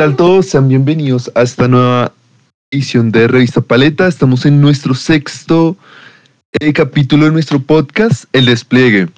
tal 0.00 0.16
todos? 0.16 0.46
Sean 0.46 0.66
bienvenidos 0.66 1.30
a 1.34 1.42
esta 1.42 1.68
nueva 1.68 2.14
edición 2.70 3.12
de 3.12 3.28
Revista 3.28 3.60
Paleta. 3.60 4.08
Estamos 4.08 4.46
en 4.46 4.58
nuestro 4.58 4.94
sexto 4.94 5.76
eh, 6.58 6.72
capítulo 6.72 7.26
de 7.26 7.32
nuestro 7.32 7.60
podcast, 7.60 8.24
El 8.32 8.46
Despliegue. 8.46 9.08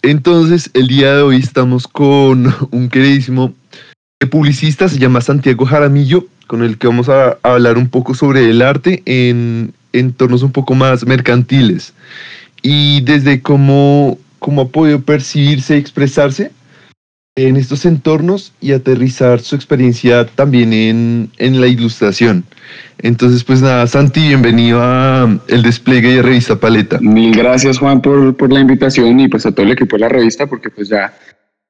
Entonces, 0.00 0.70
el 0.72 0.86
día 0.86 1.14
de 1.14 1.20
hoy 1.20 1.36
estamos 1.36 1.86
con 1.86 2.54
un 2.70 2.88
queridísimo 2.88 3.52
publicista, 4.30 4.88
se 4.88 4.98
llama 4.98 5.20
Santiago 5.20 5.66
Jaramillo, 5.66 6.24
con 6.46 6.62
el 6.62 6.78
que 6.78 6.86
vamos 6.86 7.10
a, 7.10 7.36
hablar 7.42 7.76
un 7.76 7.90
poco 7.90 8.14
sobre 8.14 8.48
el 8.48 8.62
arte 8.62 9.02
en 9.04 9.74
entornos 9.92 10.42
un 10.42 10.52
poco 10.52 10.74
más 10.74 11.04
mercantiles 11.04 11.92
y 12.62 13.02
desde 13.02 13.42
cómo, 13.42 14.16
cómo 14.38 14.62
ha 14.62 14.68
podido 14.68 15.02
percibirse 15.02 15.76
y 15.76 15.80
expresarse 15.80 16.50
en 17.46 17.56
estos 17.56 17.84
entornos 17.84 18.52
y 18.60 18.72
aterrizar 18.72 19.40
su 19.40 19.54
experiencia 19.56 20.26
también 20.26 20.72
en, 20.72 21.30
en, 21.38 21.60
la 21.60 21.66
ilustración. 21.66 22.44
Entonces, 22.98 23.44
pues 23.44 23.62
nada, 23.62 23.86
Santi, 23.86 24.20
bienvenido 24.20 24.80
a 24.82 25.28
el 25.48 25.62
despliegue 25.62 26.16
de 26.16 26.22
Revista 26.22 26.56
Paleta. 26.56 26.98
Mil 27.00 27.34
gracias, 27.34 27.78
Juan, 27.78 28.02
por, 28.02 28.36
por 28.36 28.52
la 28.52 28.60
invitación 28.60 29.18
y 29.20 29.28
pues 29.28 29.46
a 29.46 29.52
todo 29.52 29.64
el 29.64 29.72
equipo 29.72 29.96
de 29.96 30.00
la 30.00 30.08
revista, 30.08 30.46
porque 30.46 30.70
pues 30.70 30.88
ya 30.88 31.12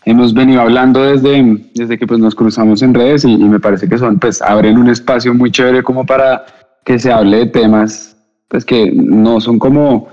hemos 0.05 0.35
venido 0.35 0.61
hablando 0.61 1.05
desde, 1.05 1.43
desde 1.75 1.99
que 1.99 2.07
pues 2.07 2.19
nos 2.19 2.35
cruzamos 2.35 2.83
en 2.83 2.95
redes 2.95 3.25
y, 3.25 3.33
y 3.33 3.45
me 3.45 3.61
parece 3.61 3.89
que 3.89 3.99
son, 3.99 4.19
pues 4.19 4.43
abren 4.43 4.79
un 4.79 4.89
espacio 4.89 5.35
muy 5.35 5.51
chévere 5.51 5.83
como 5.83 6.05
para 6.05 6.45
que 6.85 6.99
se 6.99 7.13
hable 7.13 7.39
de 7.39 7.47
temas, 7.47 8.17
pues 8.49 8.65
que 8.65 8.91
no 8.93 9.41
son 9.41 9.59
como 9.59 10.09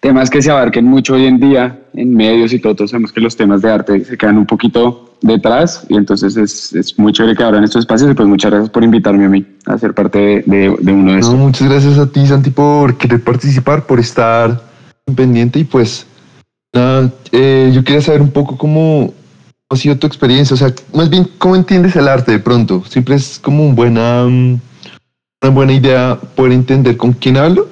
temas 0.00 0.30
que 0.30 0.42
se 0.42 0.50
abarquen 0.50 0.86
mucho 0.86 1.14
hoy 1.14 1.26
en 1.26 1.38
día 1.38 1.78
en 1.92 2.14
medios 2.14 2.52
y 2.52 2.58
todo, 2.58 2.74
todos 2.74 2.90
sabemos 2.90 3.12
que 3.12 3.20
los 3.20 3.36
temas 3.36 3.62
de 3.62 3.70
arte 3.70 4.04
se 4.04 4.16
quedan 4.16 4.38
un 4.38 4.46
poquito 4.46 5.14
detrás 5.20 5.84
y 5.88 5.96
entonces 5.96 6.36
es, 6.36 6.72
es 6.72 6.98
muy 6.98 7.12
chévere 7.12 7.36
que 7.36 7.44
abran 7.44 7.62
estos 7.62 7.80
espacios 7.80 8.10
y 8.10 8.14
pues 8.14 8.26
muchas 8.26 8.50
gracias 8.50 8.70
por 8.70 8.82
invitarme 8.82 9.26
a 9.26 9.28
mí 9.28 9.44
a 9.66 9.76
ser 9.76 9.92
parte 9.92 10.42
de, 10.46 10.74
de, 10.80 10.92
uno 10.92 11.12
de 11.12 11.18
estos. 11.18 11.34
No, 11.34 11.44
muchas 11.44 11.68
gracias 11.68 11.98
a 11.98 12.10
ti 12.10 12.26
Santi 12.26 12.50
por 12.50 12.96
querer 12.96 13.22
participar, 13.22 13.86
por 13.86 14.00
estar 14.00 14.62
pendiente 15.14 15.58
y 15.58 15.64
pues 15.64 16.06
nada, 16.72 17.12
eh, 17.32 17.70
yo 17.74 17.84
quería 17.84 18.00
saber 18.00 18.22
un 18.22 18.30
poco 18.30 18.56
cómo 18.56 19.12
ha 19.68 19.76
sido 19.76 19.98
tu 19.98 20.06
experiencia, 20.06 20.54
o 20.54 20.56
sea, 20.56 20.72
más 20.94 21.10
bien 21.10 21.28
cómo 21.38 21.54
entiendes 21.54 21.94
el 21.94 22.08
arte 22.08 22.32
de 22.32 22.38
pronto, 22.38 22.82
siempre 22.88 23.16
es 23.16 23.38
como 23.38 23.64
un 23.64 23.74
buena, 23.76 24.24
una 24.24 25.50
buena 25.52 25.72
idea 25.72 26.18
poder 26.34 26.52
entender 26.52 26.96
con 26.96 27.12
quién 27.12 27.36
hablo 27.36 27.68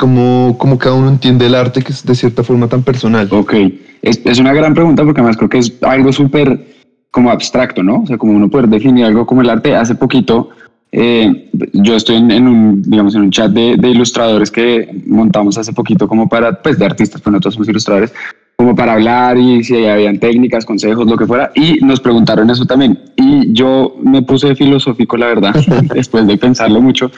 cómo, 0.00 0.56
cómo 0.56 0.78
cada 0.78 0.94
uno 0.94 1.10
entiende 1.10 1.44
el 1.44 1.54
arte 1.54 1.82
que 1.82 1.92
es 1.92 2.06
de 2.06 2.14
cierta 2.14 2.42
forma 2.42 2.68
tan 2.68 2.82
personal. 2.82 3.28
Ok, 3.30 3.52
es, 4.00 4.22
es 4.24 4.38
una 4.38 4.54
gran 4.54 4.72
pregunta 4.72 5.04
porque 5.04 5.20
además 5.20 5.36
creo 5.36 5.50
que 5.50 5.58
es 5.58 5.74
algo 5.82 6.10
súper 6.10 6.80
como 7.10 7.30
abstracto, 7.30 7.82
¿no? 7.82 8.02
O 8.02 8.06
sea, 8.06 8.16
como 8.16 8.32
uno 8.32 8.48
puede 8.48 8.66
definir 8.66 9.04
algo 9.04 9.26
como 9.26 9.42
el 9.42 9.50
arte. 9.50 9.76
Hace 9.76 9.94
poquito 9.94 10.48
eh, 10.90 11.50
yo 11.74 11.96
estoy 11.96 12.16
en, 12.16 12.30
en, 12.30 12.48
un, 12.48 12.82
digamos, 12.82 13.14
en 13.14 13.20
un 13.20 13.30
chat 13.30 13.50
de, 13.50 13.76
de, 13.76 13.90
ilustradores 13.90 14.50
que 14.50 14.88
montamos 15.06 15.58
hace 15.58 15.74
poquito 15.74 16.08
como 16.08 16.30
para, 16.30 16.62
pues 16.62 16.78
de 16.78 16.86
artistas, 16.86 17.20
pues 17.20 17.30
nosotros 17.32 17.54
somos 17.54 17.68
ilustradores, 17.68 18.14
como 18.56 18.74
para 18.74 18.94
hablar 18.94 19.36
y 19.36 19.62
si 19.62 19.84
habían 19.84 20.18
técnicas, 20.18 20.64
consejos, 20.64 21.06
lo 21.06 21.18
que 21.18 21.26
fuera. 21.26 21.52
Y 21.54 21.84
nos 21.84 22.00
preguntaron 22.00 22.48
eso 22.48 22.64
también. 22.64 22.98
Y 23.16 23.52
yo 23.52 23.96
me 24.02 24.22
puse 24.22 24.54
filosófico, 24.54 25.18
la 25.18 25.26
verdad, 25.26 25.54
después 25.94 26.26
de 26.26 26.38
pensarlo 26.38 26.80
mucho. 26.80 27.10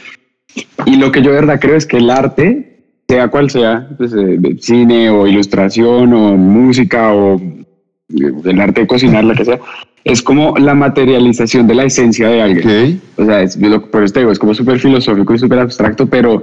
Y 0.85 0.97
lo 0.97 1.13
que 1.13 1.23
yo 1.23 1.31
de 1.31 1.37
verdad 1.37 1.61
creo 1.61 1.77
es 1.77 1.87
que 1.87 1.99
el 1.99 2.11
arte, 2.11 2.72
sea 3.13 3.29
cual 3.29 3.51
sea, 3.51 3.87
pues, 3.99 4.15
eh, 4.15 4.39
cine 4.59 5.11
o 5.11 5.27
ilustración 5.27 6.15
o 6.15 6.35
música 6.35 7.13
o 7.13 7.37
eh, 7.37 8.33
el 8.45 8.61
arte 8.61 8.83
de 8.83 8.87
cocinar, 8.87 9.25
la 9.25 9.35
que 9.35 9.45
sea, 9.45 9.61
es 10.03 10.23
como 10.23 10.57
la 10.57 10.75
materialización 10.75 11.67
de 11.67 11.75
la 11.75 11.85
esencia 11.85 12.29
de 12.29 12.41
alguien. 12.41 12.67
Okay. 12.67 13.01
O 13.17 13.25
sea, 13.27 13.43
es, 13.43 13.59
por 13.91 14.03
esto 14.03 14.21
digo, 14.21 14.33
es 14.33 14.39
como 14.39 14.55
súper 14.55 14.79
filosófico 14.79 15.35
y 15.35 15.39
súper 15.39 15.59
abstracto, 15.59 16.07
pero 16.07 16.43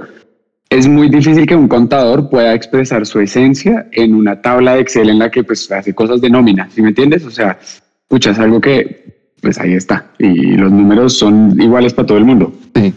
es 0.68 0.86
muy 0.86 1.08
difícil 1.08 1.44
que 1.44 1.56
un 1.56 1.66
contador 1.66 2.30
pueda 2.30 2.54
expresar 2.54 3.04
su 3.04 3.18
esencia 3.18 3.88
en 3.90 4.14
una 4.14 4.40
tabla 4.40 4.74
de 4.74 4.82
Excel 4.82 5.10
en 5.10 5.18
la 5.18 5.28
que 5.28 5.42
pues 5.42 5.70
hace 5.72 5.92
cosas 5.92 6.20
de 6.20 6.30
nómina, 6.30 6.68
¿sí 6.70 6.82
me 6.82 6.90
entiendes? 6.90 7.24
O 7.24 7.32
sea, 7.32 7.58
escuchas 8.04 8.38
algo 8.38 8.60
que 8.60 9.32
pues 9.42 9.58
ahí 9.58 9.72
está 9.72 10.06
y 10.18 10.52
los 10.56 10.70
números 10.70 11.18
son 11.18 11.60
iguales 11.60 11.94
para 11.94 12.06
todo 12.06 12.18
el 12.18 12.24
mundo. 12.24 12.52
Sí. 12.76 12.94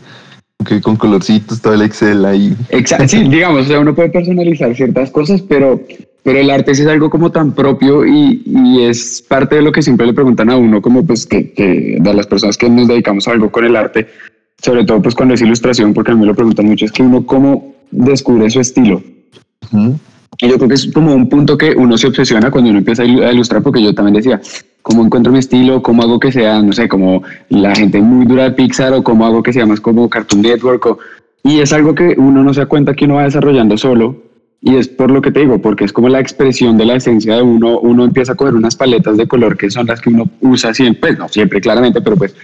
Okay, 0.63 0.79
con 0.79 0.96
colorcitos, 0.96 1.62
todo 1.62 1.74
el 1.74 1.81
Excel 1.81 2.24
ahí. 2.24 2.56
Exacto, 2.69 3.07
sí, 3.07 3.24
digamos, 3.29 3.66
o 3.66 3.66
sea, 3.66 3.79
uno 3.79 3.94
puede 3.94 4.09
personalizar 4.09 4.74
ciertas 4.75 5.12
cosas, 5.12 5.41
pero, 5.41 5.81
pero 6.24 6.40
el 6.40 6.50
arte 6.50 6.74
sí 6.74 6.84
es 6.84 6.88
algo 6.88 7.09
como 7.09 7.31
tan 7.31 7.53
propio 7.53 8.06
y, 8.06 8.41
y, 8.46 8.84
es 8.84 9.24
parte 9.28 9.56
de 9.56 9.62
lo 9.62 9.72
que 9.72 9.81
siempre 9.81 10.07
le 10.07 10.13
preguntan 10.13 10.50
a 10.50 10.56
uno, 10.56 10.81
como 10.81 11.06
pues 11.06 11.25
que, 11.25 11.51
que 11.51 11.97
de 12.00 12.13
las 12.13 12.28
personas 12.28 12.57
que 12.57 12.69
nos 12.69 12.88
dedicamos 12.88 13.28
a 13.28 13.31
algo 13.31 13.51
con 13.51 13.66
el 13.66 13.75
arte, 13.75 14.07
sobre 14.62 14.85
todo 14.85 15.01
pues 15.01 15.16
cuando 15.16 15.34
es 15.34 15.41
ilustración, 15.41 15.94
porque 15.94 16.12
a 16.12 16.16
mí 16.16 16.22
me 16.22 16.28
lo 16.28 16.35
preguntan 16.35 16.66
mucho, 16.66 16.85
es 16.85 16.91
que 16.91 17.03
uno 17.03 17.25
cómo 17.25 17.75
descubre 17.91 18.50
su 18.50 18.62
estilo. 18.62 19.03
Uh 19.72 19.78
-huh. 19.78 20.00
Y 20.43 20.49
yo 20.49 20.57
creo 20.57 20.67
que 20.67 20.75
es 20.75 20.91
como 20.93 21.15
un 21.15 21.29
punto 21.29 21.57
que 21.57 21.71
uno 21.71 21.97
se 21.97 22.07
obsesiona 22.07 22.51
cuando 22.51 22.69
uno 22.69 22.79
empieza 22.79 23.03
a 23.03 23.05
ilustrar, 23.31 23.63
porque 23.63 23.81
yo 23.81 23.95
también 23.95 24.15
decía, 24.15 24.41
¿cómo 24.81 25.05
encuentro 25.05 25.31
mi 25.31 25.39
estilo? 25.39 25.81
¿Cómo 25.81 26.03
hago 26.03 26.19
que 26.19 26.33
sea, 26.33 26.61
no 26.61 26.73
sé, 26.73 26.89
como 26.89 27.23
la 27.47 27.73
gente 27.73 28.01
muy 28.01 28.25
dura 28.25 28.43
de 28.43 28.51
Pixar 28.51 28.91
o 28.91 29.01
cómo 29.05 29.25
hago 29.25 29.41
que 29.41 29.53
sea 29.53 29.65
más 29.65 29.79
como 29.79 30.09
Cartoon 30.09 30.41
Network? 30.41 30.85
O, 30.85 30.99
y 31.45 31.61
es 31.61 31.71
algo 31.71 31.95
que 31.95 32.15
uno 32.17 32.43
no 32.43 32.53
se 32.53 32.59
da 32.59 32.65
cuenta 32.65 32.93
que 32.93 33.05
uno 33.05 33.15
va 33.15 33.23
desarrollando 33.23 33.77
solo. 33.77 34.17
Y 34.59 34.75
es 34.75 34.89
por 34.89 35.11
lo 35.11 35.21
que 35.21 35.31
te 35.31 35.39
digo, 35.39 35.59
porque 35.59 35.85
es 35.85 35.93
como 35.93 36.09
la 36.09 36.19
expresión 36.19 36.77
de 36.77 36.87
la 36.87 36.95
esencia 36.95 37.37
de 37.37 37.41
uno. 37.41 37.79
Uno 37.79 38.03
empieza 38.03 38.33
a 38.33 38.35
coger 38.35 38.53
unas 38.53 38.75
paletas 38.75 39.15
de 39.15 39.29
color 39.29 39.55
que 39.55 39.71
son 39.71 39.87
las 39.87 40.01
que 40.01 40.09
uno 40.09 40.29
usa 40.41 40.73
siempre, 40.73 40.99
pues 40.99 41.19
no 41.19 41.29
siempre 41.29 41.61
claramente, 41.61 42.01
pero 42.01 42.17
pues 42.17 42.35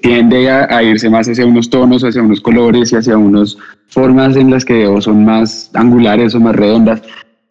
tiende 0.00 0.50
a, 0.50 0.68
a, 0.70 0.82
irse 0.84 1.10
más 1.10 1.28
hacia 1.28 1.46
unos 1.46 1.68
tonos, 1.68 2.04
hacia 2.04 2.22
unos 2.22 2.40
colores 2.40 2.92
y 2.92 2.96
hacia 2.96 3.16
unas 3.16 3.56
formas 3.88 4.36
en 4.36 4.50
las 4.50 4.64
que 4.64 4.86
o 4.86 5.00
son 5.00 5.24
más 5.24 5.70
angulares 5.74 6.34
o 6.34 6.40
más 6.40 6.54
redondas. 6.54 7.02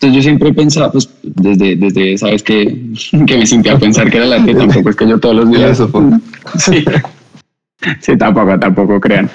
Entonces 0.03 0.17
yo 0.17 0.21
siempre 0.21 0.49
he 0.49 0.53
pensado, 0.53 0.91
pues 0.91 1.09
desde, 1.23 1.77
desde 1.77 2.17
sabes 2.17 2.43
que, 2.43 2.65
que 3.25 3.37
me 3.37 3.45
sentía 3.45 3.73
a 3.73 3.79
pensar 3.79 4.11
que 4.11 4.17
era 4.17 4.25
la 4.25 4.43
que 4.43 4.53
tampoco 4.53 4.89
es 4.89 4.95
que 4.97 5.07
yo 5.07 5.17
todos 5.17 5.35
los 5.35 5.49
días... 5.49 5.81
Sí, 6.59 6.83
sí 8.01 8.17
tampoco, 8.17 8.59
tampoco 8.59 8.99
crean. 8.99 9.29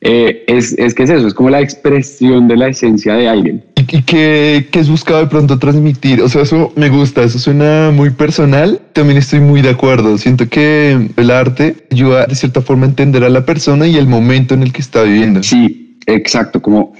Eh, 0.00 0.44
es, 0.48 0.72
es 0.76 0.92
que 0.92 1.04
es 1.04 1.10
eso, 1.10 1.26
es 1.28 1.34
como 1.34 1.50
la 1.50 1.60
expresión 1.60 2.48
de 2.48 2.56
la 2.56 2.68
esencia 2.68 3.14
de 3.14 3.28
alguien. 3.28 3.64
¿Y 3.76 4.02
qué, 4.02 4.68
qué 4.70 4.78
has 4.80 4.90
buscado 4.90 5.20
de 5.20 5.28
pronto 5.28 5.58
transmitir? 5.58 6.20
O 6.20 6.28
sea, 6.28 6.42
eso 6.42 6.72
me 6.74 6.88
gusta, 6.88 7.22
eso 7.22 7.38
suena 7.38 7.92
muy 7.94 8.10
personal. 8.10 8.80
También 8.92 9.18
estoy 9.18 9.38
muy 9.38 9.62
de 9.62 9.70
acuerdo. 9.70 10.18
Siento 10.18 10.48
que 10.48 11.10
el 11.16 11.30
arte 11.30 11.76
ayuda 11.92 12.26
de 12.26 12.34
cierta 12.34 12.60
forma 12.60 12.86
a 12.86 12.88
entender 12.88 13.22
a 13.22 13.28
la 13.28 13.46
persona 13.46 13.86
y 13.86 13.96
el 13.96 14.08
momento 14.08 14.54
en 14.54 14.64
el 14.64 14.72
que 14.72 14.80
está 14.80 15.04
viviendo. 15.04 15.44
Sí, 15.44 15.96
exacto. 16.06 16.60
Como 16.60 16.92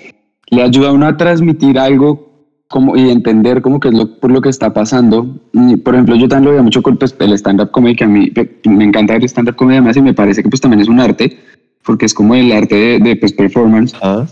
le 0.51 0.63
ayuda 0.63 0.89
a 0.89 0.93
uno 0.93 1.07
a 1.07 1.17
transmitir 1.17 1.79
algo 1.79 2.28
como, 2.69 2.97
y 2.97 3.11
entender 3.11 3.63
como 3.63 3.81
que 3.81 3.89
es 3.89 3.95
lo, 3.95 4.19
por 4.21 4.31
lo 4.31 4.41
que 4.41 4.51
está 4.51 4.73
pasando. 4.73 5.41
Y, 5.53 5.77
por 5.77 5.95
ejemplo, 5.95 6.15
yo 6.17 6.29
también 6.29 6.45
lo 6.47 6.53
veo 6.53 6.63
mucho 6.63 6.83
con 6.83 6.97
pues, 6.97 7.17
el 7.19 7.33
stand-up 7.33 7.71
comedy, 7.71 7.97
que 7.97 8.05
a 8.05 8.09
mí 8.09 8.33
me 8.67 8.85
encanta 8.85 9.17
el 9.17 9.25
stand-up 9.25 9.57
comedy 9.57 9.79
además 9.79 9.97
y 9.97 10.03
me 10.03 10.15
parece 10.15 10.43
que 10.43 10.49
pues 10.49 10.61
también 10.61 10.83
es 10.83 10.89
un 10.89 11.01
arte 11.01 11.39
porque 11.85 12.05
es 12.05 12.13
como 12.13 12.35
el 12.35 12.53
arte 12.53 12.75
de, 12.75 12.99
de 12.99 13.17
pues, 13.17 13.33
performance. 13.33 13.95
Ah. 14.03 14.27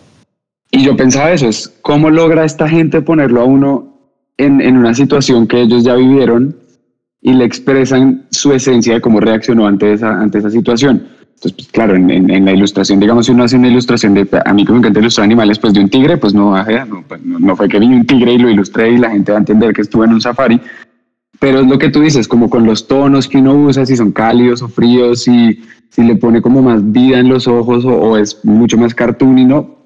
Y 0.70 0.84
yo 0.84 0.96
pensaba 0.96 1.32
eso, 1.32 1.48
es 1.48 1.72
cómo 1.80 2.10
logra 2.10 2.44
esta 2.44 2.68
gente 2.68 3.00
ponerlo 3.00 3.40
a 3.40 3.44
uno 3.44 3.94
en, 4.36 4.60
en, 4.60 4.76
una 4.76 4.92
situación 4.92 5.46
que 5.46 5.62
ellos 5.62 5.84
ya 5.84 5.94
vivieron 5.94 6.54
y 7.22 7.32
le 7.32 7.44
expresan 7.44 8.26
su 8.30 8.52
esencia 8.52 8.94
de 8.94 9.00
cómo 9.00 9.20
reaccionó 9.20 9.66
ante 9.66 9.94
esa, 9.94 10.20
ante 10.20 10.38
esa 10.38 10.50
situación. 10.50 11.08
Entonces, 11.36 11.52
pues, 11.52 11.68
claro, 11.68 11.94
en, 11.94 12.08
en, 12.08 12.30
en, 12.30 12.44
la 12.46 12.52
ilustración, 12.52 12.98
digamos, 12.98 13.26
si 13.26 13.32
uno 13.32 13.44
hace 13.44 13.56
una 13.56 13.68
ilustración 13.68 14.14
de, 14.14 14.26
a 14.42 14.54
mí 14.54 14.64
que 14.64 14.72
me 14.72 14.78
encanta 14.78 15.00
ilustrar 15.00 15.24
animales, 15.24 15.58
pues 15.58 15.74
de 15.74 15.80
un 15.80 15.90
tigre, 15.90 16.16
pues 16.16 16.32
no, 16.32 16.56
no, 16.56 17.04
no, 17.22 17.38
no 17.38 17.56
fue 17.56 17.68
que 17.68 17.78
vi 17.78 17.86
un 17.86 18.06
tigre 18.06 18.32
y 18.32 18.38
lo 18.38 18.48
ilustré 18.48 18.92
y 18.92 18.96
la 18.96 19.10
gente 19.10 19.32
va 19.32 19.38
a 19.38 19.40
entender 19.40 19.74
que 19.74 19.82
estuve 19.82 20.06
en 20.06 20.14
un 20.14 20.20
safari, 20.22 20.58
pero 21.38 21.60
es 21.60 21.66
lo 21.66 21.78
que 21.78 21.90
tú 21.90 22.00
dices, 22.00 22.26
como 22.26 22.48
con 22.48 22.64
los 22.64 22.88
tonos 22.88 23.28
que 23.28 23.36
uno 23.36 23.54
usa, 23.54 23.84
si 23.84 23.96
son 23.96 24.12
cálidos 24.12 24.62
o 24.62 24.68
fríos, 24.68 25.24
si, 25.24 25.62
si 25.90 26.02
le 26.04 26.16
pone 26.16 26.40
como 26.40 26.62
más 26.62 26.90
vida 26.90 27.18
en 27.18 27.28
los 27.28 27.46
ojos 27.46 27.84
o, 27.84 27.94
o 27.94 28.16
es 28.16 28.42
mucho 28.42 28.78
más 28.78 28.94
cartoon 28.94 29.38
y 29.38 29.44
no, 29.44 29.76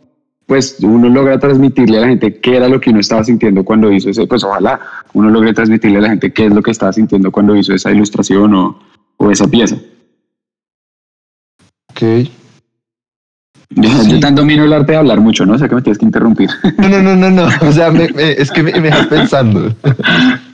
pues 0.46 0.78
uno 0.82 1.08
logra 1.08 1.40
transmitirle 1.40 1.98
a 1.98 2.02
la 2.02 2.08
gente 2.08 2.38
qué 2.40 2.56
era 2.58 2.68
lo 2.68 2.80
que 2.80 2.90
uno 2.90 3.00
estaba 3.00 3.24
sintiendo 3.24 3.64
cuando 3.64 3.92
hizo 3.92 4.10
ese, 4.10 4.26
pues 4.28 4.44
ojalá 4.44 4.80
uno 5.14 5.30
logre 5.30 5.52
transmitirle 5.52 5.98
a 5.98 6.02
la 6.02 6.08
gente 6.10 6.32
qué 6.32 6.46
es 6.46 6.54
lo 6.54 6.62
que 6.62 6.70
estaba 6.70 6.92
sintiendo 6.92 7.32
cuando 7.32 7.56
hizo 7.56 7.74
esa 7.74 7.90
ilustración 7.90 8.54
o, 8.54 8.78
o 9.16 9.30
esa 9.32 9.48
pieza. 9.48 9.76
Ok. 12.00 12.30
Yo, 13.72 14.02
sí. 14.02 14.10
yo 14.10 14.20
tan 14.20 14.34
domino 14.34 14.64
el 14.64 14.72
arte 14.72 14.92
de 14.92 14.98
hablar 14.98 15.20
mucho, 15.20 15.46
¿no? 15.46 15.54
O 15.54 15.58
sea 15.58 15.68
que 15.68 15.76
me 15.76 15.82
tienes 15.82 15.98
que 15.98 16.04
interrumpir. 16.04 16.50
No, 16.78 16.88
no, 16.88 17.02
no, 17.02 17.14
no, 17.14 17.30
no. 17.30 17.48
O 17.68 17.72
sea, 17.72 17.90
me, 17.90 18.08
me, 18.08 18.32
es 18.32 18.50
que 18.50 18.62
me, 18.62 18.72
me 18.72 18.80
dejas 18.82 19.06
pensando. 19.06 19.72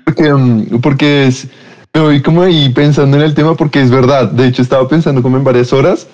Porque, 0.04 0.32
um, 0.32 0.80
porque 0.80 1.26
es, 1.26 1.48
me 1.94 2.00
voy 2.00 2.20
como 2.20 2.42
ahí 2.42 2.68
pensando 2.70 3.16
en 3.16 3.22
el 3.22 3.34
tema 3.34 3.56
porque 3.56 3.80
es 3.80 3.90
verdad. 3.90 4.30
De 4.30 4.46
hecho, 4.46 4.60
estaba 4.60 4.86
pensando 4.86 5.22
como 5.22 5.38
en 5.38 5.44
varias 5.44 5.72
horas 5.72 6.06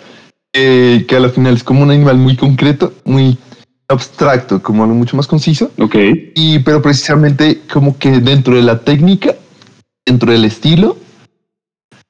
eh, 0.52 1.04
que 1.08 1.16
a 1.16 1.20
la 1.20 1.30
final 1.30 1.54
es 1.54 1.64
como 1.64 1.82
un 1.82 1.90
animal 1.90 2.18
muy 2.18 2.36
concreto, 2.36 2.92
muy 3.04 3.36
abstracto, 3.88 4.62
como 4.62 4.84
algo 4.84 4.94
mucho 4.94 5.16
más 5.16 5.26
conciso. 5.26 5.70
Ok. 5.78 5.96
Y 6.34 6.60
pero 6.60 6.80
precisamente 6.82 7.62
como 7.72 7.98
que 7.98 8.20
dentro 8.20 8.54
de 8.54 8.62
la 8.62 8.78
técnica, 8.78 9.34
dentro 10.06 10.30
del 10.30 10.44
estilo, 10.44 10.96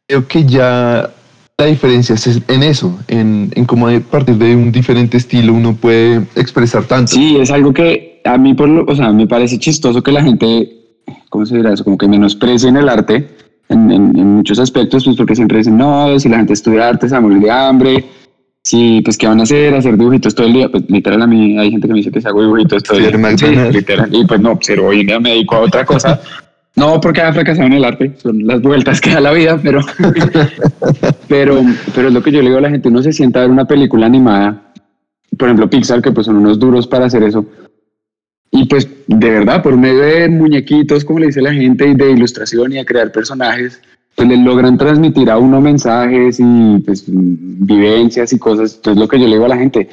creo 0.06 0.26
que 0.28 0.44
ya 0.44 1.10
la 1.62 1.68
diferencia 1.68 2.16
es 2.16 2.42
en 2.48 2.62
eso, 2.64 2.98
en, 3.06 3.52
en 3.54 3.64
cómo 3.66 3.86
a 3.86 4.00
partir 4.00 4.36
de 4.36 4.56
un 4.56 4.72
diferente 4.72 5.16
estilo 5.16 5.54
uno 5.54 5.74
puede 5.74 6.16
expresar 6.34 6.84
tanto. 6.84 7.12
Sí, 7.12 7.36
es 7.40 7.52
algo 7.52 7.72
que 7.72 8.20
a 8.24 8.36
mí, 8.36 8.54
por 8.54 8.68
lo, 8.68 8.84
o 8.84 8.96
sea, 8.96 9.12
me 9.12 9.28
parece 9.28 9.58
chistoso 9.58 10.02
que 10.02 10.10
la 10.10 10.24
gente, 10.24 10.72
¿cómo 11.30 11.46
se 11.46 11.56
dirá 11.56 11.72
eso? 11.72 11.84
Como 11.84 11.96
que 11.96 12.08
menosprecie 12.08 12.68
en 12.68 12.78
el 12.78 12.88
arte 12.88 13.28
en, 13.68 13.90
en, 13.92 14.26
muchos 14.36 14.58
aspectos, 14.58 15.04
pues 15.04 15.16
porque 15.16 15.36
siempre 15.36 15.58
dicen, 15.58 15.76
no, 15.76 16.18
si 16.18 16.28
la 16.28 16.38
gente 16.38 16.52
estudia 16.52 16.88
arte 16.88 17.08
se 17.08 17.14
va 17.14 17.18
a 17.18 17.22
morir 17.22 17.38
de 17.38 17.50
hambre, 17.50 18.04
si, 18.64 19.00
pues, 19.02 19.16
¿qué 19.16 19.26
van 19.26 19.40
a 19.40 19.44
hacer? 19.44 19.74
Hacer 19.74 19.96
dibujitos 19.96 20.34
todo 20.34 20.46
el 20.46 20.52
día. 20.52 20.68
Pues, 20.68 20.84
literal, 20.88 21.22
a 21.22 21.26
mí 21.26 21.58
hay 21.58 21.70
gente 21.70 21.86
que 21.86 21.92
me 21.92 21.98
dice 21.98 22.10
que 22.10 22.20
se 22.20 22.28
hago 22.28 22.42
dibujitos 22.42 22.82
todo 22.82 22.98
el 22.98 23.06
día. 23.10 23.38
Sí, 23.38 23.46
literal. 23.72 24.08
Y 24.12 24.24
pues, 24.24 24.40
no, 24.40 24.58
pero 24.64 24.86
hoy 24.86 25.00
en 25.00 25.06
día 25.06 25.20
me 25.20 25.30
dedico 25.30 25.56
a 25.56 25.60
otra 25.60 25.84
cosa. 25.84 26.20
No 26.74 27.00
porque 27.00 27.20
haya 27.20 27.32
fracasado 27.32 27.66
en 27.66 27.74
el 27.74 27.84
arte, 27.84 28.14
son 28.16 28.46
las 28.46 28.62
vueltas 28.62 29.00
que 29.00 29.10
da 29.10 29.20
la 29.20 29.32
vida, 29.32 29.60
pero, 29.62 29.80
pero, 31.28 31.60
pero 31.94 32.08
es 32.08 32.14
lo 32.14 32.22
que 32.22 32.32
yo 32.32 32.40
le 32.40 32.48
digo 32.48 32.58
a 32.58 32.62
la 32.62 32.70
gente, 32.70 32.88
uno 32.88 33.02
se 33.02 33.12
sienta 33.12 33.40
a 33.40 33.42
ver 33.42 33.50
una 33.50 33.66
película 33.66 34.06
animada, 34.06 34.72
por 35.36 35.48
ejemplo 35.48 35.68
Pixar, 35.68 36.00
que 36.00 36.12
pues 36.12 36.26
son 36.26 36.36
unos 36.36 36.58
duros 36.58 36.86
para 36.86 37.06
hacer 37.06 37.22
eso, 37.24 37.46
y 38.54 38.66
pues 38.66 38.86
de 39.06 39.30
verdad, 39.30 39.62
por 39.62 39.76
medio 39.76 40.02
de 40.02 40.28
muñequitos, 40.28 41.04
como 41.04 41.18
le 41.18 41.26
dice 41.26 41.40
la 41.40 41.54
gente, 41.54 41.88
y 41.88 41.94
de 41.94 42.12
ilustración 42.12 42.72
y 42.72 42.76
de 42.76 42.84
crear 42.84 43.10
personajes, 43.10 43.80
pues 44.14 44.28
le 44.28 44.36
logran 44.36 44.76
transmitir 44.76 45.30
a 45.30 45.38
uno 45.38 45.60
mensajes 45.60 46.38
y 46.38 46.78
pues 46.84 47.04
vivencias 47.06 48.32
y 48.34 48.38
cosas. 48.38 48.76
Entonces 48.76 49.00
lo 49.00 49.08
que 49.08 49.18
yo 49.18 49.26
le 49.26 49.36
digo 49.36 49.46
a 49.46 49.48
la 49.48 49.56
gente, 49.56 49.88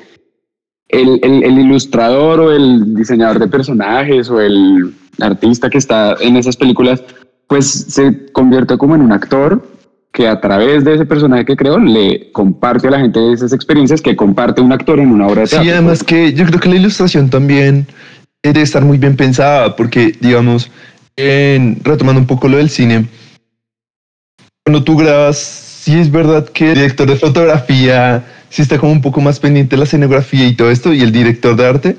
el, 0.90 1.22
el, 1.24 1.44
el 1.44 1.60
ilustrador 1.60 2.42
o 2.42 2.52
el 2.52 2.94
diseñador 2.96 3.40
de 3.40 3.48
personajes 3.48 4.30
o 4.30 4.42
el 4.42 4.94
artista 5.22 5.70
que 5.70 5.78
está 5.78 6.16
en 6.20 6.38
esas 6.38 6.58
películas, 6.58 7.04
pues 7.48 7.68
se 7.68 8.32
convierte 8.32 8.78
como 8.78 8.96
en 8.96 9.02
un 9.02 9.12
actor 9.12 9.68
que 10.12 10.28
a 10.28 10.42
través 10.42 10.84
de 10.84 10.96
ese 10.96 11.06
personaje 11.06 11.46
que 11.46 11.56
creó 11.56 11.78
le 11.78 12.32
comparte 12.32 12.88
a 12.88 12.92
la 12.92 13.00
gente 13.00 13.32
esas 13.32 13.54
experiencias 13.54 14.02
que 14.02 14.16
comparte 14.16 14.62
un 14.62 14.72
actor 14.72 15.00
en 15.00 15.12
una 15.12 15.28
obra 15.28 15.42
de 15.42 15.48
teatro. 15.48 15.64
Sí, 15.64 15.70
además 15.70 16.04
que 16.04 16.34
yo 16.34 16.46
creo 16.46 16.60
que 16.60 16.70
la 16.70 16.76
ilustración 16.76 17.30
también 17.30 17.88
debe 18.42 18.62
estar 18.62 18.84
muy 18.84 18.98
bien 18.98 19.16
pensada 19.16 19.76
porque, 19.76 20.16
digamos, 20.20 20.72
en, 21.16 21.80
retomando 21.84 22.22
un 22.22 22.28
poco 22.28 22.48
lo 22.48 22.58
del 22.58 22.70
cine, 22.70 23.08
cuando 24.66 24.84
tú 24.84 24.98
grabas, 24.98 25.38
sí 25.38 25.98
es 26.00 26.12
verdad 26.12 26.48
que 26.50 26.70
el 26.70 26.76
director 26.76 27.08
de 27.08 27.16
fotografía 27.16 28.24
sí 28.50 28.62
está 28.62 28.78
como 28.78 28.92
un 28.92 29.02
poco 29.02 29.22
más 29.22 29.40
pendiente 29.40 29.76
de 29.76 29.78
la 29.78 29.84
escenografía 29.84 30.48
y 30.48 30.56
todo 30.56 30.72
esto, 30.72 30.94
y 30.94 31.02
el 31.02 31.12
director 31.12 31.56
de 31.56 31.66
arte, 31.66 31.98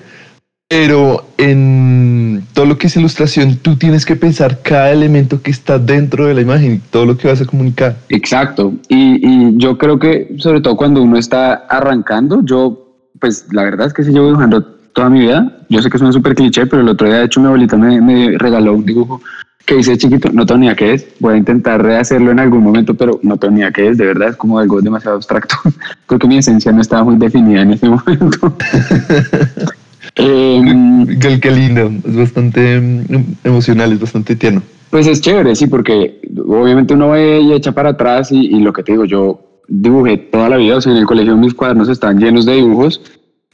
pero 0.71 1.27
en 1.37 2.45
todo 2.53 2.65
lo 2.65 2.79
que 2.79 2.87
es 2.87 2.97
ilustración, 2.97 3.57
tú 3.57 3.75
tienes 3.75 4.07
que 4.07 4.15
pensar 4.15 4.63
cada 4.63 4.93
elemento 4.93 5.43
que 5.43 5.51
está 5.51 5.81
dentro 5.81 6.27
de 6.27 6.35
la 6.35 6.43
imagen 6.43 6.75
y 6.75 6.79
todo 6.79 7.07
lo 7.07 7.19
que 7.19 7.27
vas 7.27 7.41
a 7.41 7.45
comunicar. 7.45 7.97
Exacto. 8.09 8.73
Y, 8.89 9.19
y, 9.21 9.57
yo 9.57 9.77
creo 9.79 9.99
que, 9.99 10.33
sobre 10.39 10.61
todo 10.61 10.77
cuando 10.77 11.03
uno 11.03 11.19
está 11.19 11.55
arrancando, 11.55 12.45
yo, 12.45 12.95
pues 13.19 13.49
la 13.51 13.65
verdad 13.65 13.89
es 13.89 13.93
que 13.93 14.05
sí 14.05 14.13
llevo 14.13 14.27
dibujando 14.27 14.63
toda 14.63 15.11
mi 15.11 15.19
vida. 15.19 15.59
Yo 15.69 15.83
sé 15.83 15.91
que 15.91 15.97
es 15.97 16.03
una 16.03 16.13
súper 16.13 16.37
cliché, 16.37 16.65
pero 16.67 16.83
el 16.83 16.89
otro 16.89 17.09
día, 17.09 17.17
de 17.17 17.25
hecho, 17.25 17.41
mi 17.41 17.47
abuelita 17.47 17.77
me, 17.77 18.01
me 18.01 18.39
regaló 18.39 18.75
un 18.75 18.87
dibujo 18.87 19.21
que 19.67 19.77
hice 19.77 19.99
chiquito. 19.99 20.31
No 20.33 20.47
tengo 20.47 20.61
ni 20.61 20.67
idea 20.67 20.77
qué 20.77 20.95
es. 20.95 21.05
Voy 21.19 21.35
a 21.35 21.37
intentar 21.37 21.83
rehacerlo 21.83 22.31
en 22.31 22.39
algún 22.39 22.63
momento, 22.63 22.95
pero 22.95 23.19
no 23.25 23.37
tengo 23.39 23.55
ni 23.55 23.61
idea 23.61 23.73
qué 23.73 23.89
es. 23.89 23.99
De 23.99 24.07
verdad, 24.07 24.29
es 24.29 24.37
como 24.37 24.61
algo 24.61 24.81
demasiado 24.81 25.17
abstracto. 25.17 25.57
Creo 26.07 26.21
que 26.21 26.29
mi 26.29 26.39
esencia 26.39 26.71
no 26.71 26.81
estaba 26.81 27.03
muy 27.03 27.17
definida 27.17 27.63
en 27.63 27.73
ese 27.73 27.89
momento. 27.89 28.57
Eh, 31.21 31.39
qué, 31.41 31.51
lindo, 31.51 31.91
es 32.07 32.17
bastante 32.17 32.81
mm, 32.81 33.23
emocional, 33.45 33.93
es 33.93 34.01
bastante 34.01 34.37
tierno. 34.37 34.63
Pues 34.91 35.07
es 35.07 35.21
chévere, 35.21 35.55
sí, 35.55 35.67
porque 35.67 36.21
obviamente 36.47 36.95
uno 36.95 37.11
ve 37.11 37.41
y 37.41 37.53
echa 37.53 37.73
para 37.73 37.91
atrás 37.91 38.33
y, 38.33 38.59
lo 38.61 38.73
que 38.73 38.83
te 38.83 38.93
digo, 38.93 39.05
yo 39.05 39.63
dibujé 39.69 40.17
toda 40.19 40.49
la 40.49 40.57
vida, 40.57 40.77
o 40.77 40.81
sea, 40.81 40.93
en 40.93 40.99
el 40.99 41.07
colegio 41.07 41.37
mis 41.37 41.55
cuadernos 41.55 41.89
están 41.89 42.19
llenos 42.19 42.45
de 42.45 42.57
dibujos 42.57 43.01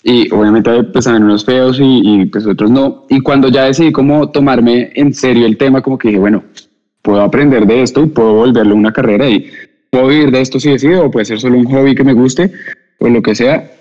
y 0.02 0.32
obviamente 0.32 0.82
pues 0.84 1.04
saben 1.04 1.24
unos 1.24 1.44
feos 1.44 1.78
y, 1.78 2.00
y, 2.02 2.26
pues 2.26 2.46
otros 2.46 2.70
no. 2.70 3.04
Y 3.10 3.20
cuando 3.20 3.48
ya 3.48 3.64
decidí 3.64 3.92
como 3.92 4.30
tomarme 4.30 4.90
en 4.94 5.12
serio 5.12 5.46
el 5.46 5.58
tema, 5.58 5.82
como 5.82 5.98
que 5.98 6.08
dije, 6.08 6.20
bueno, 6.20 6.42
puedo 7.02 7.20
aprender 7.20 7.66
de 7.66 7.82
esto 7.82 8.02
y 8.02 8.06
puedo 8.06 8.32
volverlo 8.32 8.74
una 8.74 8.92
carrera 8.92 9.28
y 9.28 9.50
puedo 9.90 10.08
vivir 10.08 10.30
de 10.30 10.40
esto 10.40 10.58
si 10.58 10.70
decido, 10.70 11.04
o 11.04 11.10
puede 11.10 11.26
ser 11.26 11.38
solo 11.38 11.58
un 11.58 11.66
hobby 11.66 11.94
que 11.94 12.04
me 12.04 12.14
guste 12.14 12.50
o 12.98 13.08
lo 13.08 13.22
que 13.22 13.34
sea 13.34 13.75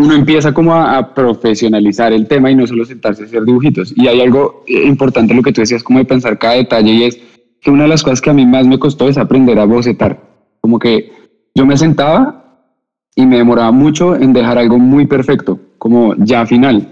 uno 0.00 0.14
empieza 0.14 0.52
como 0.52 0.74
a, 0.74 1.14
profesionalizar 1.14 2.12
el 2.12 2.26
tema 2.26 2.50
y 2.50 2.54
no 2.54 2.66
solo 2.66 2.84
sentarse 2.84 3.22
a 3.22 3.26
hacer 3.26 3.44
dibujitos. 3.44 3.92
Y 3.96 4.08
hay 4.08 4.20
algo 4.20 4.64
eh, 4.66 4.86
importante 4.86 5.34
lo 5.34 5.42
que 5.42 5.52
tú 5.52 5.60
decías, 5.60 5.82
como 5.82 5.98
de 5.98 6.04
pensar 6.04 6.38
cada 6.38 6.54
detalle, 6.54 6.92
y 6.92 7.04
es 7.04 7.18
que 7.60 7.70
una 7.70 7.84
de 7.84 7.90
las 7.90 8.02
cosas 8.02 8.20
que 8.20 8.30
a 8.30 8.34
mí 8.34 8.46
más 8.46 8.66
me 8.66 8.78
costó 8.78 9.08
es 9.08 9.18
aprender 9.18 9.58
a 9.58 9.64
bocetar. 9.64 10.20
Como 10.60 10.78
que 10.78 11.12
yo 11.54 11.66
me 11.66 11.76
sentaba 11.76 12.66
y 13.14 13.26
me 13.26 13.36
demoraba 13.36 13.70
mucho 13.72 14.16
en 14.16 14.32
dejar 14.32 14.58
algo 14.58 14.78
muy 14.78 15.06
perfecto, 15.06 15.58
como 15.78 16.14
ya 16.16 16.46
final. 16.46 16.88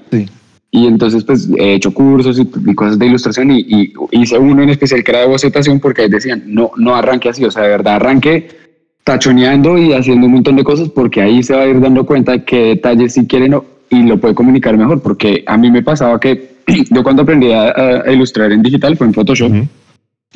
Y 0.71 0.87
entonces 0.87 1.25
pues 1.25 1.49
he 1.57 1.75
hecho 1.75 1.95
cursos 1.95 2.39
y, 2.39 2.75
cosas 2.75 2.99
de 2.99 3.07
ilustración 3.07 3.51
y, 3.51 3.61
y, 3.61 3.93
hice 4.13 4.39
uno 4.39 4.63
en 4.63 4.69
especial 4.69 5.03
que 5.03 5.11
era 5.13 5.21
de 5.21 5.29
bocetación 5.29 5.81
porque 5.81 6.09
decían, 6.09 6.43
no, 6.47 6.73
no 6.77 6.95
arranque 6.95 7.31
así, 7.31 7.45
o 7.45 7.51
sea, 7.51 7.63
de 7.63 7.71
verdad 7.71 7.97
arranque 7.97 8.68
tachoneando 9.09 9.79
y 9.79 9.95
haciendo 9.95 10.27
un 10.27 10.33
montón 10.35 10.57
de 10.57 10.65
cosas 10.65 10.91
porque 10.91 11.23
ahí 11.23 11.43
se 11.43 11.57
va 11.57 11.63
a 11.63 11.67
ir 11.67 11.81
dando 11.81 12.05
cuenta 12.05 12.33
de 12.33 12.45
qué 12.45 12.59
detalles 12.59 13.15
sí 13.15 13.27
quieren 13.27 13.59
y 13.89 14.03
lo 14.03 14.21
puede 14.21 14.35
comunicar 14.35 14.77
mejor. 14.77 15.01
Porque 15.01 15.45
a 15.47 15.57
mí 15.57 15.71
me 15.71 15.83
pasaba 15.83 16.21
que 16.21 16.57
yo 16.91 17.03
cuando 17.03 17.23
aprendí 17.23 17.51
a, 17.53 18.05
ilustrar 18.13 18.53
en 18.53 18.61
digital 18.61 18.99
fue 18.99 19.07
en 19.07 19.15
Photoshop 19.15 19.51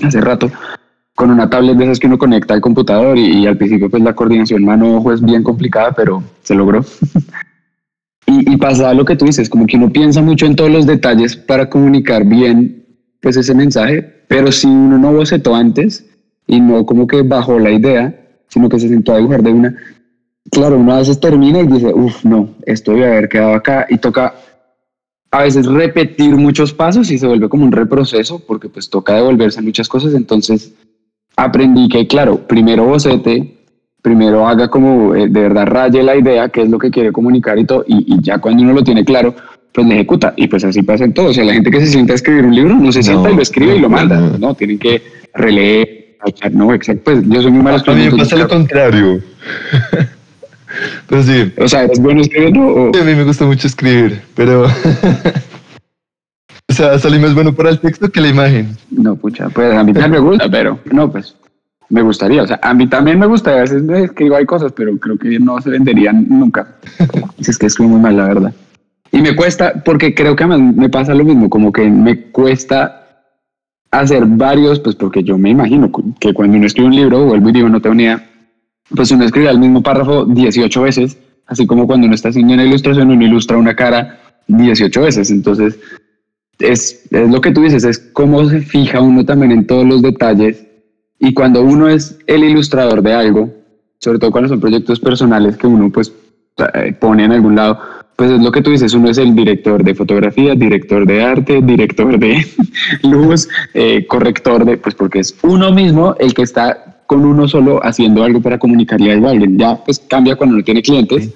hace 0.02 0.20
rato 0.22 0.50
con 1.14 1.30
una 1.30 1.50
tablet 1.50 1.76
de 1.76 1.84
esas 1.84 1.98
que 1.98 2.06
uno 2.06 2.16
conecta 2.16 2.54
al 2.54 2.62
computador 2.62 3.18
y, 3.18 3.46
al 3.46 3.58
principio 3.58 3.90
pues 3.90 4.02
la 4.02 4.14
coordinación 4.14 4.64
mano-ojo 4.64 5.12
es 5.12 5.20
bien 5.20 5.42
complicada, 5.42 5.92
pero 5.92 6.22
se 6.42 6.54
logró. 6.54 6.82
y, 8.26 8.54
y 8.54 8.56
pasa 8.56 8.94
lo 8.94 9.04
que 9.04 9.16
tú 9.16 9.26
dices, 9.26 9.50
como 9.50 9.66
que 9.66 9.76
uno 9.76 9.92
piensa 9.92 10.22
mucho 10.22 10.46
en 10.46 10.56
todos 10.56 10.70
los 10.70 10.86
detalles 10.86 11.36
para 11.36 11.68
comunicar 11.68 12.24
bien 12.24 12.86
pues 13.20 13.36
ese 13.36 13.54
mensaje, 13.54 14.24
pero 14.28 14.50
si 14.50 14.66
uno 14.66 14.96
no 14.96 15.12
bocetó 15.12 15.54
antes 15.54 16.06
y 16.46 16.58
no 16.58 16.86
como 16.86 17.06
que 17.06 17.20
bajó 17.20 17.58
la 17.58 17.70
idea, 17.70 18.21
sino 18.52 18.68
que 18.68 18.78
se 18.78 18.88
sentó 18.88 19.14
a 19.14 19.18
dibujar 19.18 19.42
de 19.42 19.50
una. 19.50 19.74
Claro, 20.50 20.78
uno 20.78 20.92
a 20.92 20.98
veces 20.98 21.18
termina 21.18 21.60
y 21.60 21.66
dice, 21.66 21.90
uff, 21.94 22.22
no, 22.24 22.50
esto 22.66 22.92
debe 22.92 23.06
haber 23.06 23.28
quedado 23.28 23.54
acá 23.54 23.86
y 23.88 23.96
toca 23.96 24.34
a 25.30 25.42
veces 25.42 25.64
repetir 25.64 26.36
muchos 26.36 26.74
pasos 26.74 27.10
y 27.10 27.16
se 27.16 27.26
vuelve 27.26 27.48
como 27.48 27.64
un 27.64 27.72
reproceso 27.72 28.44
porque 28.46 28.68
pues 28.68 28.90
toca 28.90 29.14
devolverse 29.14 29.62
muchas 29.62 29.88
cosas. 29.88 30.12
Entonces 30.12 30.74
aprendí 31.34 31.88
que, 31.88 32.06
claro, 32.06 32.46
primero 32.46 32.84
bocete, 32.84 33.56
primero 34.02 34.46
haga 34.46 34.68
como 34.68 35.14
eh, 35.14 35.28
de 35.28 35.40
verdad 35.40 35.66
raye 35.66 36.02
la 36.02 36.16
idea, 36.16 36.50
qué 36.50 36.62
es 36.62 36.68
lo 36.68 36.78
que 36.78 36.90
quiere 36.90 37.10
comunicar 37.10 37.58
y 37.58 37.64
todo, 37.64 37.84
y, 37.86 38.20
ya 38.20 38.38
cuando 38.38 38.64
uno 38.64 38.74
lo 38.74 38.84
tiene 38.84 39.02
claro, 39.06 39.34
pues 39.72 39.86
le 39.86 39.94
ejecuta. 39.94 40.34
Y 40.36 40.48
pues 40.48 40.62
así 40.64 40.82
pasa 40.82 41.04
en 41.04 41.14
todo. 41.14 41.30
O 41.30 41.32
sea, 41.32 41.44
la 41.44 41.54
gente 41.54 41.70
que 41.70 41.80
se 41.80 41.86
sienta 41.86 42.12
a 42.12 42.16
escribir 42.16 42.44
un 42.44 42.54
libro 42.54 42.74
no 42.74 42.92
se 42.92 43.02
sienta 43.02 43.30
y 43.30 43.36
lo 43.36 43.40
escribe 43.40 43.76
y 43.76 43.80
lo 43.80 43.88
manda. 43.88 44.20
No, 44.38 44.54
tienen 44.54 44.78
que 44.78 45.02
releer 45.32 46.01
no, 46.52 46.74
exacto. 46.74 47.02
Pues 47.04 47.28
yo 47.28 47.42
soy 47.42 47.50
muy 47.50 47.62
malo 47.62 47.82
A 47.86 47.94
mí 47.94 48.10
me 48.10 48.18
pasa 48.18 48.36
lo 48.36 48.48
contrario. 48.48 49.20
pues 51.06 51.26
sí. 51.26 51.52
O 51.58 51.68
sea, 51.68 51.84
¿es 51.84 52.00
bueno 52.00 52.22
escribiendo? 52.22 52.60
O? 52.60 52.88
a 52.88 53.04
mí 53.04 53.14
me 53.14 53.24
gusta 53.24 53.44
mucho 53.44 53.66
escribir, 53.66 54.22
pero. 54.34 54.64
o 56.68 56.72
sea, 56.72 56.98
salir 56.98 57.20
más 57.20 57.34
bueno 57.34 57.54
para 57.54 57.70
el 57.70 57.80
texto 57.80 58.10
que 58.10 58.20
la 58.20 58.28
imagen. 58.28 58.76
No, 58.90 59.16
pucha, 59.16 59.48
pues 59.50 59.74
a 59.74 59.82
mí 59.82 59.92
también 59.92 60.22
me 60.22 60.30
gusta, 60.30 60.50
pero 60.50 60.78
no, 60.90 61.10
pues 61.10 61.36
me 61.88 62.02
gustaría. 62.02 62.42
O 62.42 62.46
sea, 62.46 62.58
a 62.62 62.74
mí 62.74 62.88
también 62.88 63.18
me 63.18 63.26
gusta. 63.26 63.52
A 63.52 63.60
veces 63.60 63.82
me 63.82 64.04
escribo 64.04 64.36
hay 64.36 64.46
cosas, 64.46 64.72
pero 64.72 64.96
creo 64.98 65.18
que 65.18 65.38
no 65.38 65.60
se 65.60 65.70
venderían 65.70 66.26
nunca. 66.28 66.76
Si 67.40 67.50
es 67.50 67.58
que 67.58 67.66
escribo 67.66 67.90
muy 67.90 68.00
mal, 68.00 68.16
la 68.16 68.28
verdad. 68.28 68.54
Y 69.10 69.20
me 69.20 69.36
cuesta, 69.36 69.82
porque 69.84 70.14
creo 70.14 70.34
que 70.34 70.46
me 70.46 70.88
pasa 70.88 71.14
lo 71.14 71.24
mismo, 71.24 71.50
como 71.50 71.70
que 71.70 71.90
me 71.90 72.30
cuesta 72.30 73.01
hacer 73.92 74.24
varios, 74.26 74.80
pues 74.80 74.96
porque 74.96 75.22
yo 75.22 75.38
me 75.38 75.50
imagino 75.50 75.90
que 76.18 76.34
cuando 76.34 76.56
uno 76.56 76.66
escribe 76.66 76.88
un 76.88 76.96
libro, 76.96 77.26
vuelvo 77.26 77.50
y 77.50 77.52
digo, 77.52 77.68
no 77.68 77.80
tengo 77.80 77.94
ni 77.94 78.04
idea, 78.04 78.28
pues 78.94 79.10
uno 79.10 79.24
escribe 79.24 79.50
el 79.50 79.58
mismo 79.58 79.82
párrafo 79.82 80.24
18 80.24 80.82
veces, 80.82 81.18
así 81.46 81.66
como 81.66 81.86
cuando 81.86 82.06
uno 82.06 82.14
está 82.14 82.30
haciendo 82.30 82.54
una 82.54 82.64
ilustración, 82.64 83.10
uno 83.10 83.24
ilustra 83.24 83.58
una 83.58 83.76
cara 83.76 84.18
18 84.48 85.02
veces. 85.02 85.30
Entonces, 85.30 85.78
es, 86.58 87.04
es 87.10 87.30
lo 87.30 87.40
que 87.40 87.52
tú 87.52 87.62
dices, 87.62 87.84
es 87.84 87.98
cómo 87.98 88.48
se 88.48 88.60
fija 88.60 89.00
uno 89.00 89.24
también 89.24 89.52
en 89.52 89.66
todos 89.66 89.86
los 89.86 90.00
detalles. 90.02 90.66
Y 91.18 91.34
cuando 91.34 91.62
uno 91.62 91.88
es 91.88 92.18
el 92.26 92.44
ilustrador 92.44 93.02
de 93.02 93.12
algo, 93.12 93.50
sobre 93.98 94.18
todo 94.18 94.32
cuando 94.32 94.48
son 94.48 94.60
proyectos 94.60 94.98
personales 95.00 95.56
que 95.56 95.66
uno 95.66 95.90
pues 95.90 96.12
eh, 96.74 96.96
pone 96.98 97.24
en 97.24 97.32
algún 97.32 97.56
lado, 97.56 97.78
pues 98.22 98.34
es 98.34 98.40
lo 98.40 98.52
que 98.52 98.62
tú 98.62 98.70
dices, 98.70 98.94
uno 98.94 99.10
es 99.10 99.18
el 99.18 99.34
director 99.34 99.82
de 99.82 99.96
fotografía, 99.96 100.54
director 100.54 101.04
de 101.04 101.24
arte, 101.24 101.60
director 101.60 102.16
de 102.20 102.46
luz, 103.02 103.48
eh, 103.74 104.06
corrector 104.06 104.64
de, 104.64 104.76
pues 104.76 104.94
porque 104.94 105.18
es 105.18 105.34
uno 105.42 105.72
mismo 105.72 106.14
el 106.20 106.32
que 106.32 106.42
está 106.42 107.02
con 107.08 107.24
uno 107.24 107.48
solo 107.48 107.84
haciendo 107.84 108.22
algo 108.22 108.40
para 108.40 108.60
comunicarle 108.60 109.10
algo 109.10 109.26
a 109.26 109.32
alguien. 109.32 109.58
Ya 109.58 109.74
pues 109.74 109.98
cambia 109.98 110.36
cuando 110.36 110.56
no 110.56 110.62
tiene 110.62 110.82
clientes, 110.82 111.30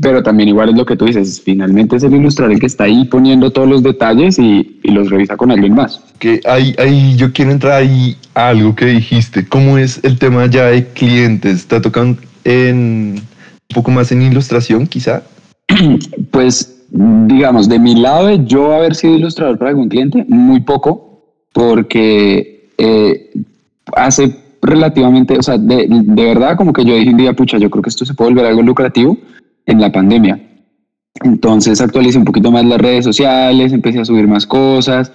pero 0.00 0.22
también 0.22 0.48
igual 0.48 0.70
es 0.70 0.76
lo 0.76 0.86
que 0.86 0.96
tú 0.96 1.04
dices, 1.04 1.42
finalmente 1.44 1.96
es 1.96 2.02
el 2.04 2.14
ilustrador 2.14 2.54
el 2.54 2.60
que 2.60 2.64
está 2.64 2.84
ahí 2.84 3.04
poniendo 3.04 3.50
todos 3.50 3.68
los 3.68 3.82
detalles 3.82 4.38
y, 4.38 4.80
y 4.82 4.90
los 4.92 5.10
revisa 5.10 5.36
con 5.36 5.50
alguien 5.50 5.74
más. 5.74 6.00
Que 6.18 6.40
ahí, 6.46 6.74
ahí 6.78 7.16
yo 7.16 7.34
quiero 7.34 7.50
entrar 7.50 7.74
ahí 7.74 8.16
a 8.32 8.48
algo 8.48 8.74
que 8.74 8.86
dijiste, 8.86 9.46
¿cómo 9.46 9.76
es 9.76 10.00
el 10.04 10.18
tema 10.18 10.46
ya 10.46 10.68
de 10.68 10.86
clientes? 10.86 11.56
¿Está 11.56 11.82
tocando 11.82 12.18
en 12.44 13.20
un 13.20 13.74
poco 13.74 13.90
más 13.90 14.10
en 14.10 14.22
ilustración, 14.22 14.86
quizá? 14.86 15.22
Pues, 16.30 16.86
digamos, 16.90 17.68
de 17.68 17.78
mi 17.78 17.94
lado, 17.94 18.30
yo 18.44 18.72
haber 18.72 18.94
sido 18.94 19.16
ilustrador 19.16 19.58
para 19.58 19.70
algún 19.70 19.88
cliente, 19.88 20.24
muy 20.28 20.60
poco, 20.60 21.22
porque 21.52 22.70
eh, 22.78 23.30
hace 23.94 24.34
relativamente, 24.62 25.38
o 25.38 25.42
sea, 25.42 25.58
de, 25.58 25.86
de, 25.88 26.24
verdad, 26.24 26.56
como 26.56 26.72
que 26.72 26.84
yo 26.84 26.94
dije 26.94 27.10
un 27.10 27.16
día, 27.16 27.32
pucha, 27.32 27.58
yo 27.58 27.70
creo 27.70 27.82
que 27.82 27.90
esto 27.90 28.04
se 28.04 28.14
puede 28.14 28.30
volver 28.30 28.46
algo 28.46 28.62
lucrativo 28.62 29.16
en 29.66 29.80
la 29.80 29.92
pandemia. 29.92 30.40
Entonces 31.24 31.80
actualicé 31.80 32.18
un 32.18 32.24
poquito 32.24 32.50
más 32.50 32.64
las 32.64 32.80
redes 32.80 33.04
sociales, 33.04 33.72
empecé 33.72 34.00
a 34.00 34.04
subir 34.04 34.26
más 34.26 34.46
cosas. 34.46 35.12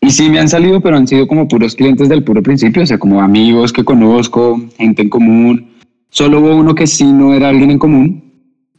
Y 0.00 0.10
sí 0.10 0.30
me 0.30 0.38
han 0.38 0.48
salido, 0.48 0.80
pero 0.80 0.96
han 0.96 1.08
sido 1.08 1.26
como 1.26 1.48
puros 1.48 1.74
clientes 1.74 2.08
del 2.08 2.22
puro 2.22 2.42
principio, 2.42 2.82
o 2.82 2.86
sea, 2.86 2.98
como 2.98 3.20
amigos 3.20 3.72
que 3.72 3.84
conozco, 3.84 4.60
gente 4.76 5.02
en 5.02 5.08
común. 5.08 5.70
Solo 6.10 6.40
hubo 6.40 6.56
uno 6.56 6.74
que 6.74 6.86
sí 6.86 7.04
no 7.04 7.34
era 7.34 7.48
alguien 7.48 7.70
en 7.70 7.78
común, 7.78 8.27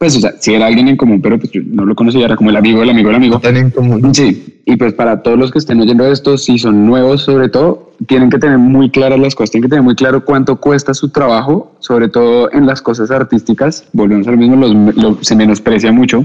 pues, 0.00 0.16
o 0.16 0.20
sea, 0.20 0.32
sí 0.40 0.54
era 0.54 0.64
alguien 0.64 0.88
en 0.88 0.96
común, 0.96 1.20
pero 1.20 1.38
pues 1.38 1.52
yo 1.52 1.60
no 1.62 1.84
lo 1.84 1.94
conocía, 1.94 2.24
era 2.24 2.34
como 2.34 2.48
el 2.48 2.56
amigo 2.56 2.80
del 2.80 2.88
amigo 2.88 3.08
del 3.08 3.16
amigo. 3.16 3.36
Están 3.36 3.58
en 3.58 3.68
común. 3.68 4.14
Sí, 4.14 4.62
y 4.64 4.76
pues 4.76 4.94
para 4.94 5.20
todos 5.20 5.38
los 5.38 5.50
que 5.50 5.58
estén 5.58 5.78
oyendo 5.78 6.10
esto, 6.10 6.38
si 6.38 6.58
son 6.58 6.86
nuevos 6.86 7.20
sobre 7.20 7.50
todo, 7.50 7.92
tienen 8.06 8.30
que 8.30 8.38
tener 8.38 8.56
muy 8.56 8.88
claras 8.88 9.20
las 9.20 9.34
cosas, 9.34 9.50
tienen 9.50 9.68
que 9.68 9.72
tener 9.72 9.82
muy 9.84 9.94
claro 9.94 10.24
cuánto 10.24 10.56
cuesta 10.56 10.94
su 10.94 11.10
trabajo, 11.10 11.76
sobre 11.80 12.08
todo 12.08 12.50
en 12.50 12.64
las 12.64 12.80
cosas 12.80 13.10
artísticas, 13.10 13.90
volvemos 13.92 14.26
al 14.26 14.38
mismo, 14.38 14.56
los, 14.56 15.18
se 15.20 15.36
menosprecia 15.36 15.92
mucho. 15.92 16.24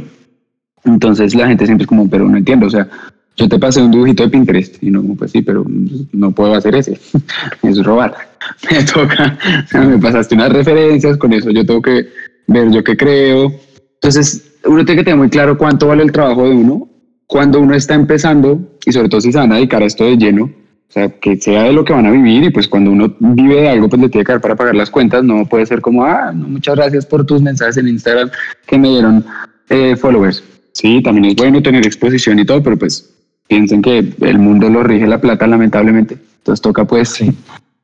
Entonces 0.86 1.36
la 1.36 1.46
gente 1.50 1.66
siempre 1.66 1.84
es 1.84 1.90
como, 1.90 2.10
pero 2.10 2.30
no 2.30 2.38
entiendo, 2.38 2.68
o 2.68 2.70
sea, 2.70 2.88
yo 3.36 3.50
te 3.50 3.60
pasé 3.60 3.82
un 3.82 3.92
dibujito 3.92 4.24
de 4.24 4.30
Pinterest 4.30 4.82
y 4.82 4.90
no, 4.90 5.04
pues 5.18 5.32
sí, 5.32 5.42
pero 5.42 5.66
no 6.14 6.32
puedo 6.32 6.56
hacer 6.56 6.76
ese, 6.76 6.98
es 7.62 7.84
robar. 7.84 8.16
Me 8.72 8.84
toca, 8.84 9.38
me 9.74 9.98
pasaste 9.98 10.36
unas 10.36 10.54
referencias, 10.54 11.18
con 11.18 11.34
eso 11.34 11.50
yo 11.50 11.66
tengo 11.66 11.82
que 11.82 12.08
ver 12.48 12.72
yo 12.72 12.84
qué 12.84 12.96
creo. 12.96 13.65
Entonces, 14.06 14.60
uno 14.66 14.86
tiene 14.86 15.02
que 15.02 15.06
tener 15.06 15.18
muy 15.18 15.30
claro 15.30 15.58
cuánto 15.58 15.88
vale 15.88 16.04
el 16.04 16.12
trabajo 16.12 16.48
de 16.48 16.54
uno 16.54 16.88
cuando 17.26 17.60
uno 17.60 17.74
está 17.74 17.96
empezando 17.96 18.60
y 18.86 18.92
sobre 18.92 19.10
todo 19.10 19.20
si 19.20 19.32
se 19.32 19.40
van 19.40 19.52
a 19.52 19.56
dedicar 19.56 19.82
a 19.82 19.88
esto 19.88 20.06
de 20.06 20.16
lleno, 20.16 20.44
o 20.44 20.92
sea, 20.92 21.10
que 21.10 21.38
sea 21.38 21.64
de 21.64 21.74
lo 21.74 21.84
que 21.84 21.92
van 21.92 22.06
a 22.06 22.12
vivir 22.12 22.44
y 22.44 22.52
pues 22.52 22.68
cuando 22.68 22.92
uno 22.92 23.16
vive 23.20 23.62
de 23.62 23.70
algo, 23.70 23.90
pues 23.90 24.00
le 24.00 24.10
tiene 24.10 24.24
que 24.24 24.34
dar 24.34 24.42
para 24.42 24.56
pagar 24.56 24.76
las 24.76 24.92
cuentas, 24.92 25.24
no 25.24 25.48
puede 25.48 25.66
ser 25.66 25.82
como, 25.82 26.06
ah, 26.06 26.32
no, 26.32 26.48
muchas 26.48 26.76
gracias 26.76 27.04
por 27.08 27.26
tus 27.26 27.42
mensajes 27.42 27.78
en 27.78 27.88
Instagram 27.88 28.30
que 28.68 28.78
me 28.78 28.90
dieron 28.90 29.26
eh, 29.70 29.96
followers. 29.96 30.44
Sí, 30.74 31.02
también 31.02 31.26
es 31.26 31.36
bueno 31.36 31.64
tener 31.64 31.84
exposición 31.84 32.38
y 32.38 32.46
todo, 32.46 32.62
pero 32.62 32.78
pues 32.78 33.12
piensen 33.48 33.82
que 33.82 34.14
el 34.22 34.38
mundo 34.38 34.70
lo 34.70 34.84
rige 34.84 35.08
la 35.08 35.20
plata, 35.20 35.48
lamentablemente. 35.48 36.20
Entonces 36.38 36.62
toca 36.62 36.86
pues 36.86 37.24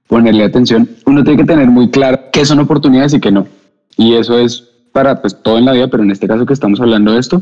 ponerle 0.06 0.44
atención. 0.44 0.88
Uno 1.08 1.24
tiene 1.24 1.42
que 1.42 1.48
tener 1.48 1.68
muy 1.68 1.90
claro 1.90 2.20
qué 2.32 2.46
son 2.46 2.60
oportunidades 2.60 3.16
y 3.16 3.20
qué 3.20 3.32
no. 3.32 3.48
Y 3.98 4.14
eso 4.14 4.38
es 4.38 4.71
para 4.92 5.22
pues 5.22 5.42
todo 5.42 5.58
en 5.58 5.66
la 5.66 5.74
vida, 5.74 5.88
pero 5.88 6.04
en 6.04 6.12
este 6.12 6.28
caso 6.28 6.46
que 6.46 6.54
estamos 6.54 6.80
hablando 6.82 7.14
de 7.14 7.20
esto, 7.20 7.42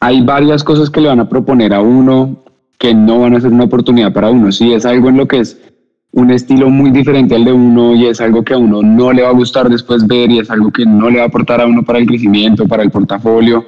hay 0.00 0.22
varias 0.22 0.64
cosas 0.64 0.90
que 0.90 1.00
le 1.00 1.08
van 1.08 1.20
a 1.20 1.28
proponer 1.28 1.72
a 1.72 1.80
uno 1.80 2.44
que 2.78 2.94
no 2.94 3.20
van 3.20 3.34
a 3.34 3.40
ser 3.40 3.52
una 3.52 3.64
oportunidad 3.64 4.12
para 4.12 4.30
uno. 4.30 4.52
Si 4.52 4.72
es 4.72 4.84
algo 4.84 5.08
en 5.08 5.16
lo 5.16 5.26
que 5.26 5.38
es 5.38 5.58
un 6.12 6.30
estilo 6.30 6.70
muy 6.70 6.90
diferente 6.90 7.34
al 7.34 7.44
de 7.44 7.52
uno 7.52 7.94
y 7.94 8.06
es 8.06 8.20
algo 8.20 8.44
que 8.44 8.54
a 8.54 8.58
uno 8.58 8.82
no 8.82 9.12
le 9.12 9.22
va 9.22 9.30
a 9.30 9.32
gustar 9.32 9.68
después 9.68 10.06
ver 10.06 10.30
y 10.30 10.38
es 10.38 10.50
algo 10.50 10.70
que 10.70 10.86
no 10.86 11.10
le 11.10 11.18
va 11.18 11.24
a 11.24 11.28
aportar 11.28 11.60
a 11.60 11.66
uno 11.66 11.82
para 11.82 11.98
el 11.98 12.06
crecimiento, 12.06 12.68
para 12.68 12.82
el 12.82 12.90
portafolio, 12.90 13.64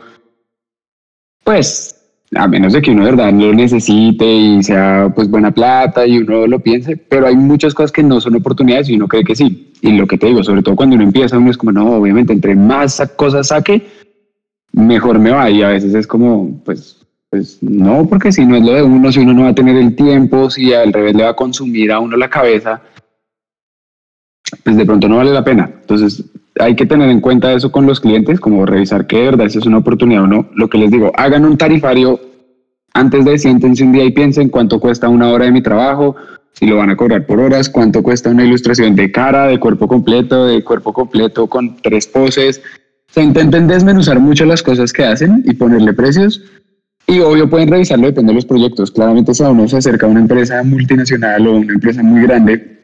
pues 1.43 1.97
a 2.35 2.47
menos 2.47 2.73
de 2.73 2.83
que 2.83 2.91
uno 2.91 3.05
de 3.05 3.13
verdad 3.13 3.33
lo 3.33 3.53
necesite 3.53 4.27
y 4.27 4.63
sea 4.63 5.13
pues 5.15 5.29
buena 5.29 5.51
plata 5.51 6.07
y 6.07 6.19
uno 6.19 6.47
lo 6.47 6.61
piense, 6.61 6.97
pero 6.97 7.27
hay 7.27 7.37
muchas 7.37 7.75
cosas 7.75 7.93
que 7.93 8.03
no 8.03 8.21
son 8.21 8.37
oportunidades 8.37 8.89
y 8.89 8.97
uno 8.97 9.09
cree 9.09 9.25
que 9.25 9.35
sí. 9.35 9.66
Y 9.80 9.92
lo 9.92 10.06
que 10.06 10.18
te 10.18 10.26
digo, 10.26 10.42
sobre 10.42 10.62
todo 10.62 10.76
cuando 10.76 10.97
uno 10.97 11.04
empieza, 11.04 11.38
uno 11.38 11.50
es 11.50 11.56
como, 11.56 11.73
no, 11.73 11.92
obviamente, 11.92 12.33
entre 12.33 12.54
más 12.54 13.02
cosas 13.16 13.49
saque, 13.49 13.87
mejor 14.73 15.18
me 15.18 15.30
va. 15.30 15.50
Y 15.50 15.62
a 15.62 15.68
veces 15.68 15.95
es 15.95 16.06
como, 16.06 16.61
pues, 16.64 17.04
pues 17.30 17.59
no, 17.62 18.06
porque 18.09 18.33
si 18.33 18.47
no 18.47 18.56
es 18.56 18.64
lo 18.64 18.73
de 18.73 18.83
uno, 18.83 19.12
si 19.12 19.21
uno 19.21 19.33
no 19.33 19.42
va 19.42 19.49
a 19.49 19.54
tener 19.54 19.76
el 19.76 19.95
tiempo, 19.97 20.50
si 20.50 20.73
al 20.73 20.92
revés 20.92 21.14
le 21.14 21.25
va 21.25 21.30
a 21.30 21.37
consumir 21.37 21.92
a 21.92 22.00
uno 22.00 22.16
la 22.16 22.30
cabeza, 22.30 22.80
pues 24.64 24.76
de 24.76 24.87
pronto 24.87 25.09
no 25.09 25.16
vale 25.16 25.33
la 25.33 25.45
pena. 25.45 25.71
Entonces, 25.80 26.25
hay 26.59 26.75
que 26.75 26.87
tener 26.87 27.11
en 27.11 27.21
cuenta 27.21 27.52
eso 27.52 27.71
con 27.71 27.87
los 27.87 28.00
clientes, 28.00 28.40
como 28.40 28.64
revisar 28.64 29.06
que 29.06 29.18
de 29.18 29.25
verdad 29.25 29.49
si 29.49 29.59
es 29.59 29.66
una 29.66 29.78
oportunidad 29.78 30.23
o 30.23 30.26
no. 30.26 30.49
Lo 30.54 30.68
que 30.68 30.78
les 30.78 30.90
digo, 30.90 31.12
hagan 31.16 31.45
un 31.45 31.59
tarifario 31.59 32.21
antes 32.95 33.25
de 33.25 33.38
siéntense 33.38 33.85
un 33.85 33.92
día 33.92 34.04
y 34.04 34.12
piensen 34.12 34.49
cuánto 34.49 34.80
cuesta 34.80 35.09
una 35.09 35.28
hora 35.28 35.45
de 35.45 35.52
mi 35.52 35.62
trabajo, 35.62 36.16
si 36.59 36.67
lo 36.67 36.77
van 36.77 36.91
a 36.91 36.97
cobrar 36.97 37.27
por 37.27 37.39
horas, 37.39 37.69
cuánto 37.69 38.03
cuesta 38.03 38.31
una 38.31 38.45
ilustración 38.45 38.97
de 38.97 39.13
cara, 39.13 39.47
de 39.47 39.61
cuerpo 39.61 39.87
completo, 39.87 40.47
de 40.47 40.65
cuerpo 40.65 40.93
completo 40.93 41.47
con 41.47 41.77
tres 41.83 42.07
poses. 42.07 42.63
Se 43.09 43.23
intenten 43.23 43.67
desmenuzar 43.67 44.19
mucho 44.21 44.47
las 44.47 44.63
cosas 44.63 44.93
que 44.93 45.05
hacen 45.05 45.43
y 45.45 45.53
ponerle 45.55 45.93
precios. 45.93 46.43
Y 47.07 47.21
obvio 47.21 47.49
pueden 47.49 47.69
revisarlo, 47.69 48.07
depende 48.07 48.31
de 48.31 48.37
los 48.37 48.47
proyectos. 48.47 48.91
Claramente 48.91 49.35
si 49.35 49.43
a 49.43 49.51
uno 49.51 49.69
se 49.69 49.77
acerca 49.77 50.07
a 50.07 50.09
una 50.09 50.21
empresa 50.21 50.63
multinacional 50.63 51.47
o 51.47 51.57
una 51.59 51.75
empresa 51.75 52.03
muy 52.03 52.23
grande, 52.23 52.79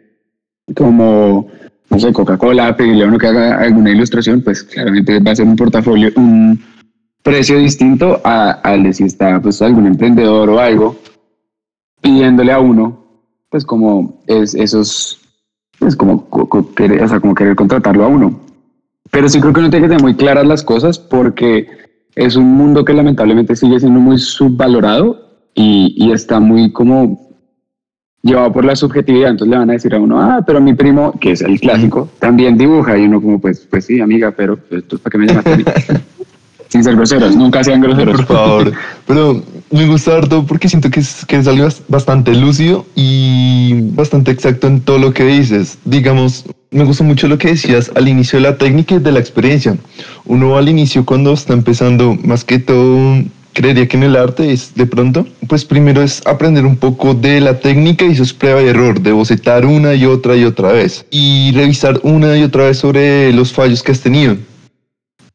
como 0.76 1.50
no 1.92 1.98
sé, 1.98 2.12
Coca-Cola, 2.12 2.74
pedirle 2.74 3.04
a 3.04 3.08
uno 3.08 3.18
que 3.18 3.26
haga 3.26 3.58
alguna 3.58 3.90
ilustración, 3.90 4.40
pues 4.40 4.62
claramente 4.62 5.18
va 5.20 5.32
a 5.32 5.36
ser 5.36 5.46
un 5.46 5.56
portafolio, 5.56 6.10
un 6.16 6.58
precio 7.22 7.58
distinto 7.58 8.20
al 8.24 8.82
de 8.82 8.92
si 8.94 9.04
está 9.04 9.40
pues 9.40 9.60
algún 9.60 9.86
emprendedor 9.86 10.48
o 10.48 10.58
algo 10.58 10.98
pidiéndole 12.00 12.50
a 12.50 12.60
uno, 12.60 13.01
pues 13.52 13.66
como 13.66 14.22
es 14.26 14.54
esos, 14.54 15.20
es 15.86 15.94
como, 15.94 16.26
querer, 16.74 17.02
o 17.02 17.08
sea, 17.08 17.20
como 17.20 17.34
querer 17.34 17.54
contratarlo 17.54 18.02
a 18.02 18.08
uno. 18.08 18.40
Pero 19.10 19.28
sí 19.28 19.40
creo 19.40 19.52
que 19.52 19.60
uno 19.60 19.68
tiene 19.68 19.84
que 19.84 19.90
tener 19.90 20.02
muy 20.02 20.14
claras 20.14 20.46
las 20.46 20.64
cosas 20.64 20.98
porque 20.98 21.68
es 22.14 22.34
un 22.34 22.46
mundo 22.46 22.82
que 22.82 22.94
lamentablemente 22.94 23.54
sigue 23.54 23.78
siendo 23.78 24.00
muy 24.00 24.18
subvalorado 24.18 25.50
y, 25.54 25.94
y 25.98 26.12
está 26.12 26.40
muy 26.40 26.72
como 26.72 27.30
llevado 28.22 28.52
por 28.52 28.64
la 28.64 28.74
subjetividad, 28.74 29.32
entonces 29.32 29.50
le 29.50 29.58
van 29.58 29.68
a 29.68 29.74
decir 29.74 29.94
a 29.94 30.00
uno, 30.00 30.18
ah, 30.18 30.42
pero 30.46 30.58
mi 30.60 30.72
primo, 30.72 31.12
que 31.20 31.32
es 31.32 31.42
el 31.42 31.60
clásico, 31.60 32.08
también 32.20 32.56
dibuja, 32.56 32.96
y 32.96 33.04
uno 33.04 33.20
como, 33.20 33.38
pues, 33.38 33.66
pues 33.68 33.84
sí, 33.84 34.00
amiga, 34.00 34.30
pero 34.30 34.58
esto 34.70 34.96
es 34.96 35.02
para 35.02 35.12
que 35.12 35.18
me 35.18 35.26
llamaste 35.26 35.52
a 35.52 35.56
mí. 35.56 35.64
Sin 36.72 36.82
ser 36.82 36.96
groseros, 36.96 37.36
nunca 37.36 37.62
sean 37.62 37.82
groseros. 37.82 38.16
Por 38.16 38.26
favor, 38.26 38.72
pero 39.06 39.42
me 39.70 39.86
gusta 39.86 40.16
harto 40.16 40.46
porque 40.46 40.70
siento 40.70 40.88
que 40.88 41.00
es, 41.00 41.26
que 41.26 41.36
es 41.36 41.46
algo 41.46 41.68
bastante 41.88 42.34
lúcido 42.34 42.86
y 42.94 43.74
bastante 43.90 44.30
exacto 44.30 44.68
en 44.68 44.80
todo 44.80 44.98
lo 44.98 45.12
que 45.12 45.22
dices. 45.26 45.76
Digamos, 45.84 46.46
me 46.70 46.84
gusta 46.84 47.04
mucho 47.04 47.28
lo 47.28 47.36
que 47.36 47.48
decías 47.48 47.92
al 47.94 48.08
inicio 48.08 48.38
de 48.38 48.44
la 48.44 48.56
técnica 48.56 48.94
y 48.94 49.00
de 49.00 49.12
la 49.12 49.18
experiencia. 49.18 49.76
Uno 50.24 50.56
al 50.56 50.66
inicio 50.66 51.04
cuando 51.04 51.34
está 51.34 51.52
empezando, 51.52 52.16
más 52.24 52.42
que 52.42 52.58
todo 52.58 53.22
creería 53.52 53.86
que 53.86 53.98
en 53.98 54.04
el 54.04 54.16
arte 54.16 54.50
es 54.50 54.74
de 54.74 54.86
pronto, 54.86 55.26
pues 55.48 55.66
primero 55.66 56.00
es 56.00 56.26
aprender 56.26 56.64
un 56.64 56.76
poco 56.78 57.12
de 57.12 57.38
la 57.42 57.60
técnica 57.60 58.06
y 58.06 58.14
sus 58.14 58.32
prueba 58.32 58.62
y 58.62 58.68
error, 58.68 58.98
de 58.98 59.12
bocetar 59.12 59.66
una 59.66 59.92
y 59.94 60.06
otra 60.06 60.36
y 60.36 60.44
otra 60.44 60.72
vez 60.72 61.04
y 61.10 61.52
revisar 61.52 62.00
una 62.02 62.34
y 62.38 62.44
otra 62.44 62.64
vez 62.64 62.78
sobre 62.78 63.30
los 63.34 63.52
fallos 63.52 63.82
que 63.82 63.92
has 63.92 64.00
tenido. 64.00 64.38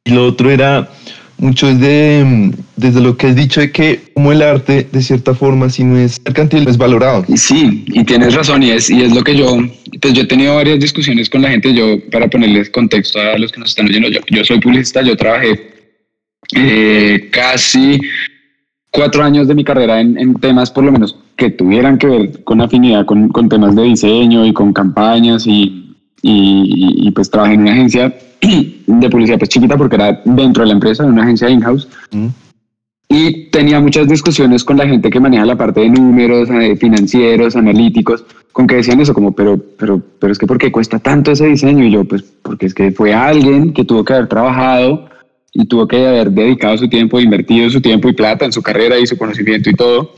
Y 0.03 0.11
lo 0.11 0.25
otro 0.25 0.49
era 0.49 0.89
mucho 1.37 1.67
desde, 1.67 2.51
desde 2.75 3.01
lo 3.01 3.15
que 3.15 3.27
has 3.27 3.35
dicho 3.35 3.61
de 3.61 3.71
que 3.71 3.99
como 4.13 4.31
el 4.31 4.41
arte, 4.41 4.87
de 4.91 5.01
cierta 5.01 5.33
forma, 5.33 5.69
si 5.69 5.83
no 5.83 5.97
es 5.97 6.19
mercantil, 6.25 6.67
es 6.67 6.77
valorado. 6.77 7.25
Sí, 7.35 7.85
y 7.87 8.03
tienes 8.03 8.33
razón, 8.33 8.63
y 8.63 8.71
es, 8.71 8.89
y 8.89 9.03
es 9.03 9.13
lo 9.13 9.23
que 9.23 9.35
yo, 9.35 9.57
pues 10.01 10.13
yo 10.13 10.23
he 10.23 10.25
tenido 10.25 10.55
varias 10.55 10.79
discusiones 10.79 11.29
con 11.29 11.41
la 11.41 11.49
gente, 11.49 11.73
yo, 11.73 11.99
para 12.11 12.27
ponerles 12.27 12.69
contexto 12.69 13.19
a 13.19 13.37
los 13.37 13.51
que 13.51 13.59
nos 13.59 13.69
están 13.69 13.87
oyendo, 13.87 14.09
yo, 14.09 14.19
yo 14.29 14.43
soy 14.43 14.59
publicista, 14.59 15.01
yo 15.01 15.15
trabajé 15.15 15.71
eh, 16.55 17.29
casi 17.31 17.99
cuatro 18.91 19.23
años 19.23 19.47
de 19.47 19.55
mi 19.55 19.63
carrera 19.63 20.01
en, 20.01 20.33
temas, 20.35 20.71
por 20.71 20.83
lo 20.83 20.91
menos, 20.91 21.17
que 21.35 21.51
tuvieran 21.51 21.97
que 21.97 22.07
ver 22.07 22.43
con 22.43 22.61
afinidad 22.61 23.05
con, 23.05 23.29
con 23.29 23.47
temas 23.47 23.75
de 23.75 23.83
diseño 23.83 24.45
y 24.45 24.53
con 24.53 24.73
campañas 24.73 25.45
y, 25.45 25.95
y, 26.23 27.11
pues 27.11 27.29
trabajé 27.29 27.53
en 27.53 27.61
una 27.61 27.73
agencia 27.73 28.13
de 28.41 29.09
publicidad 29.09 29.37
pues 29.37 29.49
chiquita 29.49 29.77
porque 29.77 29.95
era 29.95 30.21
dentro 30.25 30.63
de 30.63 30.67
la 30.67 30.73
empresa, 30.73 31.03
en 31.03 31.11
una 31.11 31.23
agencia 31.23 31.49
in-house. 31.49 31.87
Mm. 32.11 32.27
Y 33.09 33.49
tenía 33.51 33.79
muchas 33.79 34.07
discusiones 34.07 34.65
con 34.65 34.77
la 34.77 34.85
gente 34.85 35.09
que 35.09 35.19
maneja 35.19 35.45
la 35.45 35.55
parte 35.55 35.79
de 35.79 35.89
números, 35.89 36.49
eh, 36.49 36.75
financieros, 36.75 37.55
analíticos, 37.55 38.25
con 38.51 38.67
que 38.67 38.75
decían 38.75 38.99
eso, 38.99 39.13
como, 39.13 39.31
pero, 39.31 39.57
pero, 39.77 40.01
pero 40.19 40.33
es 40.33 40.37
que 40.37 40.45
¿por 40.45 40.57
qué 40.57 40.71
cuesta 40.71 40.99
tanto 40.99 41.31
ese 41.31 41.45
diseño? 41.45 41.85
Y 41.85 41.91
yo, 41.91 42.03
pues, 42.03 42.23
porque 42.41 42.65
es 42.65 42.73
que 42.73 42.91
fue 42.91 43.13
alguien 43.13 43.71
que 43.71 43.85
tuvo 43.85 44.03
que 44.03 44.13
haber 44.13 44.27
trabajado 44.27 45.07
y 45.53 45.65
tuvo 45.65 45.87
que 45.87 46.05
haber 46.05 46.31
dedicado 46.31 46.77
su 46.77 46.89
tiempo, 46.89 47.19
invertido 47.19 47.69
su 47.69 47.81
tiempo 47.81 48.09
y 48.09 48.13
plata 48.13 48.45
en 48.45 48.51
su 48.51 48.61
carrera 48.61 48.99
y 48.99 49.07
su 49.07 49.17
conocimiento 49.17 49.69
y 49.69 49.73
todo 49.73 50.11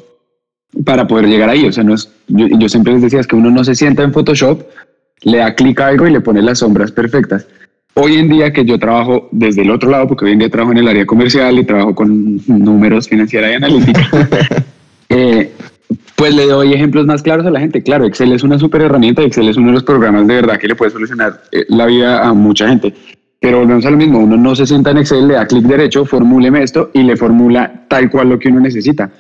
para 0.85 1.07
poder 1.07 1.27
llegar 1.27 1.49
ahí. 1.49 1.65
O 1.65 1.71
sea, 1.71 1.83
no 1.83 1.93
es, 1.93 2.11
yo, 2.27 2.69
siempre 2.69 2.93
les 2.93 3.01
decía 3.01 3.19
es 3.19 3.27
que 3.27 3.35
uno 3.35 3.51
no 3.51 3.63
se 3.63 3.75
sienta 3.75 4.03
en 4.03 4.13
Photoshop, 4.13 4.63
le 5.21 5.37
da 5.37 5.55
clic 5.55 5.79
a 5.79 5.87
algo 5.87 6.07
y 6.07 6.11
le 6.11 6.21
pone 6.21 6.41
las 6.41 6.59
sombras 6.59 6.91
perfectas. 6.91 7.47
Hoy 8.01 8.15
en 8.15 8.29
día 8.29 8.53
que 8.53 8.63
yo 8.63 8.79
trabajo 8.79 9.27
desde 9.33 9.63
el 9.63 9.71
otro 9.71 9.89
lado, 9.89 10.07
porque 10.07 10.23
hoy 10.23 10.31
en 10.31 10.39
día 10.39 10.49
trabajo 10.49 10.71
en 10.71 10.77
el 10.77 10.87
área 10.87 11.05
comercial 11.05 11.59
y 11.59 11.65
trabajo 11.65 11.93
con 11.93 12.39
números 12.47 13.09
financieros 13.09 13.49
y 13.51 13.53
analítica, 13.55 14.09
eh, 15.09 15.51
Pues 16.15 16.33
le 16.33 16.45
doy 16.45 16.73
ejemplos 16.73 17.05
más 17.05 17.21
claros 17.21 17.45
a 17.45 17.49
la 17.49 17.59
gente. 17.59 17.83
Claro, 17.83 18.05
Excel 18.05 18.31
es 18.31 18.43
una 18.43 18.57
super 18.57 18.81
herramienta, 18.81 19.21
Excel 19.21 19.49
es 19.49 19.57
uno 19.57 19.67
de 19.67 19.73
los 19.73 19.83
programas 19.83 20.25
de 20.27 20.33
verdad 20.33 20.57
que 20.57 20.69
le 20.69 20.75
puede 20.75 20.91
solucionar 20.91 21.41
eh, 21.51 21.65
la 21.67 21.87
vida 21.87 22.25
a 22.25 22.33
mucha 22.33 22.69
gente. 22.69 22.93
Pero 23.41 23.59
volvemos 23.59 23.85
a 23.85 23.91
lo 23.91 23.97
mismo, 23.97 24.19
uno 24.19 24.37
no 24.37 24.55
se 24.55 24.65
sienta 24.65 24.91
en 24.91 24.99
Excel, 24.99 25.27
le 25.27 25.33
da 25.33 25.45
clic 25.45 25.65
derecho, 25.65 26.05
formúleme 26.05 26.63
esto 26.63 26.91
y 26.93 27.03
le 27.03 27.17
formula 27.17 27.85
tal 27.89 28.09
cual 28.09 28.29
lo 28.29 28.39
que 28.39 28.47
uno 28.47 28.61
necesita. 28.61 29.11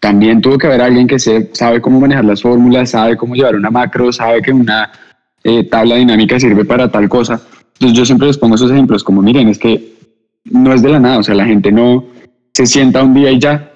También 0.00 0.42
tuvo 0.42 0.58
que 0.58 0.66
haber 0.66 0.82
alguien 0.82 1.06
que 1.06 1.18
se, 1.18 1.48
sabe 1.54 1.80
cómo 1.80 1.98
manejar 1.98 2.26
las 2.26 2.42
fórmulas, 2.42 2.90
sabe 2.90 3.16
cómo 3.16 3.34
llevar 3.34 3.56
una 3.56 3.70
macro, 3.70 4.12
sabe 4.12 4.42
que 4.42 4.52
una 4.52 4.90
eh, 5.44 5.64
tabla 5.64 5.96
dinámica 5.96 6.38
sirve 6.38 6.66
para 6.66 6.90
tal 6.90 7.08
cosa. 7.08 7.40
Entonces 7.82 7.98
yo 7.98 8.06
siempre 8.06 8.28
les 8.28 8.38
pongo 8.38 8.54
esos 8.54 8.70
ejemplos 8.70 9.02
como, 9.02 9.22
miren, 9.22 9.48
es 9.48 9.58
que 9.58 9.96
no 10.44 10.72
es 10.72 10.82
de 10.82 10.88
la 10.88 11.00
nada, 11.00 11.18
o 11.18 11.22
sea, 11.24 11.34
la 11.34 11.46
gente 11.46 11.72
no 11.72 12.04
se 12.54 12.64
sienta 12.64 13.02
un 13.02 13.12
día 13.12 13.32
y 13.32 13.40
ya, 13.40 13.72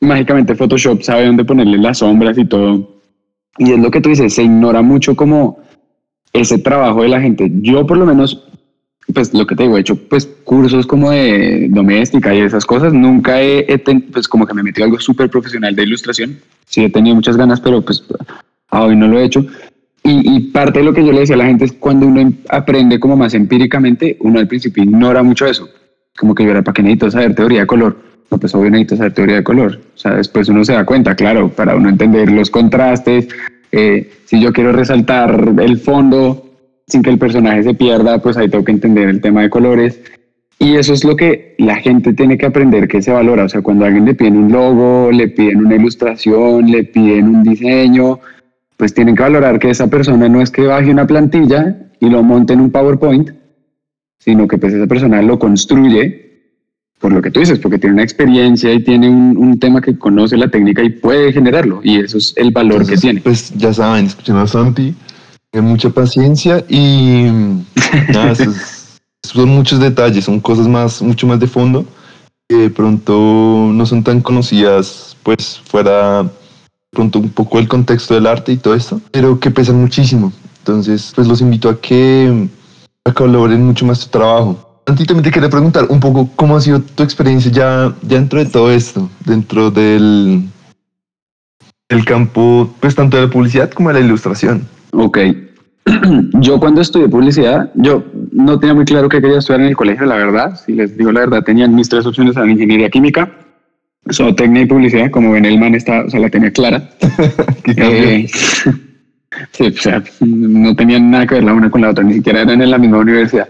mágicamente 0.00 0.54
Photoshop 0.54 1.00
sabe 1.00 1.24
dónde 1.24 1.42
ponerle 1.42 1.78
las 1.78 1.98
sombras 1.98 2.36
y 2.36 2.44
todo. 2.44 3.00
Y 3.56 3.72
es 3.72 3.78
lo 3.78 3.90
que 3.90 4.02
tú 4.02 4.10
dices, 4.10 4.34
se 4.34 4.42
ignora 4.42 4.82
mucho 4.82 5.16
como 5.16 5.60
ese 6.34 6.58
trabajo 6.58 7.04
de 7.04 7.08
la 7.08 7.22
gente. 7.22 7.50
Yo 7.62 7.86
por 7.86 7.96
lo 7.96 8.04
menos 8.04 8.46
pues 9.14 9.32
lo 9.32 9.46
que 9.46 9.56
te 9.56 9.62
digo, 9.62 9.78
he 9.78 9.80
hecho 9.80 9.96
pues 9.96 10.26
cursos 10.44 10.86
como 10.86 11.10
de 11.10 11.68
doméstica 11.70 12.34
y 12.34 12.40
esas 12.40 12.66
cosas. 12.66 12.92
Nunca 12.92 13.40
he, 13.40 13.64
pues 14.12 14.28
como 14.28 14.46
que 14.46 14.52
me 14.52 14.62
metí 14.62 14.82
algo 14.82 15.00
súper 15.00 15.30
profesional 15.30 15.74
de 15.74 15.84
ilustración. 15.84 16.38
Sí 16.66 16.84
he 16.84 16.90
tenido 16.90 17.16
muchas 17.16 17.38
ganas, 17.38 17.62
pero 17.62 17.80
pues 17.80 18.04
a 18.68 18.82
hoy 18.82 18.94
no 18.94 19.08
lo 19.08 19.18
he 19.18 19.24
hecho. 19.24 19.46
Y, 20.04 20.36
y, 20.36 20.40
parte 20.50 20.80
de 20.80 20.84
lo 20.84 20.92
que 20.92 21.04
yo 21.04 21.12
le 21.12 21.20
decía 21.20 21.36
a 21.36 21.38
la 21.38 21.46
gente 21.46 21.64
es 21.64 21.72
cuando 21.72 22.06
uno 22.06 22.32
aprende 22.48 22.98
como 22.98 23.16
más 23.16 23.34
empíricamente, 23.34 24.16
uno 24.20 24.40
al 24.40 24.48
principio 24.48 24.82
ignora 24.82 25.22
mucho 25.22 25.46
eso. 25.46 25.68
Como 26.18 26.34
que 26.34 26.44
yo 26.44 26.50
era, 26.50 26.62
¿para 26.62 26.74
qué 26.74 26.82
necesito 26.82 27.10
saber 27.10 27.34
teoría 27.34 27.60
de 27.60 27.66
color? 27.66 27.96
No, 28.30 28.38
pues 28.38 28.54
obvio 28.54 28.70
necesito 28.70 28.96
saber 28.96 29.14
teoría 29.14 29.36
de 29.36 29.44
color. 29.44 29.80
O 29.94 29.98
sea, 29.98 30.14
después 30.14 30.48
uno 30.48 30.64
se 30.64 30.72
da 30.72 30.84
cuenta, 30.84 31.14
claro, 31.14 31.50
para 31.50 31.76
uno 31.76 31.88
entender 31.88 32.32
los 32.32 32.50
contrastes. 32.50 33.28
Eh, 33.70 34.10
si 34.24 34.40
yo 34.40 34.52
quiero 34.52 34.72
resaltar 34.72 35.54
el 35.60 35.78
fondo, 35.78 36.50
sin 36.86 37.02
que 37.02 37.10
el 37.10 37.18
personaje 37.18 37.62
se 37.62 37.74
pierda, 37.74 38.20
pues 38.20 38.36
ahí 38.36 38.48
tengo 38.48 38.64
que 38.64 38.72
entender 38.72 39.08
el 39.08 39.20
tema 39.20 39.42
de 39.42 39.50
colores. 39.50 40.00
Y 40.58 40.76
eso 40.76 40.92
es 40.92 41.04
lo 41.04 41.16
que 41.16 41.54
la 41.58 41.76
gente 41.76 42.12
tiene 42.12 42.38
que 42.38 42.46
aprender 42.46 42.86
que 42.86 43.02
se 43.02 43.10
valora. 43.10 43.44
O 43.44 43.48
sea, 43.48 43.62
cuando 43.62 43.84
alguien 43.84 44.04
le 44.04 44.14
piden 44.14 44.36
un 44.36 44.52
logo, 44.52 45.10
le 45.10 45.28
piden 45.28 45.66
una 45.66 45.74
ilustración, 45.74 46.70
le 46.70 46.84
piden 46.84 47.28
un 47.28 47.42
diseño, 47.42 48.20
pues 48.76 48.94
tienen 48.94 49.14
que 49.14 49.22
valorar 49.22 49.58
que 49.58 49.70
esa 49.70 49.88
persona 49.88 50.28
no 50.28 50.40
es 50.40 50.50
que 50.50 50.62
baje 50.62 50.90
una 50.90 51.06
plantilla 51.06 51.76
y 52.00 52.08
lo 52.08 52.22
monte 52.22 52.52
en 52.52 52.60
un 52.60 52.70
PowerPoint, 52.70 53.30
sino 54.18 54.48
que 54.48 54.58
pues 54.58 54.72
esa 54.74 54.86
persona 54.86 55.22
lo 55.22 55.38
construye 55.38 56.22
por 56.98 57.12
lo 57.12 57.20
que 57.20 57.32
tú 57.32 57.40
dices, 57.40 57.58
porque 57.58 57.78
tiene 57.78 57.94
una 57.94 58.04
experiencia 58.04 58.72
y 58.72 58.82
tiene 58.84 59.10
un, 59.10 59.58
tema 59.58 59.80
que 59.80 59.98
conoce 59.98 60.36
la 60.36 60.48
técnica 60.48 60.84
y 60.84 60.88
puede 60.90 61.32
generarlo. 61.32 61.80
Y 61.82 61.98
eso 61.98 62.16
es 62.16 62.32
el 62.36 62.52
valor 62.52 62.86
que 62.86 62.96
tiene. 62.96 63.20
Pues 63.20 63.52
ya 63.56 63.74
saben, 63.74 64.06
escuchen 64.06 64.36
a 64.36 64.46
Santi, 64.46 64.94
mucha 65.52 65.90
paciencia 65.90 66.64
y 66.68 67.26
nada, 68.12 68.34
son 68.34 69.48
muchos 69.48 69.80
detalles, 69.80 70.24
son 70.24 70.38
cosas 70.38 70.68
más, 70.68 71.02
mucho 71.02 71.26
más 71.26 71.40
de 71.40 71.48
fondo 71.48 71.84
que 72.48 72.56
de 72.56 72.70
pronto 72.70 73.70
no 73.72 73.84
son 73.84 74.04
tan 74.04 74.20
conocidas, 74.20 75.16
pues 75.22 75.60
fuera 75.64 76.30
pronto 76.92 77.18
un 77.18 77.30
poco 77.30 77.58
el 77.58 77.68
contexto 77.68 78.14
del 78.14 78.26
arte 78.26 78.52
y 78.52 78.58
todo 78.58 78.74
esto, 78.74 79.00
pero 79.10 79.40
que 79.40 79.50
pesan 79.50 79.80
muchísimo. 79.80 80.30
Entonces, 80.58 81.12
pues 81.14 81.26
los 81.26 81.40
invito 81.40 81.70
a 81.70 81.80
que, 81.80 82.48
a 83.04 83.12
colaboren 83.12 83.64
mucho 83.64 83.86
más 83.86 84.00
tu 84.00 84.10
trabajo. 84.10 84.80
Antes 84.86 85.06
también 85.06 85.24
te 85.24 85.30
quería 85.30 85.48
preguntar 85.48 85.86
un 85.88 86.00
poco 86.00 86.28
cómo 86.36 86.56
ha 86.56 86.60
sido 86.60 86.80
tu 86.80 87.02
experiencia 87.02 87.50
ya, 87.50 87.94
ya 88.02 88.18
dentro 88.18 88.38
de 88.40 88.46
todo 88.46 88.70
esto, 88.70 89.08
dentro 89.24 89.70
del, 89.70 90.42
del 91.88 92.04
campo, 92.04 92.70
pues 92.78 92.94
tanto 92.94 93.16
de 93.16 93.24
la 93.24 93.30
publicidad 93.30 93.70
como 93.70 93.88
de 93.88 94.00
la 94.00 94.06
ilustración. 94.06 94.68
Ok. 94.92 95.18
Yo 96.40 96.60
cuando 96.60 96.82
estudié 96.82 97.08
publicidad, 97.08 97.72
yo 97.74 98.04
no 98.30 98.58
tenía 98.58 98.74
muy 98.74 98.84
claro 98.84 99.08
qué 99.08 99.20
quería 99.20 99.38
estudiar 99.38 99.62
en 99.62 99.68
el 99.68 99.76
colegio, 99.76 100.06
la 100.06 100.16
verdad. 100.16 100.60
Si 100.64 100.72
les 100.72 100.96
digo 100.96 101.10
la 101.10 101.20
verdad, 101.20 101.42
tenía 101.42 101.66
mis 101.66 101.88
tres 101.88 102.06
opciones 102.06 102.36
a 102.36 102.46
ingeniería 102.46 102.88
química, 102.88 103.32
zootecnia 104.10 104.62
y 104.62 104.66
publicidad. 104.66 105.10
Como 105.10 105.32
ven, 105.32 105.44
el 105.44 105.58
man 105.58 105.74
está, 105.74 106.04
o 106.04 106.10
sea, 106.10 106.20
la 106.20 106.30
tenía 106.30 106.50
clara. 106.50 106.90
eh, 107.76 108.26
sí, 109.52 109.64
o 109.64 109.72
sea, 109.72 110.02
no 110.20 110.74
tenían 110.74 111.10
nada 111.10 111.26
que 111.26 111.36
ver 111.36 111.44
la 111.44 111.54
una 111.54 111.70
con 111.70 111.80
la 111.82 111.90
otra, 111.90 112.04
ni 112.04 112.14
siquiera 112.14 112.42
eran 112.42 112.60
en 112.60 112.70
la 112.70 112.78
misma 112.78 112.98
universidad. 112.98 113.48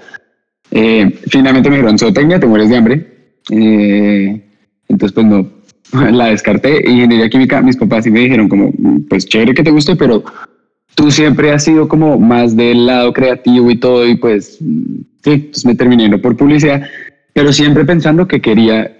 Eh, 0.70 1.18
finalmente 1.28 1.68
me 1.68 1.76
dijeron 1.76 1.98
zootecnia, 1.98 2.40
te 2.40 2.46
mueres 2.46 2.70
de 2.70 2.76
hambre. 2.76 3.06
Eh, 3.50 4.40
entonces, 4.88 5.14
pues 5.14 5.26
no, 5.26 5.46
la 6.10 6.26
descarté. 6.26 6.88
Ingeniería 6.88 7.28
química, 7.28 7.60
mis 7.60 7.76
papás 7.76 8.04
sí 8.04 8.10
me 8.10 8.20
dijeron 8.20 8.48
como, 8.48 8.72
pues 9.08 9.26
chévere 9.26 9.54
que 9.54 9.62
te 9.62 9.70
guste, 9.70 9.96
pero 9.96 10.24
tú 10.94 11.10
siempre 11.10 11.52
has 11.52 11.64
sido 11.64 11.88
como 11.88 12.18
más 12.18 12.56
del 12.56 12.86
lado 12.86 13.12
creativo 13.12 13.70
y 13.70 13.76
todo, 13.76 14.06
y 14.06 14.16
pues, 14.16 14.58
sí, 15.24 15.38
pues 15.50 15.64
me 15.64 15.74
terminé 15.74 16.18
por 16.18 16.36
publicidad, 16.36 16.82
pero 17.32 17.52
siempre 17.52 17.84
pensando 17.84 18.26
que 18.26 18.40
quería 18.40 18.90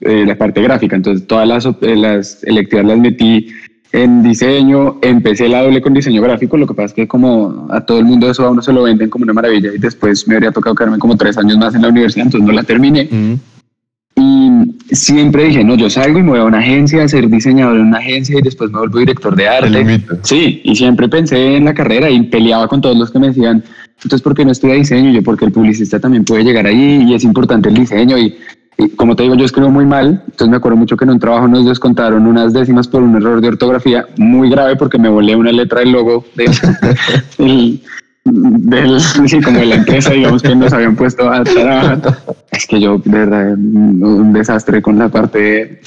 eh, 0.00 0.24
la 0.26 0.36
parte 0.36 0.62
gráfica. 0.62 0.96
Entonces, 0.96 1.26
todas 1.26 1.48
las, 1.48 1.66
eh, 1.66 1.96
las 1.96 2.42
electivas 2.44 2.84
las 2.84 2.98
metí 2.98 3.48
en 3.92 4.22
diseño, 4.22 4.98
empecé 5.00 5.48
la 5.48 5.62
doble 5.62 5.80
con 5.80 5.94
diseño 5.94 6.20
gráfico, 6.20 6.56
lo 6.56 6.66
que 6.66 6.74
pasa 6.74 6.86
es 6.86 6.92
que 6.92 7.08
como 7.08 7.66
a 7.70 7.80
todo 7.80 7.98
el 7.98 8.04
mundo 8.04 8.30
eso 8.30 8.44
a 8.44 8.50
uno 8.50 8.60
se 8.60 8.72
lo 8.72 8.82
venden 8.82 9.08
como 9.08 9.22
una 9.22 9.32
maravilla 9.32 9.70
y 9.74 9.78
después 9.78 10.28
me 10.28 10.34
habría 10.34 10.52
tocado 10.52 10.74
quedarme 10.74 10.98
como 10.98 11.16
tres 11.16 11.38
años 11.38 11.56
más 11.56 11.74
en 11.74 11.82
la 11.82 11.88
universidad, 11.88 12.26
entonces 12.26 12.46
no 12.46 12.52
la 12.52 12.62
terminé. 12.62 13.08
Y 13.10 13.38
siempre 14.90 15.44
dije, 15.44 15.64
no, 15.64 15.74
yo 15.74 15.90
salgo 15.90 16.18
y 16.18 16.22
me 16.22 16.30
voy 16.30 16.40
a 16.40 16.44
una 16.44 16.58
agencia 16.58 17.02
a 17.02 17.08
ser 17.08 17.28
diseñador 17.28 17.76
en 17.76 17.86
una 17.86 17.98
agencia 17.98 18.38
y 18.38 18.42
después 18.42 18.70
me 18.70 18.78
vuelvo 18.78 18.98
director 18.98 19.34
de 19.34 19.48
arte. 19.48 20.02
Sí, 20.22 20.60
y 20.64 20.76
siempre 20.76 21.08
pensé 21.08 21.56
en 21.56 21.64
la 21.64 21.74
carrera 21.74 22.10
y 22.10 22.22
peleaba 22.22 22.68
con 22.68 22.80
todos 22.80 22.96
los 22.96 23.10
que 23.10 23.18
me 23.18 23.28
decían, 23.28 23.62
entonces, 23.96 24.22
¿por 24.22 24.34
qué 24.34 24.44
no 24.44 24.52
estudia 24.52 24.74
diseño? 24.74 25.10
Yo, 25.10 25.22
porque 25.22 25.46
el 25.46 25.52
publicista 25.52 25.98
también 25.98 26.24
puede 26.24 26.44
llegar 26.44 26.66
ahí 26.66 27.02
y 27.08 27.14
es 27.14 27.24
importante 27.24 27.68
el 27.68 27.74
diseño. 27.74 28.18
Y, 28.18 28.36
como 28.94 29.16
te 29.16 29.22
digo, 29.22 29.34
yo 29.34 29.46
escribo 29.46 29.70
muy 29.70 29.86
mal, 29.86 30.22
entonces 30.26 30.48
me 30.48 30.56
acuerdo 30.58 30.76
mucho 30.76 30.98
que 30.98 31.04
en 31.04 31.10
un 31.10 31.18
trabajo 31.18 31.48
nos 31.48 31.64
descontaron 31.64 32.26
unas 32.26 32.52
décimas 32.52 32.86
por 32.86 33.02
un 33.02 33.16
error 33.16 33.40
de 33.40 33.48
ortografía 33.48 34.06
muy 34.18 34.50
grave 34.50 34.76
porque 34.76 34.98
me 34.98 35.08
volé 35.08 35.34
una 35.34 35.50
letra 35.50 35.80
del 35.80 35.92
logo 35.92 36.26
de, 36.34 36.44
del, 38.32 39.00
sí, 39.00 39.40
como 39.44 39.58
de 39.58 39.66
la 39.66 39.74
empresa, 39.76 40.12
digamos, 40.12 40.42
que 40.42 40.54
nos 40.54 40.72
habían 40.72 40.96
puesto 40.96 41.30
a 41.30 41.44
trabajar. 41.44 42.00
Es 42.50 42.66
que 42.66 42.80
yo, 42.80 42.98
de 42.98 43.18
verdad, 43.18 43.52
un 43.52 44.32
desastre 44.32 44.82
con 44.82 44.98
la 44.98 45.08
parte 45.08 45.80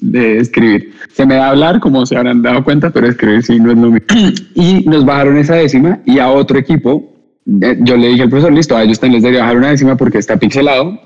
de, 0.00 0.38
escribir. 0.38 0.92
Se 1.12 1.26
me 1.26 1.34
da 1.34 1.50
hablar, 1.50 1.80
como 1.80 2.06
se 2.06 2.16
habrán 2.16 2.42
dado 2.42 2.64
cuenta, 2.64 2.90
pero 2.90 3.06
escribir 3.06 3.42
sí 3.42 3.58
no 3.58 3.72
es 3.72 3.78
lo 3.78 3.90
mismo. 3.90 4.06
Y 4.54 4.84
nos 4.88 5.04
bajaron 5.04 5.36
esa 5.36 5.54
décima 5.54 6.00
y 6.04 6.18
a 6.18 6.30
otro 6.30 6.58
equipo, 6.58 7.12
eh, 7.60 7.78
yo 7.80 7.96
le 7.96 8.08
dije 8.08 8.22
al 8.22 8.30
profesor, 8.30 8.52
listo, 8.52 8.76
a 8.76 8.82
ellos 8.82 8.98
también 8.98 9.16
les 9.16 9.22
debería 9.22 9.42
bajar 9.42 9.58
una 9.58 9.70
décima 9.70 9.96
porque 9.96 10.18
está 10.18 10.36
pixelado, 10.36 11.00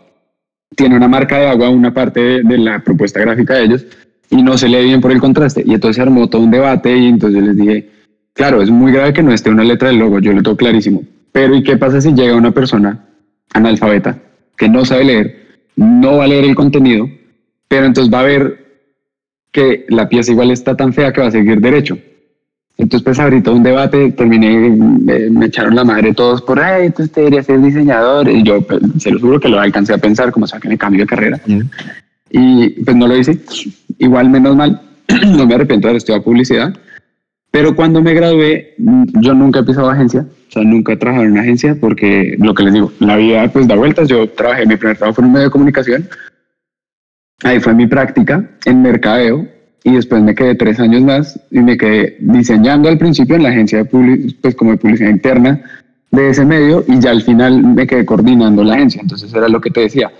tiene 0.76 0.96
una 0.96 1.08
marca 1.08 1.38
de 1.38 1.48
agua, 1.48 1.70
una 1.70 1.92
parte 1.92 2.20
de, 2.20 2.42
de 2.42 2.58
la 2.58 2.80
propuesta 2.80 3.20
gráfica 3.20 3.54
de 3.54 3.64
ellos, 3.64 3.86
y 4.30 4.42
no 4.42 4.58
se 4.58 4.68
lee 4.68 4.84
bien 4.84 5.00
por 5.00 5.12
el 5.12 5.20
contraste. 5.20 5.62
Y 5.64 5.74
entonces 5.74 5.96
se 5.96 6.02
armó 6.02 6.28
todo 6.28 6.42
un 6.42 6.50
debate 6.50 6.96
y 6.96 7.06
entonces 7.06 7.40
yo 7.40 7.46
les 7.46 7.56
dije, 7.56 7.95
Claro, 8.36 8.60
es 8.60 8.70
muy 8.70 8.92
grave 8.92 9.14
que 9.14 9.22
no 9.22 9.32
esté 9.32 9.48
una 9.48 9.64
letra 9.64 9.88
del 9.88 9.98
logo, 9.98 10.18
yo 10.18 10.32
lo 10.32 10.42
tengo 10.42 10.58
clarísimo. 10.58 11.02
Pero 11.32 11.56
¿y 11.56 11.62
qué 11.62 11.78
pasa 11.78 12.02
si 12.02 12.12
llega 12.12 12.36
una 12.36 12.52
persona 12.52 13.06
analfabeta 13.54 14.18
que 14.56 14.68
no 14.68 14.84
sabe 14.84 15.04
leer, 15.04 15.46
no 15.74 16.18
va 16.18 16.24
a 16.24 16.28
leer 16.28 16.44
el 16.44 16.54
contenido, 16.54 17.08
pero 17.66 17.86
entonces 17.86 18.12
va 18.12 18.20
a 18.20 18.24
ver 18.24 18.66
que 19.50 19.86
la 19.88 20.10
pieza 20.10 20.32
igual 20.32 20.50
está 20.50 20.76
tan 20.76 20.92
fea 20.92 21.14
que 21.14 21.22
va 21.22 21.28
a 21.28 21.30
seguir 21.30 21.62
derecho? 21.62 21.96
Entonces, 22.76 23.02
pues 23.02 23.18
ahorita 23.18 23.50
un 23.52 23.62
debate, 23.62 24.12
terminé, 24.12 24.68
me, 24.68 25.46
echaron 25.46 25.74
la 25.74 25.84
madre 25.84 26.12
todos 26.12 26.42
por, 26.42 26.60
ahí, 26.60 26.90
tú 26.90 27.04
deberías 27.14 27.46
ser 27.46 27.62
diseñador. 27.62 28.28
Y 28.28 28.42
yo, 28.42 28.60
pues, 28.60 28.82
se 28.98 29.10
lo 29.10 29.18
juro 29.18 29.40
que 29.40 29.48
lo 29.48 29.58
alcancé 29.58 29.94
a 29.94 29.98
pensar, 29.98 30.30
como 30.30 30.46
sea 30.46 30.60
que 30.60 30.68
me 30.68 30.76
cambio 30.76 31.00
de 31.00 31.06
carrera. 31.06 31.40
Y 32.30 32.68
pues 32.84 32.94
no 32.94 33.08
lo 33.08 33.16
hice. 33.16 33.40
Igual, 33.96 34.28
menos 34.28 34.54
mal, 34.54 34.78
no 35.26 35.46
me 35.46 35.54
arrepiento 35.54 35.86
de 35.86 35.92
haber 35.92 35.96
estudiado 35.96 36.22
publicidad 36.22 36.76
pero 37.50 37.74
cuando 37.74 38.02
me 38.02 38.14
gradué, 38.14 38.74
yo 38.76 39.34
nunca 39.34 39.60
he 39.60 39.64
pisado 39.64 39.88
agencia, 39.88 40.26
o 40.48 40.52
sea, 40.52 40.62
nunca 40.62 40.92
he 40.92 40.96
trabajado 40.96 41.26
en 41.26 41.32
una 41.32 41.42
agencia 41.42 41.76
porque 41.80 42.36
lo 42.38 42.54
que 42.54 42.64
les 42.64 42.74
digo, 42.74 42.92
la 43.00 43.16
vida 43.16 43.48
pues 43.48 43.66
da 43.66 43.74
vueltas. 43.76 44.08
Yo 44.08 44.28
trabajé, 44.30 44.66
mi 44.66 44.76
primer 44.76 44.96
trabajo 44.96 45.16
fue 45.16 45.22
en 45.22 45.28
un 45.28 45.32
medio 45.32 45.46
de 45.46 45.50
comunicación. 45.50 46.08
Ahí 47.42 47.60
fue 47.60 47.74
mi 47.74 47.86
práctica 47.86 48.48
en 48.64 48.82
mercadeo 48.82 49.46
y 49.84 49.94
después 49.94 50.22
me 50.22 50.34
quedé 50.34 50.54
tres 50.54 50.80
años 50.80 51.02
más 51.02 51.40
y 51.50 51.60
me 51.60 51.76
quedé 51.76 52.16
diseñando 52.20 52.88
al 52.88 52.98
principio 52.98 53.36
en 53.36 53.42
la 53.44 53.50
agencia 53.50 53.84
de 53.84 54.34
pues 54.40 54.54
como 54.54 54.72
de 54.72 54.78
publicidad 54.78 55.10
interna 55.10 55.62
de 56.10 56.30
ese 56.30 56.44
medio 56.44 56.84
y 56.88 56.98
ya 56.98 57.10
al 57.10 57.22
final 57.22 57.62
me 57.62 57.86
quedé 57.86 58.04
coordinando 58.04 58.64
la 58.64 58.74
agencia. 58.74 59.00
Entonces 59.00 59.32
era 59.32 59.48
lo 59.48 59.60
que 59.60 59.70
te 59.70 59.80
decía. 59.80 60.10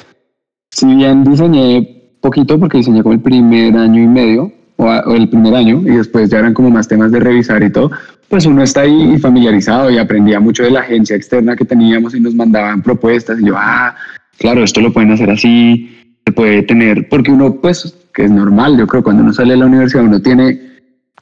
Si 0.70 0.86
bien 0.86 1.24
diseñé 1.24 1.96
poquito 2.20 2.58
porque 2.58 2.78
diseñé 2.78 3.02
como 3.02 3.14
el 3.14 3.20
primer 3.20 3.76
año 3.76 4.02
y 4.02 4.06
medio, 4.06 4.52
o, 4.76 5.14
el 5.14 5.28
primer 5.28 5.54
año 5.54 5.82
y 5.84 5.96
después 5.96 6.30
ya 6.30 6.38
eran 6.38 6.54
como 6.54 6.70
más 6.70 6.88
temas 6.88 7.10
de 7.12 7.20
revisar 7.20 7.62
y 7.62 7.70
todo, 7.70 7.90
pues 8.28 8.46
uno 8.46 8.62
está 8.62 8.82
ahí 8.82 9.18
familiarizado 9.18 9.90
y 9.90 9.98
aprendía 9.98 10.40
mucho 10.40 10.62
de 10.62 10.70
la 10.70 10.80
agencia 10.80 11.16
externa 11.16 11.56
que 11.56 11.64
teníamos 11.64 12.14
y 12.14 12.20
nos 12.20 12.34
mandaban 12.34 12.82
propuestas 12.82 13.40
y 13.40 13.46
yo, 13.46 13.54
ah, 13.56 13.94
claro, 14.38 14.62
esto 14.62 14.80
lo 14.80 14.92
pueden 14.92 15.12
hacer 15.12 15.30
así, 15.30 15.90
se 16.24 16.32
puede 16.32 16.62
tener, 16.62 17.08
porque 17.08 17.30
uno 17.30 17.54
pues, 17.54 17.96
que 18.12 18.24
es 18.24 18.30
normal, 18.30 18.78
yo 18.78 18.86
creo, 18.86 19.02
cuando 19.02 19.22
uno 19.22 19.32
sale 19.32 19.52
de 19.52 19.58
la 19.58 19.66
universidad 19.66 20.04
uno 20.04 20.20
tiene 20.20 20.60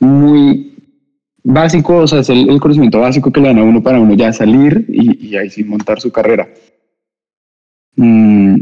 muy 0.01 0.75
básico, 1.45 1.99
o 1.99 2.07
sea, 2.07 2.21
es 2.21 2.31
el, 2.31 2.59
conocimiento 2.59 3.01
básico 3.01 3.31
que 3.31 3.41
le 3.41 3.49
dan 3.49 3.59
a 3.59 3.65
uno 3.65 3.83
para 3.83 4.01
uno 4.01 4.15
ya 4.15 4.33
salir 4.33 4.87
y, 4.89 5.37
ahí 5.37 5.51
sí 5.51 5.63
montar 5.63 6.01
su 6.01 6.11
carrera. 6.11 6.49
Mm, 7.97 8.57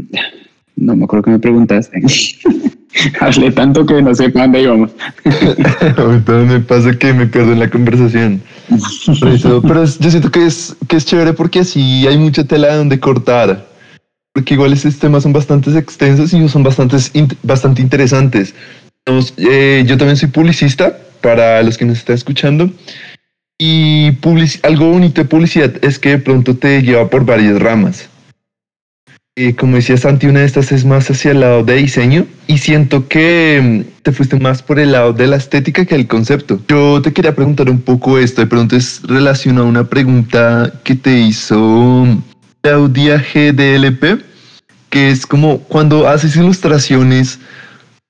no 0.75 0.95
me 0.95 1.05
acuerdo 1.05 1.23
que 1.23 1.31
me 1.31 1.39
preguntaste. 1.39 2.01
Hablé 3.19 3.51
tanto 3.51 3.85
que 3.85 4.01
no 4.01 4.13
sé 4.13 4.29
para 4.29 4.45
dónde 4.45 4.61
íbamos. 4.61 4.91
me 6.47 6.59
pasa 6.59 6.93
que 6.97 7.13
me 7.13 7.25
pierdo 7.27 7.53
en 7.53 7.59
la 7.59 7.69
conversación. 7.69 8.41
pero 9.61 9.85
yo 9.85 10.09
siento 10.09 10.31
que 10.31 10.45
es, 10.45 10.75
que 10.87 10.97
es 10.97 11.05
chévere 11.05 11.33
porque 11.33 11.59
así 11.59 12.07
hay 12.07 12.17
mucha 12.17 12.43
tela 12.43 12.75
donde 12.75 12.99
cortar. 12.99 13.67
Porque 14.33 14.55
igual 14.55 14.73
estos 14.73 14.97
temas 14.97 15.23
son 15.23 15.33
bastante 15.33 15.77
extensos 15.77 16.33
y 16.33 16.49
son 16.49 16.63
bastantes, 16.63 17.11
bastante 17.43 17.81
interesantes. 17.81 18.55
Eh, 19.37 19.83
yo 19.85 19.97
también 19.97 20.17
soy 20.17 20.29
publicista, 20.29 20.97
para 21.23 21.63
los 21.63 21.77
que 21.77 21.85
nos 21.85 21.97
están 21.97 22.15
escuchando. 22.15 22.69
Y 23.57 24.11
algo 24.63 24.89
bonito 24.89 25.21
de 25.21 25.27
publicidad 25.27 25.73
es 25.81 25.97
que 25.97 26.09
de 26.09 26.17
pronto 26.19 26.55
te 26.55 26.81
lleva 26.81 27.09
por 27.09 27.25
varias 27.25 27.59
ramas. 27.59 28.09
Eh, 29.35 29.55
como 29.55 29.77
decía 29.77 29.97
Santi, 29.97 30.27
una 30.27 30.41
de 30.41 30.45
estas 30.45 30.71
es 30.71 30.85
más 30.85 31.09
hacia 31.09 31.31
el 31.31 31.39
lado 31.39 31.63
de 31.63 31.73
diseño 31.73 32.27
y 32.45 32.59
siento 32.59 33.07
que 33.07 33.83
mm, 33.83 34.01
te 34.03 34.11
fuiste 34.11 34.39
más 34.39 34.61
por 34.61 34.77
el 34.77 34.91
lado 34.91 35.11
de 35.11 35.25
la 35.25 35.37
estética 35.37 35.85
que 35.85 35.95
el 35.95 36.05
concepto. 36.05 36.61
Yo 36.67 37.01
te 37.01 37.13
quería 37.13 37.33
preguntar 37.33 37.67
un 37.67 37.81
poco 37.81 38.19
esto, 38.19 38.41
de 38.41 38.47
pronto 38.47 38.75
es 38.75 39.01
relacionado 39.01 39.65
a 39.65 39.69
una 39.69 39.89
pregunta 39.89 40.71
que 40.83 40.93
te 40.93 41.17
hizo 41.17 42.05
Claudia 42.61 43.17
GDLP, 43.17 44.21
que 44.91 45.09
es 45.09 45.25
como 45.25 45.61
cuando 45.61 46.07
haces 46.07 46.35
ilustraciones 46.35 47.39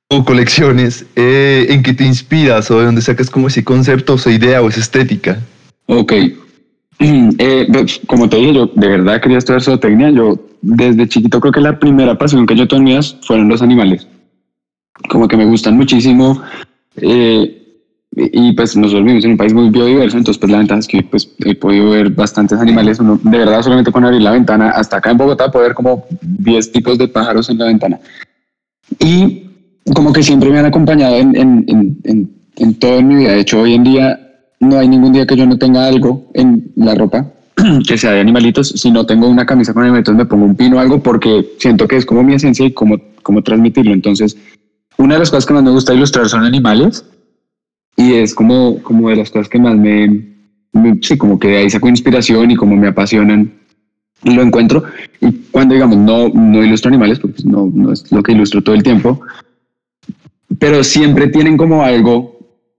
o 0.10 0.26
colecciones, 0.26 1.06
eh, 1.16 1.68
¿en 1.70 1.84
qué 1.84 1.94
te 1.94 2.04
inspiras 2.04 2.70
o 2.70 2.80
de 2.80 2.86
dónde 2.86 3.02
sacas 3.02 3.30
como 3.30 3.48
ese 3.48 3.64
concepto, 3.64 4.14
o 4.14 4.16
esa 4.18 4.30
idea 4.30 4.62
o 4.62 4.68
esa 4.68 4.82
estética? 4.82 5.40
Ok, 5.86 6.12
eh, 7.38 7.68
pues, 7.72 8.02
como 8.08 8.30
te 8.30 8.38
dije, 8.38 8.54
yo 8.54 8.68
de 8.74 8.88
verdad 8.88 9.22
quería 9.22 9.38
estudiar 9.38 9.62
zootecnia. 9.62 10.10
Yo 10.12 10.40
desde 10.62 11.08
chiquito 11.08 11.40
creo 11.40 11.52
que 11.52 11.62
la 11.62 11.78
primera 11.80 12.18
pasión 12.18 12.46
que 12.46 12.56
yo 12.56 12.68
tenía 12.68 13.02
fueron 13.22 13.50
los 13.50 13.62
animales. 13.62 14.08
Como 15.10 15.28
que 15.28 15.38
me 15.38 15.46
gustan 15.46 15.76
muchísimo. 15.76 16.42
Eh, 16.98 17.60
y 18.16 18.54
pues 18.54 18.78
nos 18.78 18.94
volvimos 18.94 19.26
en 19.26 19.32
un 19.32 19.38
país 19.38 19.56
muy 19.56 19.72
biodiverso, 19.72 20.18
entonces 20.18 20.40
pues 20.40 20.52
la 20.52 20.60
ventaja 20.60 20.80
es 20.80 20.88
que 20.88 21.02
pues 21.02 21.34
he 21.40 21.56
podido 21.56 21.90
ver 21.90 22.12
bastantes 22.12 22.60
animales, 22.60 23.00
uno 23.00 23.20
de 23.24 23.38
verdad 23.40 23.64
solamente 23.64 23.92
con 23.92 24.06
abrir 24.06 24.22
la 24.22 24.30
ventana, 24.30 24.70
hasta 24.70 24.98
acá 24.98 25.10
en 25.10 25.18
Bogotá 25.18 25.50
puedo 25.50 25.66
ver 25.66 25.74
como 25.74 26.06
10 26.22 26.72
tipos 26.72 27.00
de 27.00 27.08
pájaros 27.08 27.50
en 27.50 27.58
la 27.58 27.66
ventana. 27.66 28.00
Y 29.00 29.50
como 29.96 30.14
que 30.14 30.22
siempre 30.22 30.52
me 30.52 30.60
han 30.60 30.68
acompañado 30.68 31.18
en, 31.18 31.36
en, 31.36 31.66
en, 32.04 32.32
en 32.58 32.76
todo 32.76 33.02
mi 33.02 33.16
vida, 33.16 33.32
de 33.32 33.40
hecho 33.40 33.62
hoy 33.62 33.74
en 33.74 33.84
día 33.84 34.33
no 34.60 34.78
hay 34.78 34.88
ningún 34.88 35.14
día 35.14 35.26
que 35.26 35.36
yo 35.36 35.46
no 35.46 35.58
tenga 35.58 35.86
algo 35.86 36.30
en 36.34 36.72
la 36.76 36.96
ropa 36.96 37.32
que 37.88 37.98
sea 37.98 38.12
de 38.12 38.20
animalitos. 38.20 38.70
Si 38.70 38.92
no 38.92 39.06
tengo 39.06 39.28
una 39.28 39.46
camisa 39.46 39.74
con 39.74 39.84
animalitos, 39.84 40.16
me 40.16 40.26
pongo 40.26 40.46
un 40.46 40.56
pino 40.56 40.80
algo 40.80 41.02
porque 41.02 41.54
siento 41.60 41.88
que 41.88 41.98
es 41.98 42.06
como 42.06 42.24
mi 42.24 42.34
esencia 42.34 42.66
y 42.66 42.72
cómo, 42.72 42.98
cómo 43.22 43.42
transmitirlo. 43.42 43.94
Entonces, 43.94 44.38
una 44.98 45.16
de 45.16 45.20
las 45.20 45.30
cosas 45.30 45.46
que 45.46 45.54
más 45.54 45.64
me 45.64 45.72
gusta 45.72 45.94
ilustrar 45.94 46.30
son 46.30 46.44
animales 46.44 47.06
y 47.96 48.14
es 48.14 48.34
como, 48.34 48.82
como 48.82 49.10
de 49.10 49.18
las 49.18 49.30
cosas 49.30 49.50
que 49.50 49.60
más 49.60 49.76
me, 49.76 50.34
sí, 51.02 51.18
como 51.18 51.40
que 51.40 51.50
de 51.50 51.58
ahí 51.58 51.70
saco 51.70 51.88
inspiración 51.88 52.52
y 52.52 52.56
como 52.56 52.76
me 52.76 52.88
apasionan 52.88 53.52
lo 54.24 54.42
encuentro. 54.42 54.84
Y 55.22 55.32
cuando 55.52 55.74
digamos 55.74 55.98
no, 55.98 56.30
no 56.30 56.64
ilustro 56.64 56.90
animales, 56.90 57.20
porque 57.20 57.36
pues 57.36 57.46
no, 57.46 57.70
no 57.74 57.92
es 57.92 58.12
lo 58.12 58.24
que 58.24 58.32
ilustro 58.32 58.62
todo 58.62 58.76
el 58.76 58.84
tiempo, 58.84 59.22
pero 60.60 60.84
siempre 60.84 61.28
tienen 61.28 61.58
como 61.58 61.84
algo 61.84 62.33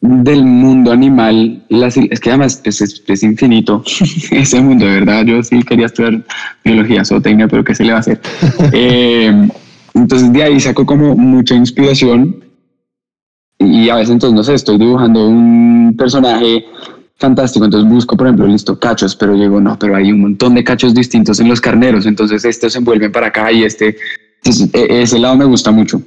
del 0.07 0.45
mundo 0.45 0.93
animal, 0.93 1.65
es 1.71 2.21
que 2.21 2.29
además 2.29 2.61
es, 2.65 3.23
infinito 3.23 3.83
ese 4.31 4.61
mundo, 4.61 4.85
de 4.85 5.01
verdad. 5.01 5.25
Yo 5.25 5.43
sí 5.43 5.63
quería 5.63 5.87
estudiar 5.87 6.23
biología, 6.63 7.05
zootecnia, 7.05 7.49
pero 7.49 7.65
¿qué 7.65 7.75
se 7.75 7.85
le 7.85 7.93
va 7.93 7.99
a 7.99 8.01
hacer? 8.01 8.21
Eh, 8.73 9.49
entonces 9.95 10.33
de 10.33 10.43
ahí 10.43 10.61
saco 10.61 10.85
como 10.85 11.15
mucha 11.15 11.55
inspiración 11.55 12.45
y 13.59 13.89
a 13.89 13.95
veces 13.95 14.11
entonces, 14.11 14.37
no 14.37 14.43
sé, 14.43 14.55
estoy 14.55 14.77
dibujando 14.77 15.27
un 15.27 15.95
personaje 15.97 16.67
fantástico, 17.17 17.65
entonces 17.65 17.89
busco, 17.89 18.17
por 18.17 18.27
ejemplo, 18.27 18.47
listo, 18.47 18.79
cachos, 18.79 19.17
pero 19.17 19.35
llego, 19.35 19.61
no, 19.61 19.79
pero 19.79 19.97
hay 19.97 20.13
un 20.13 20.21
montón 20.21 20.55
de 20.55 20.65
cachos 20.65 20.93
distintos 20.93 21.41
en 21.41 21.49
los 21.49 21.61
carneros, 21.61 22.05
entonces 22.05 22.45
estos 22.45 22.73
se 22.73 22.79
envuelven 22.81 23.13
para 23.13 23.29
acá 23.29 23.51
y 23.53 23.63
este, 23.63 23.97
entonces, 24.43 24.69
e, 24.75 25.03
ese 25.03 25.19
lado 25.19 25.37
me 25.37 25.45
gusta 25.45 25.71
mucho. 25.71 26.03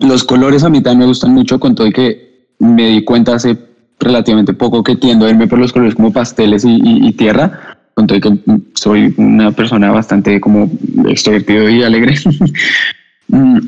Los 0.00 0.24
colores 0.24 0.64
a 0.64 0.68
mí 0.68 0.82
también 0.82 1.00
me 1.00 1.06
gustan 1.06 1.30
mucho, 1.30 1.58
con 1.58 1.74
todo 1.74 1.86
y 1.86 1.92
que 1.92 2.26
me 2.58 2.88
di 2.88 3.04
cuenta 3.04 3.34
hace 3.34 3.56
relativamente 3.98 4.52
poco 4.52 4.82
que 4.82 4.96
tiendo 4.96 5.26
a 5.26 5.30
irme 5.30 5.46
por 5.46 5.58
los 5.58 5.72
colores 5.72 5.94
como 5.94 6.12
pasteles 6.12 6.64
y, 6.66 7.12
tierra, 7.12 7.78
con 7.94 8.06
todo 8.06 8.20
que 8.20 8.38
soy 8.74 9.14
una 9.16 9.52
persona 9.52 9.90
bastante 9.90 10.40
como 10.40 10.70
extrovertido 11.08 11.68
y 11.68 11.82
alegre. 11.82 12.14
Mm, 13.28 13.58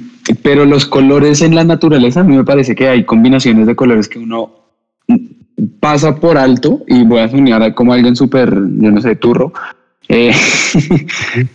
pero 0.44 0.66
los 0.66 0.86
colores 0.86 1.42
en 1.42 1.56
la 1.56 1.64
naturaleza, 1.64 2.20
a 2.20 2.22
mí 2.22 2.36
me 2.36 2.44
parece 2.44 2.76
que 2.76 2.86
hay 2.86 3.02
combinaciones 3.02 3.66
de 3.66 3.74
colores 3.74 4.08
que 4.08 4.20
uno 4.20 4.52
pasa 5.80 6.16
por 6.16 6.38
alto 6.38 6.84
y 6.86 7.04
voy 7.04 7.18
a 7.18 7.28
soñar 7.28 7.74
como 7.74 7.92
alguien 7.92 8.14
súper, 8.14 8.50
yo 8.50 8.90
no 8.92 9.00
sé, 9.00 9.16
turro. 9.16 9.52
Eh, 10.08 10.32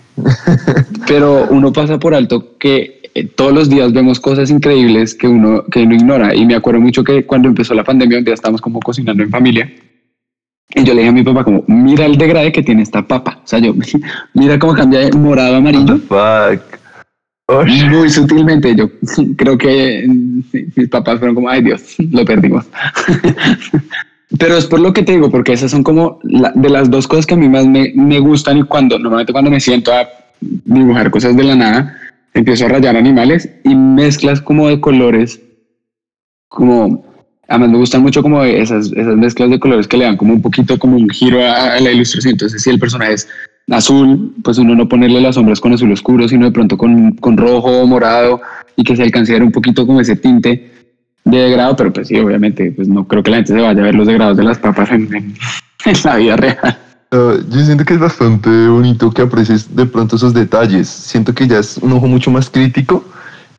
pero 1.07 1.47
uno 1.49 1.73
pasa 1.73 1.97
por 1.97 2.13
alto 2.13 2.57
que 2.57 3.02
todos 3.35 3.53
los 3.53 3.69
días 3.69 3.93
vemos 3.93 4.19
cosas 4.19 4.49
increíbles 4.49 5.13
que 5.13 5.27
uno, 5.27 5.63
que 5.65 5.83
uno 5.83 5.95
ignora. 5.95 6.35
Y 6.35 6.45
me 6.45 6.55
acuerdo 6.55 6.81
mucho 6.81 7.03
que 7.03 7.25
cuando 7.25 7.47
empezó 7.47 7.73
la 7.73 7.83
pandemia, 7.83 8.17
un 8.17 8.23
día 8.23 8.33
estábamos 8.33 8.61
como 8.61 8.79
cocinando 8.79 9.23
en 9.23 9.29
familia. 9.29 9.71
Y 10.75 10.83
yo 10.83 10.93
le 10.93 11.01
dije 11.01 11.09
a 11.09 11.13
mi 11.13 11.23
papá 11.23 11.43
como, 11.43 11.63
mira 11.67 12.05
el 12.05 12.17
degrade 12.17 12.51
que 12.51 12.63
tiene 12.63 12.81
esta 12.81 13.05
papa. 13.05 13.39
O 13.43 13.47
sea, 13.47 13.59
yo, 13.59 13.75
mira 14.33 14.57
cómo 14.57 14.73
cambia 14.73 15.01
de 15.01 15.11
morado 15.11 15.55
a 15.55 15.57
amarillo. 15.57 15.99
Muy 17.89 18.09
sutilmente. 18.09 18.75
Yo 18.75 18.89
creo 19.37 19.57
que 19.57 20.07
mis 20.75 20.89
papás 20.89 21.19
fueron 21.19 21.35
como, 21.35 21.49
ay 21.49 21.61
Dios, 21.61 21.95
lo 22.11 22.25
perdimos. 22.25 22.65
Pero 24.39 24.57
es 24.57 24.65
por 24.65 24.79
lo 24.79 24.93
que 24.93 25.03
te 25.03 25.11
digo, 25.11 25.29
porque 25.29 25.53
esas 25.53 25.69
son 25.69 25.83
como 25.83 26.19
de 26.23 26.69
las 26.69 26.89
dos 26.89 27.07
cosas 27.07 27.27
que 27.27 27.35
a 27.35 27.37
mí 27.37 27.47
más 27.47 27.67
me, 27.67 27.91
me 27.95 28.19
gustan 28.19 28.57
y 28.57 28.63
cuando, 28.63 28.97
normalmente 28.97 29.31
cuando 29.31 29.51
me 29.51 29.59
siento 29.59 29.93
a 29.93 30.09
dibujar 30.41 31.11
cosas 31.11 31.37
de 31.37 31.43
la 31.43 31.55
nada, 31.55 31.95
empiezo 32.33 32.65
a 32.65 32.69
rayar 32.69 32.95
animales 32.95 33.49
y 33.63 33.75
mezclas 33.75 34.41
como 34.41 34.67
de 34.67 34.79
colores, 34.79 35.41
como, 36.47 37.05
además 37.47 37.69
me 37.69 37.77
gustan 37.77 38.01
mucho 38.01 38.21
como 38.21 38.43
esas, 38.43 38.91
esas 38.93 39.15
mezclas 39.15 39.49
de 39.49 39.59
colores 39.59 39.87
que 39.87 39.97
le 39.97 40.05
dan 40.05 40.17
como 40.17 40.33
un 40.33 40.41
poquito 40.41 40.77
como 40.77 40.97
un 40.97 41.09
giro 41.09 41.39
a, 41.39 41.79
la 41.79 41.91
ilustración. 41.91 42.33
Entonces, 42.33 42.61
si 42.61 42.69
el 42.69 42.79
personaje 42.79 43.13
es 43.13 43.27
azul, 43.69 44.35
pues 44.43 44.57
uno 44.57 44.75
no 44.75 44.89
ponerle 44.89 45.21
las 45.21 45.35
sombras 45.35 45.59
con 45.59 45.73
azul 45.73 45.91
oscuro, 45.91 46.27
sino 46.27 46.45
de 46.45 46.51
pronto 46.51 46.77
con, 46.77 47.13
con 47.13 47.37
rojo 47.37 47.81
o 47.81 47.87
morado 47.87 48.41
y 48.75 48.83
que 48.83 48.95
se 48.95 49.03
alcance 49.03 49.35
a 49.35 49.43
un 49.43 49.51
poquito 49.51 49.85
como 49.85 50.01
ese 50.01 50.15
tinte 50.15 50.71
de 51.25 51.37
degrado, 51.37 51.75
pero 51.75 51.93
pues 51.93 52.07
sí, 52.07 52.17
obviamente, 52.17 52.71
pues 52.71 52.87
no 52.87 53.07
creo 53.07 53.23
que 53.23 53.31
la 53.31 53.37
gente 53.37 53.53
se 53.53 53.61
vaya 53.61 53.81
a 53.81 53.85
ver 53.85 53.95
los 53.95 54.07
degrados 54.07 54.35
de 54.35 54.43
las 54.43 54.57
papas 54.57 54.91
en, 54.91 55.09
en 55.13 55.35
la 56.03 56.15
vida 56.17 56.35
real. 56.35 56.77
Ah, 57.13 57.37
yo 57.47 57.59
siento 57.63 57.85
que 57.85 57.93
es 57.93 57.99
bastante 57.99 58.49
bonito 58.67 59.11
que 59.11 59.21
aprecies 59.21 59.75
de 59.75 59.85
pronto 59.85 60.15
esos 60.15 60.33
detalles. 60.33 60.89
Siento 60.89 61.33
que 61.33 61.47
ya 61.47 61.59
es 61.59 61.77
un 61.77 61.91
ojo 61.93 62.07
mucho 62.07 62.31
más 62.31 62.49
crítico 62.49 63.05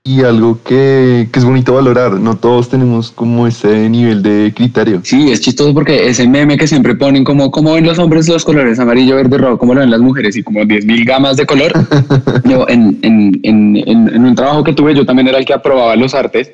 y 0.03 0.23
algo 0.23 0.59
que, 0.65 1.29
que, 1.33 1.39
es 1.39 1.45
bonito 1.45 1.73
valorar. 1.73 2.15
No 2.15 2.37
todos 2.37 2.69
tenemos 2.69 3.13
como 3.13 3.47
ese 3.47 3.89
nivel 3.89 4.25
de 4.25 4.53
criterio. 4.57 5.03
Sí, 5.05 5.31
es 5.31 5.41
chistoso 5.41 5.73
porque 5.73 6.09
ese 6.09 6.27
meme 6.27 6.59
que 6.59 6.67
siempre 6.67 6.97
ponen 6.97 7.23
como 7.23 7.53
cómo 7.53 7.75
ven 7.75 7.87
los 7.87 8.01
hombres 8.01 8.29
los 8.29 8.45
colores 8.45 8.81
amarillo, 8.81 9.15
verde, 9.15 9.39
rojo, 9.39 9.57
cómo 9.57 9.73
lo 9.73 9.81
ven 9.81 9.91
las 9.91 10.01
mujeres 10.01 10.37
y 10.37 10.43
como 10.43 10.61
10.000 10.63 11.07
gamas 11.07 11.37
de 11.37 11.47
color. 11.47 11.73
yo 12.45 12.69
en, 12.69 12.99
en, 13.03 13.41
en, 13.45 13.77
en, 13.87 14.25
un 14.25 14.35
trabajo 14.35 14.65
que 14.65 14.73
tuve, 14.73 14.97
yo 14.97 15.07
también 15.07 15.29
era 15.29 15.39
el 15.39 15.45
que 15.45 15.55
aprobaba 15.55 15.95
los 15.95 16.13
artes 16.13 16.51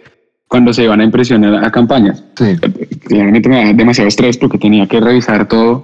cuando 0.49 0.75
se 0.75 0.85
iban 0.85 1.01
a 1.01 1.05
impresionar 1.05 1.65
a 1.65 1.71
campañas. 1.71 2.23
Sí. 2.37 2.57
Realmente 3.09 3.49
me 3.49 3.57
daba 3.57 3.73
demasiado 3.73 4.09
estrés 4.09 4.37
porque 4.37 4.59
tenía 4.59 4.87
que 4.87 5.01
revisar 5.01 5.49
todo 5.49 5.83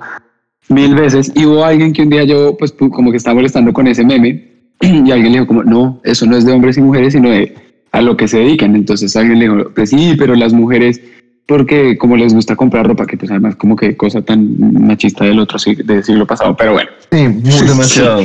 mil 0.68 0.94
veces. 0.94 1.32
Y 1.34 1.44
hubo 1.44 1.64
alguien 1.64 1.92
que 1.92 2.02
un 2.02 2.10
día 2.10 2.24
yo, 2.24 2.56
pues 2.56 2.72
como 2.72 3.10
que 3.10 3.16
estaba 3.16 3.34
molestando 3.34 3.72
con 3.72 3.86
ese 3.86 4.04
meme 4.04 4.44
y 4.80 5.10
alguien 5.10 5.32
le 5.32 5.38
dijo 5.38 5.46
como, 5.46 5.62
no, 5.62 6.00
eso 6.04 6.26
no 6.26 6.36
es 6.36 6.44
de 6.44 6.52
hombres 6.52 6.76
y 6.78 6.82
mujeres, 6.82 7.12
sino 7.12 7.30
de 7.30 7.54
a 7.92 8.02
lo 8.02 8.16
que 8.16 8.28
se 8.28 8.38
dedican. 8.38 8.74
Entonces 8.74 9.16
alguien 9.16 9.38
le 9.38 9.48
dijo, 9.48 9.70
pues 9.74 9.90
sí, 9.90 10.14
pero 10.18 10.34
las 10.34 10.52
mujeres, 10.52 11.00
porque 11.46 11.96
como 11.96 12.16
les 12.16 12.34
gusta 12.34 12.56
comprar 12.56 12.86
ropa, 12.86 13.06
que 13.06 13.16
pues 13.16 13.30
además 13.30 13.56
como 13.56 13.76
que 13.76 13.96
cosa 13.96 14.20
tan 14.22 14.56
machista 14.86 15.24
del 15.24 15.38
otro 15.38 15.58
del 15.84 16.04
siglo 16.04 16.26
pasado, 16.26 16.54
pero 16.56 16.72
bueno. 16.72 16.90
Sí, 17.10 17.28
muy 17.28 17.66
demasiado. 17.66 18.22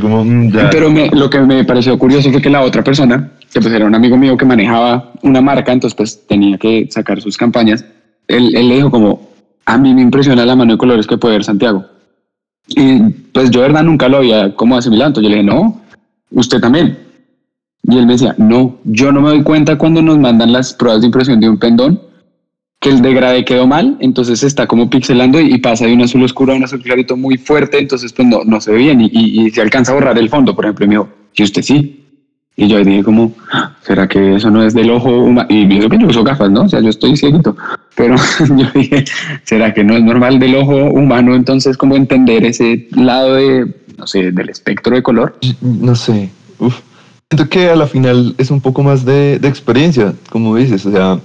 como, 0.00 0.24
mm, 0.24 0.52
Pero 0.70 0.90
lo 1.12 1.30
que 1.30 1.40
me 1.40 1.64
pareció 1.64 1.98
curioso 1.98 2.30
fue 2.30 2.40
que 2.40 2.50
la 2.50 2.62
otra 2.62 2.84
persona, 2.84 3.32
que 3.52 3.60
pues 3.60 3.72
era 3.72 3.86
un 3.86 3.94
amigo 3.94 4.16
mío 4.16 4.36
que 4.36 4.44
manejaba 4.44 5.12
una 5.22 5.40
marca, 5.40 5.72
entonces 5.72 5.96
pues 5.96 6.26
tenía 6.26 6.58
que 6.58 6.86
sacar 6.90 7.20
sus 7.20 7.36
campañas, 7.36 7.84
él, 8.28 8.54
él 8.54 8.68
le 8.68 8.76
dijo 8.76 8.90
como, 8.90 9.33
a 9.66 9.78
mí 9.78 9.94
me 9.94 10.02
impresiona 10.02 10.44
la 10.44 10.56
mano 10.56 10.72
de 10.72 10.78
colores 10.78 11.06
que 11.06 11.16
puede 11.16 11.34
ver 11.34 11.44
Santiago. 11.44 11.84
Y 12.68 13.00
pues 13.32 13.50
yo, 13.50 13.60
verdad, 13.60 13.82
nunca 13.82 14.08
lo 14.08 14.18
había 14.18 14.54
como 14.54 14.76
asimilado. 14.76 15.08
Entonces 15.08 15.30
yo 15.30 15.36
le 15.36 15.42
dije, 15.42 15.54
no, 15.54 15.80
usted 16.30 16.60
también. 16.60 16.98
Y 17.82 17.98
él 17.98 18.06
me 18.06 18.14
decía, 18.14 18.34
no, 18.38 18.78
yo 18.84 19.12
no 19.12 19.20
me 19.20 19.28
doy 19.28 19.42
cuenta 19.42 19.76
cuando 19.76 20.00
nos 20.00 20.18
mandan 20.18 20.52
las 20.52 20.72
pruebas 20.72 21.02
de 21.02 21.06
impresión 21.06 21.40
de 21.40 21.48
un 21.48 21.58
pendón 21.58 22.00
que 22.80 22.90
el 22.90 23.00
degradé 23.00 23.46
quedó 23.46 23.66
mal, 23.66 23.96
entonces 24.00 24.42
está 24.42 24.66
como 24.66 24.90
pixelando 24.90 25.40
y, 25.40 25.56
pasa 25.56 25.86
de 25.86 25.94
un 25.94 26.02
azul 26.02 26.22
oscuro 26.22 26.52
a 26.52 26.56
un 26.56 26.64
azul 26.64 26.82
clarito 26.82 27.16
muy 27.16 27.38
fuerte, 27.38 27.78
entonces 27.78 28.12
pues 28.12 28.28
no, 28.28 28.44
no 28.44 28.60
se 28.60 28.72
ve 28.72 28.78
bien 28.78 29.00
y, 29.00 29.10
y, 29.10 29.50
se 29.50 29.62
alcanza 29.62 29.92
a 29.92 29.94
borrar 29.94 30.18
el 30.18 30.28
fondo, 30.28 30.54
por 30.54 30.66
ejemplo, 30.66 30.84
y 30.84 30.88
me 30.88 30.94
dijo, 30.96 31.08
¿y 31.34 31.42
usted 31.44 31.62
sí? 31.62 32.03
Y 32.56 32.68
yo 32.68 32.84
dije 32.84 33.02
como, 33.02 33.32
¿será 33.82 34.06
que 34.06 34.36
eso 34.36 34.48
no 34.48 34.62
es 34.62 34.74
del 34.74 34.90
ojo 34.90 35.10
humano? 35.10 35.48
Y 35.50 35.66
me 35.66 35.88
que 35.88 35.98
yo 35.98 36.06
uso 36.06 36.22
gafas, 36.22 36.50
¿no? 36.50 36.62
O 36.62 36.68
sea, 36.68 36.80
yo 36.80 36.90
estoy 36.90 37.16
cieguito. 37.16 37.56
Pero 37.96 38.14
yo 38.56 38.66
dije, 38.74 39.04
¿será 39.42 39.74
que 39.74 39.82
no 39.82 39.96
es 39.96 40.02
normal 40.04 40.38
del 40.38 40.54
ojo 40.54 40.76
humano 40.90 41.34
entonces 41.34 41.76
como 41.76 41.96
entender 41.96 42.44
ese 42.44 42.88
lado 42.92 43.34
de, 43.34 43.74
no 43.98 44.06
sé, 44.06 44.30
del 44.30 44.50
espectro 44.50 44.94
de 44.94 45.02
color? 45.02 45.36
No 45.60 45.96
sé. 45.96 46.30
Uf. 46.58 46.80
Siento 47.28 47.50
que 47.50 47.70
a 47.70 47.76
la 47.76 47.88
final 47.88 48.36
es 48.38 48.52
un 48.52 48.60
poco 48.60 48.84
más 48.84 49.04
de, 49.04 49.40
de 49.40 49.48
experiencia, 49.48 50.14
como 50.30 50.54
dices. 50.54 50.86
O 50.86 50.92
sea, 50.92 51.18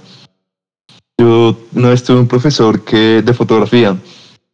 yo 1.16 1.56
una 1.74 1.90
vez 1.90 2.02
tuve 2.02 2.18
un 2.18 2.26
profesor 2.26 2.82
que 2.82 3.22
de 3.22 3.34
fotografía. 3.34 3.96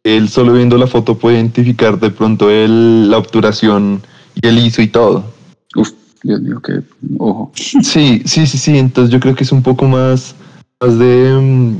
Él 0.03 0.29
solo 0.29 0.53
viendo 0.53 0.77
la 0.77 0.85
foto 0.85 1.17
puede 1.17 1.37
identificar 1.37 1.99
de 1.99 2.11
pronto 2.11 2.51
el, 2.51 3.09
la 3.09 3.17
obturación 3.17 4.03
y 4.35 4.47
el 4.47 4.59
ISO 4.59 4.83
y 4.83 4.87
todo. 4.87 5.23
Uf 5.75 5.89
Dios 6.23 6.41
mío, 6.41 6.61
qué 6.61 6.81
ojo. 7.17 7.51
Sí, 7.55 7.81
sí, 7.81 8.21
sí, 8.25 8.57
sí. 8.57 8.77
Entonces 8.77 9.11
yo 9.11 9.19
creo 9.19 9.35
que 9.35 9.43
es 9.43 9.51
un 9.51 9.63
poco 9.63 9.85
más, 9.85 10.35
más 10.81 10.97
de 10.97 11.33
mm, 11.39 11.77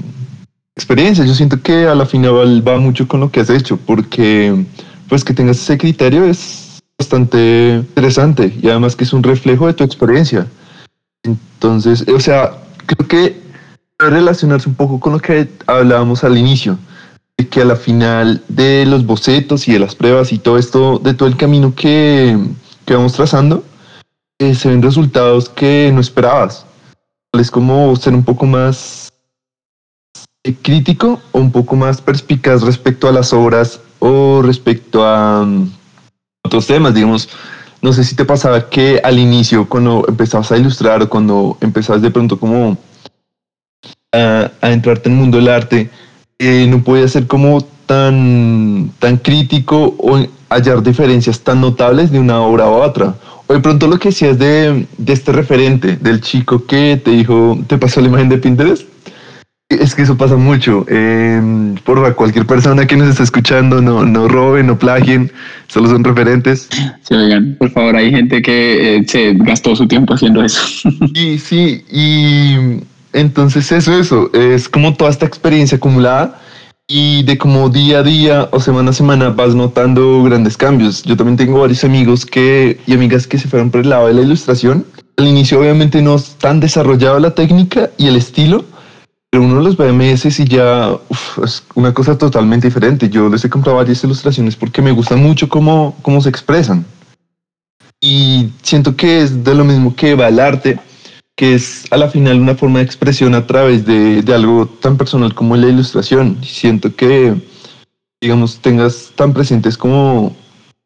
experiencia. 0.76 1.26
Yo 1.26 1.34
siento 1.34 1.62
que 1.62 1.88
a 1.88 1.96
la 1.96 2.06
final 2.06 2.68
va 2.68 2.78
mucho 2.78 3.08
con 3.08 3.20
lo 3.20 3.32
que 3.32 3.40
has 3.40 3.50
hecho, 3.50 3.78
porque 3.78 4.66
pues 5.10 5.24
que 5.24 5.34
tengas 5.34 5.58
ese 5.58 5.78
criterio 5.78 6.26
es 6.26 6.80
bastante 6.98 7.76
interesante 7.78 8.54
y 8.62 8.68
además 8.70 8.96
que 8.96 9.04
es 9.04 9.14
un 9.14 9.24
reflejo 9.24 9.68
de 9.68 9.74
tu 9.74 9.84
experiencia. 9.84 10.48
Entonces, 11.24 12.06
o 12.08 12.20
sea, 12.20 12.52
creo 12.86 13.08
que 13.08 13.42
relacionarse 14.00 14.70
un 14.70 14.76
poco 14.76 15.00
con 15.00 15.14
lo 15.14 15.20
que 15.20 15.50
hablábamos 15.66 16.24
al 16.24 16.38
inicio, 16.38 16.78
de 17.38 17.48
que 17.48 17.62
a 17.62 17.66
la 17.66 17.76
final 17.76 18.42
de 18.48 18.86
los 18.86 19.06
bocetos 19.06 19.68
y 19.68 19.74
de 19.74 19.80
las 19.80 19.96
pruebas 19.96 20.32
y 20.32 20.40
todo 20.40 20.58
esto, 20.58 21.00
de 21.00 21.14
todo 21.14 21.28
el 21.28 21.38
camino 21.38 21.74
que, 21.76 22.38
que 22.86 22.96
vamos 22.96 23.14
trazando, 23.14 23.64
eh, 24.40 24.56
se 24.56 24.70
ven 24.70 24.82
resultados 24.82 25.50
que 25.50 25.92
no 25.94 26.02
esperabas. 26.02 26.66
Es 27.34 27.52
como 27.52 27.96
ser 27.96 28.14
un 28.14 28.24
poco 28.24 28.46
más 28.46 29.10
eh, 30.44 30.56
crítico 30.62 31.20
o 31.32 31.40
un 31.40 31.52
poco 31.52 31.76
más 31.76 32.02
perspicaz 32.02 32.62
respecto 32.62 33.08
a 33.08 33.12
las 33.12 33.34
obras 33.34 33.80
o 34.00 34.42
respecto 34.42 35.06
a 35.06 35.44
mm, 35.44 35.72
otros 36.44 36.68
temas, 36.68 36.94
digamos. 36.94 37.30
No 37.82 37.94
sé 37.94 38.04
si 38.04 38.16
te 38.16 38.26
pasaba 38.26 38.70
que 38.70 39.00
al 39.04 39.20
inicio, 39.20 39.68
cuando 39.70 40.04
empezabas 40.08 40.52
a 40.52 40.58
ilustrar 40.58 41.02
o 41.04 41.10
cuando 41.10 41.58
empezabas 41.62 42.02
de 42.02 42.12
pronto 42.12 42.40
como 42.40 42.78
a, 44.12 44.50
entrarte 44.62 45.10
en 45.10 45.16
el 45.16 45.22
mundo 45.22 45.38
del 45.38 45.50
arte, 45.50 45.90
eh, 46.40 46.66
no 46.68 46.84
podía 46.84 47.08
ser 47.08 47.28
como 47.28 47.62
tan, 47.86 48.92
tan 49.00 49.18
crítico 49.18 49.96
o 50.00 50.26
hallar 50.50 50.82
diferencias 50.82 51.40
tan 51.40 51.62
notables 51.62 52.12
de 52.12 52.20
una 52.20 52.42
obra 52.42 52.66
a 52.66 52.70
otra. 52.70 53.16
De 53.48 53.60
pronto 53.60 53.88
lo 53.88 53.98
que 53.98 54.10
decías 54.10 54.38
de, 54.38 54.86
de 54.98 55.14
este 55.14 55.32
referente, 55.32 55.98
del 55.98 56.20
chico 56.22 56.66
que 56.66 57.00
te 57.04 57.12
dijo, 57.12 57.58
te 57.68 57.78
pasó 57.78 58.02
la 58.02 58.08
imagen 58.08 58.30
de 58.30 58.38
Pinterest. 58.38 58.88
Es 59.70 59.96
que 59.96 60.02
eso 60.02 60.18
pasa 60.18 60.36
mucho. 60.36 60.86
Eh, 60.90 61.76
por 61.84 62.16
cualquier 62.16 62.46
persona 62.46 62.86
que 62.86 62.96
nos 62.96 63.10
esté 63.10 63.24
escuchando, 63.24 63.82
no, 63.82 64.06
no 64.06 64.28
roben, 64.28 64.68
no 64.68 64.78
plagien, 64.78 65.32
solo 65.68 65.90
son 65.90 66.04
referentes. 66.04 66.70
Sí, 67.02 67.14
oigan, 67.14 67.56
por 67.60 67.70
favor, 67.72 67.96
hay 67.96 68.12
gente 68.12 68.42
que 68.42 68.98
eh, 68.98 69.04
se 69.08 69.34
gastó 69.34 69.76
su 69.76 69.88
tiempo 69.88 70.14
haciendo 70.14 70.44
eso. 70.44 70.62
Y 71.14 71.38
sí, 71.40 71.84
y 71.92 72.82
entonces 73.14 73.72
eso, 73.72 74.00
eso, 74.00 74.32
es 74.34 74.70
como 74.70 74.94
toda 74.94 75.10
esta 75.10 75.26
experiencia 75.26 75.78
acumulada 75.78 76.40
y 76.88 77.24
de 77.24 77.38
como 77.38 77.70
día 77.70 78.00
a 78.00 78.04
día 78.04 78.50
o 78.52 78.62
semana 78.62 78.92
a 78.92 78.94
semana 78.94 79.30
vas 79.30 79.54
notando 79.54 80.24
grandes 80.24 80.56
cambios. 80.56 81.04
Yo 81.04 81.18
también 81.18 81.36
tengo 81.36 81.60
varios 81.60 81.84
amigos 81.84 82.26
que, 82.26 82.80
y 82.88 82.94
amigas 82.94 83.28
que 83.28 83.38
se 83.38 83.50
fueron 83.50 83.70
por 83.70 83.82
el 83.82 83.90
lado 83.90 84.08
de 84.08 84.14
la 84.14 84.22
ilustración. 84.22 84.86
Al 85.18 85.28
inicio 85.28 85.60
obviamente 85.60 86.02
no 86.02 86.16
están 86.16 86.62
desarrollado 86.62 87.20
la 87.20 87.36
técnica 87.36 87.90
y 87.98 88.08
el 88.08 88.16
estilo, 88.16 88.64
pero 89.30 89.44
uno 89.44 89.60
los 89.60 89.76
BMS 89.76 90.40
y 90.40 90.46
ya 90.46 90.96
es 91.44 91.64
una 91.76 91.94
cosa 91.94 92.18
totalmente 92.18 92.68
diferente. 92.68 93.10
Yo 93.10 93.28
les 93.28 93.44
he 93.44 93.50
comprado 93.50 93.78
varias 93.78 94.04
ilustraciones 94.04 94.56
porque 94.56 94.82
me 94.82 94.92
gusta 94.92 95.18
mucho 95.18 95.50
cómo, 95.50 95.96
cómo 96.02 96.22
se 96.22 96.30
expresan. 96.30 96.86
Y 98.00 98.52
siento 98.62 98.96
que 98.96 99.22
es 99.22 99.44
de 99.44 99.56
lo 99.56 99.66
mismo 99.66 99.94
que 99.94 100.16
va 100.16 100.30
el 100.30 100.40
arte 100.40 100.80
que 101.38 101.54
es 101.54 101.86
a 101.92 101.98
la 101.98 102.10
final 102.10 102.42
una 102.42 102.56
forma 102.56 102.80
de 102.80 102.86
expresión 102.86 103.36
a 103.36 103.46
través 103.46 103.86
de, 103.86 104.24
de 104.24 104.34
algo 104.34 104.66
tan 104.66 104.98
personal 104.98 105.36
como 105.36 105.56
la 105.56 105.68
ilustración. 105.68 106.40
Siento 106.44 106.94
que, 106.96 107.36
digamos, 108.20 108.58
tengas 108.60 109.14
tan 109.16 109.34
presentes 109.34 109.78
como 109.78 110.36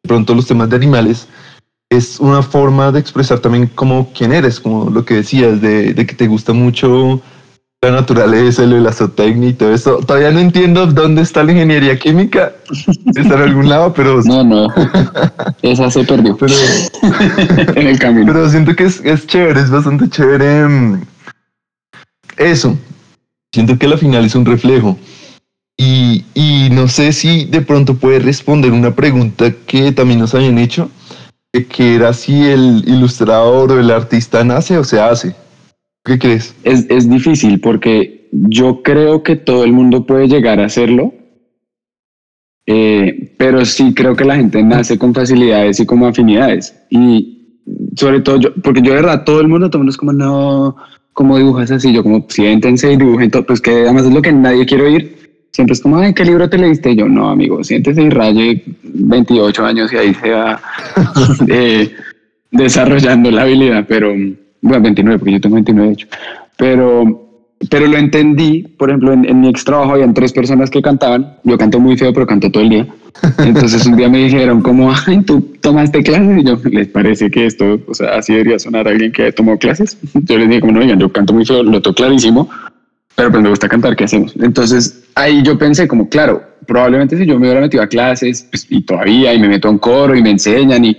pronto 0.02 0.34
los 0.34 0.46
temas 0.46 0.68
de 0.68 0.76
animales, 0.76 1.26
es 1.88 2.20
una 2.20 2.42
forma 2.42 2.92
de 2.92 3.00
expresar 3.00 3.40
también 3.40 3.66
como 3.66 4.12
quién 4.12 4.32
eres, 4.32 4.60
como 4.60 4.90
lo 4.90 5.04
que 5.04 5.14
decías, 5.14 5.60
de, 5.60 5.94
de 5.94 6.06
que 6.06 6.14
te 6.14 6.28
gusta 6.28 6.52
mucho 6.52 7.22
la 7.82 7.90
naturaleza, 7.90 8.64
lo 8.64 8.76
de 8.76 8.80
la 8.80 8.92
zootecnia 8.92 9.48
y 9.48 9.54
todo 9.54 9.74
eso. 9.74 9.96
Todavía 9.98 10.30
no 10.30 10.38
entiendo 10.38 10.86
dónde 10.86 11.22
está 11.22 11.42
la 11.42 11.50
ingeniería 11.50 11.98
química. 11.98 12.52
Está 13.16 13.34
en 13.34 13.42
algún 13.42 13.68
lado, 13.68 13.92
pero... 13.92 14.22
No, 14.22 14.44
no. 14.44 14.68
Esa 15.62 15.90
se 15.90 16.04
perdió. 16.04 16.36
Pero, 16.36 16.54
en 17.74 17.86
el 17.88 17.98
camino. 17.98 18.32
Pero 18.32 18.48
siento 18.48 18.76
que 18.76 18.84
es, 18.84 19.00
es 19.04 19.26
chévere, 19.26 19.60
es 19.60 19.70
bastante 19.70 20.08
chévere. 20.08 20.68
Mm, 20.68 21.02
eso. 22.36 22.78
Siento 23.52 23.76
que 23.76 23.88
la 23.88 23.98
final 23.98 24.24
es 24.24 24.36
un 24.36 24.46
reflejo. 24.46 24.96
Y, 25.76 26.24
y 26.34 26.68
no 26.70 26.86
sé 26.86 27.12
si 27.12 27.46
de 27.46 27.62
pronto 27.62 27.96
puede 27.96 28.20
responder 28.20 28.70
una 28.70 28.94
pregunta 28.94 29.52
que 29.66 29.90
también 29.90 30.20
nos 30.20 30.36
habían 30.36 30.58
hecho, 30.58 30.88
que 31.68 31.96
era 31.96 32.12
si 32.12 32.44
el 32.44 32.84
ilustrador 32.86 33.72
o 33.72 33.80
el 33.80 33.90
artista 33.90 34.44
nace 34.44 34.78
o 34.78 34.84
se 34.84 35.00
hace. 35.00 35.34
¿Qué 36.04 36.18
crees? 36.18 36.54
Es, 36.64 36.86
es 36.90 37.08
difícil 37.08 37.60
porque 37.60 38.28
yo 38.32 38.82
creo 38.82 39.22
que 39.22 39.36
todo 39.36 39.64
el 39.64 39.72
mundo 39.72 40.06
puede 40.06 40.26
llegar 40.26 40.58
a 40.58 40.66
hacerlo, 40.66 41.14
eh, 42.66 43.34
pero 43.38 43.64
sí 43.64 43.92
creo 43.94 44.16
que 44.16 44.24
la 44.24 44.36
gente 44.36 44.62
nace 44.62 44.98
con 44.98 45.14
facilidades 45.14 45.78
y 45.80 45.86
como 45.86 46.06
afinidades. 46.06 46.74
Y 46.90 47.60
sobre 47.96 48.20
todo, 48.20 48.40
yo, 48.40 48.54
porque 48.62 48.82
yo 48.82 48.94
de 48.94 49.02
verdad, 49.02 49.24
todo 49.24 49.40
el 49.40 49.48
mundo, 49.48 49.68
todo 49.68 49.78
el 49.78 49.80
mundo 49.80 49.90
es 49.90 49.96
como, 49.96 50.12
no, 50.12 50.76
como 51.12 51.38
dibujas 51.38 51.70
así? 51.70 51.92
Yo 51.92 52.02
como, 52.02 52.24
siéntense 52.28 52.92
y 52.92 52.96
dibujen 52.96 53.30
todo, 53.30 53.44
pues 53.44 53.60
que 53.60 53.70
además 53.70 54.06
es 54.06 54.12
lo 54.12 54.22
que 54.22 54.32
nadie 54.32 54.66
quiere 54.66 54.84
oír. 54.84 55.16
Siempre 55.52 55.74
es 55.74 55.82
como, 55.82 55.98
ay, 55.98 56.14
¿qué 56.14 56.24
libro 56.24 56.48
te 56.48 56.56
leíste? 56.56 56.96
Yo, 56.96 57.06
no, 57.08 57.28
amigo, 57.28 57.62
siéntese 57.62 58.02
y 58.02 58.10
raye 58.10 58.64
28 58.82 59.64
años 59.64 59.92
y 59.92 59.96
ahí 59.98 60.14
se 60.14 60.30
va 60.30 60.60
eh, 61.48 61.92
desarrollando 62.50 63.30
la 63.30 63.42
habilidad, 63.42 63.84
pero 63.86 64.14
bueno, 64.62 64.84
29, 64.84 65.18
porque 65.18 65.32
yo 65.32 65.40
tengo 65.40 65.54
29 65.54 65.88
de 65.88 65.92
hecho, 65.92 66.06
pero, 66.56 67.28
pero 67.68 67.86
lo 67.86 67.98
entendí, 67.98 68.62
por 68.62 68.90
ejemplo, 68.90 69.12
en, 69.12 69.40
mi 69.40 69.48
ex 69.48 69.64
trabajo 69.64 69.92
habían 69.92 70.14
tres 70.14 70.32
personas 70.32 70.70
que 70.70 70.80
cantaban, 70.80 71.36
yo 71.44 71.58
canto 71.58 71.80
muy 71.80 71.96
feo, 71.96 72.12
pero 72.12 72.26
canto 72.26 72.50
todo 72.50 72.62
el 72.62 72.70
día, 72.70 72.86
entonces 73.38 73.84
un 73.86 73.96
día 73.96 74.08
me 74.08 74.24
dijeron 74.24 74.62
como, 74.62 74.92
ay, 75.06 75.22
tú 75.22 75.40
tomaste 75.60 76.02
clases, 76.02 76.38
y 76.38 76.44
yo, 76.44 76.58
¿les 76.70 76.88
parece 76.88 77.30
que 77.30 77.46
esto, 77.46 77.80
o 77.86 77.94
sea, 77.94 78.14
así 78.16 78.32
debería 78.32 78.58
sonar 78.58 78.88
alguien 78.88 79.12
que 79.12 79.32
tomó 79.32 79.58
clases? 79.58 79.98
Yo 80.14 80.38
les 80.38 80.48
dije 80.48 80.60
como, 80.60 80.72
no, 80.72 80.80
oigan, 80.80 80.98
yo 80.98 81.12
canto 81.12 81.34
muy 81.34 81.44
feo, 81.44 81.62
lo 81.62 81.82
toco 81.82 81.96
clarísimo, 81.96 82.48
pero 83.14 83.30
pues 83.30 83.42
me 83.42 83.50
gusta 83.50 83.68
cantar, 83.68 83.94
¿qué 83.96 84.04
hacemos? 84.04 84.34
Entonces 84.40 85.04
ahí 85.14 85.42
yo 85.42 85.58
pensé 85.58 85.86
como, 85.86 86.08
claro, 86.08 86.42
probablemente 86.66 87.16
si 87.18 87.26
yo 87.26 87.38
me 87.38 87.46
hubiera 87.46 87.60
metido 87.60 87.82
a 87.82 87.86
clases, 87.88 88.46
pues, 88.50 88.66
y 88.70 88.82
todavía, 88.82 89.34
y 89.34 89.38
me 89.38 89.48
meto 89.48 89.68
en 89.68 89.78
coro 89.78 90.14
y 90.14 90.22
me 90.22 90.30
enseñan, 90.30 90.84
y, 90.84 90.96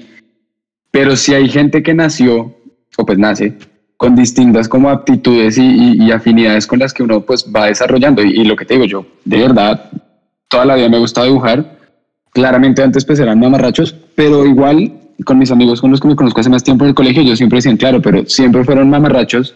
pero 0.92 1.16
si 1.16 1.34
hay 1.34 1.48
gente 1.50 1.82
que 1.82 1.94
nació 1.94 2.56
o 2.98 3.06
pues 3.06 3.18
nace 3.18 3.58
con 3.98 4.16
distintas 4.16 4.68
como 4.68 4.90
aptitudes 4.90 5.58
y, 5.58 6.12
afinidades 6.12 6.68
con 6.68 6.80
las 6.80 6.94
que 6.94 7.04
uno 7.04 7.22
pues 7.22 7.46
va 7.56 7.68
desarrollando. 7.68 8.22
Y, 8.22 8.44
lo 8.44 8.56
que 8.56 8.66
te 8.66 8.74
digo 8.74 8.86
yo, 8.86 9.06
de 9.24 9.38
verdad, 9.38 9.92
toda 10.50 10.66
la 10.66 10.76
vida 10.76 10.90
me 10.90 10.98
ha 10.98 11.00
gustado 11.00 11.28
dibujar. 11.28 11.78
Claramente 12.32 12.84
antes 12.84 13.06
pues 13.06 13.20
eran 13.20 13.40
mamarrachos, 13.40 13.96
pero 14.16 14.46
igual 14.46 14.92
con 15.24 15.38
mis 15.38 15.52
amigos 15.52 15.80
con 15.80 15.92
los 15.92 16.02
que 16.02 16.08
me 16.08 16.16
conozco 16.16 16.42
hace 16.42 16.50
más 16.50 16.64
tiempo 16.64 16.84
en 16.84 16.90
el 16.90 16.96
colegio, 16.96 17.22
yo 17.22 17.36
siempre 17.36 17.58
decían, 17.58 17.78
claro, 17.78 18.02
pero 18.02 18.26
siempre 18.26 18.66
fueron 18.66 18.90
mamarrachos 18.90 19.56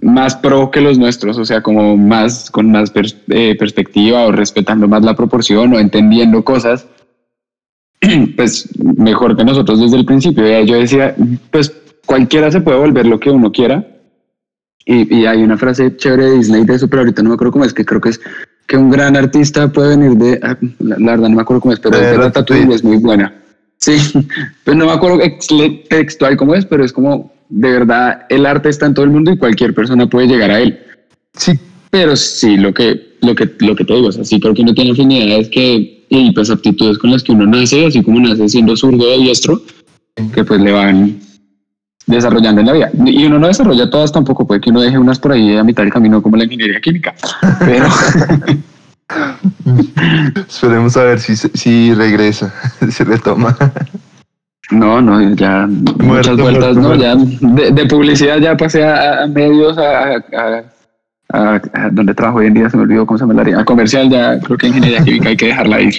más 0.00 0.36
pro 0.36 0.70
que 0.70 0.80
los 0.80 0.98
nuestros, 0.98 1.38
o 1.38 1.44
sea, 1.44 1.62
como 1.62 1.96
más 1.96 2.50
con 2.50 2.70
más 2.70 2.92
eh, 3.28 3.56
perspectiva 3.58 4.26
o 4.26 4.32
respetando 4.32 4.86
más 4.86 5.02
la 5.04 5.14
proporción 5.14 5.72
o 5.72 5.78
entendiendo 5.78 6.44
cosas, 6.44 6.86
pues 8.36 8.68
mejor 8.78 9.36
que 9.36 9.44
nosotros 9.44 9.80
desde 9.80 9.96
el 9.96 10.04
principio. 10.04 10.62
Yo 10.62 10.76
decía, 10.76 11.16
pues 11.50 11.72
cualquiera 12.08 12.50
se 12.50 12.62
puede 12.62 12.78
volver 12.78 13.06
lo 13.06 13.20
que 13.20 13.30
uno 13.30 13.52
quiera. 13.52 13.86
Y, 14.86 15.26
hay 15.26 15.42
una 15.42 15.58
frase 15.58 15.94
chévere 15.94 16.24
de 16.24 16.36
Disney 16.38 16.64
de 16.64 16.74
eso, 16.74 16.88
pero 16.88 17.02
ahorita 17.02 17.22
no 17.22 17.28
me 17.28 17.34
acuerdo 17.34 17.52
cómo 17.52 17.66
es, 17.66 17.74
que 17.74 17.84
creo 17.84 18.00
que 18.00 18.08
es 18.08 18.20
que 18.66 18.78
un 18.78 18.88
gran 18.88 19.16
artista 19.16 19.70
puede 19.70 19.96
venir 19.96 20.16
de, 20.16 20.40
ah, 20.42 20.56
la, 20.78 20.96
verdad 20.96 21.28
no 21.28 21.36
me 21.36 21.42
acuerdo 21.42 21.60
cómo 21.60 21.74
es, 21.74 21.80
pero 21.80 21.98
de 21.98 22.16
Ratatouille 22.16 22.74
es 22.74 22.82
muy 22.82 22.96
buena. 22.96 23.34
Sí, 23.76 23.98
pues 24.64 24.76
no 24.76 24.86
me 24.86 24.92
acuerdo 24.92 25.18
textual 25.90 26.38
cómo 26.38 26.54
es, 26.54 26.64
pero 26.64 26.82
es 26.82 26.94
como, 26.94 27.30
de 27.50 27.70
verdad, 27.70 28.22
el 28.30 28.46
arte 28.46 28.70
está 28.70 28.86
en 28.86 28.94
todo 28.94 29.04
el 29.04 29.10
mundo 29.10 29.30
y 29.30 29.36
cualquier 29.36 29.74
persona 29.74 30.06
puede 30.06 30.28
llegar 30.28 30.50
a 30.50 30.60
él. 30.60 30.78
Sí, 31.34 31.52
pero 31.90 32.16
sí 32.16 32.56
lo 32.56 32.72
que, 32.72 33.18
lo 33.20 33.34
que, 33.34 33.50
lo 33.58 33.76
que 33.76 33.84
te 33.84 33.92
digo, 33.92 34.08
o 34.08 34.12
sea, 34.12 34.24
sí 34.24 34.40
creo 34.40 34.54
que 34.54 34.62
uno 34.62 34.72
tiene 34.72 34.92
afinidades 34.92 35.50
que, 35.50 36.06
y 36.08 36.32
pues 36.32 36.48
aptitudes 36.48 36.96
con 36.96 37.10
las 37.10 37.22
que 37.22 37.32
uno 37.32 37.44
nace, 37.44 37.84
así 37.84 38.02
como 38.02 38.20
nace 38.20 38.48
siendo 38.48 38.74
zurdo 38.74 39.06
de 39.06 39.18
diestro, 39.18 39.60
que 40.32 40.44
pues 40.44 40.60
le 40.62 40.72
van 40.72 41.27
desarrollando 42.08 42.60
en 42.60 42.66
la 42.66 42.72
vida. 42.72 42.90
Y 43.06 43.26
uno 43.26 43.38
no 43.38 43.46
desarrolla 43.46 43.88
todas 43.90 44.12
tampoco, 44.12 44.46
puede 44.46 44.60
que 44.60 44.70
uno 44.70 44.80
deje 44.80 44.98
unas 44.98 45.18
por 45.18 45.32
ahí 45.32 45.56
a 45.56 45.64
mitad 45.64 45.82
del 45.82 45.92
camino 45.92 46.22
como 46.22 46.36
la 46.36 46.44
ingeniería 46.44 46.80
química, 46.80 47.14
pero... 47.60 47.86
Esperemos 50.48 50.96
a 50.96 51.04
ver 51.04 51.20
si, 51.20 51.34
si 51.36 51.94
regresa, 51.94 52.52
si 52.90 53.04
retoma. 53.04 53.56
No, 54.70 55.00
no, 55.00 55.34
ya 55.34 55.66
muchas 55.66 56.36
vueltas, 56.36 56.76
¿no? 56.76 56.94
Ya 56.94 57.14
de, 57.16 57.86
publicidad 57.86 58.38
ya 58.38 58.54
pasé 58.56 58.84
a, 58.86 59.26
medios, 59.26 59.78
a, 59.78 60.22
a, 61.32 61.60
donde 61.90 62.14
trabajo 62.14 62.38
hoy 62.38 62.48
en 62.48 62.54
día, 62.54 62.68
se 62.68 62.76
me 62.76 62.82
olvidó 62.82 63.06
cómo 63.06 63.16
se 63.16 63.22
llama 63.22 63.34
la 63.34 63.40
área. 63.42 63.60
A 63.60 63.64
comercial 63.64 64.10
ya 64.10 64.38
creo 64.40 64.58
que 64.58 64.66
ingeniería 64.66 65.02
química 65.02 65.30
hay 65.30 65.36
que 65.36 65.46
dejarla 65.46 65.80
ir. 65.80 65.94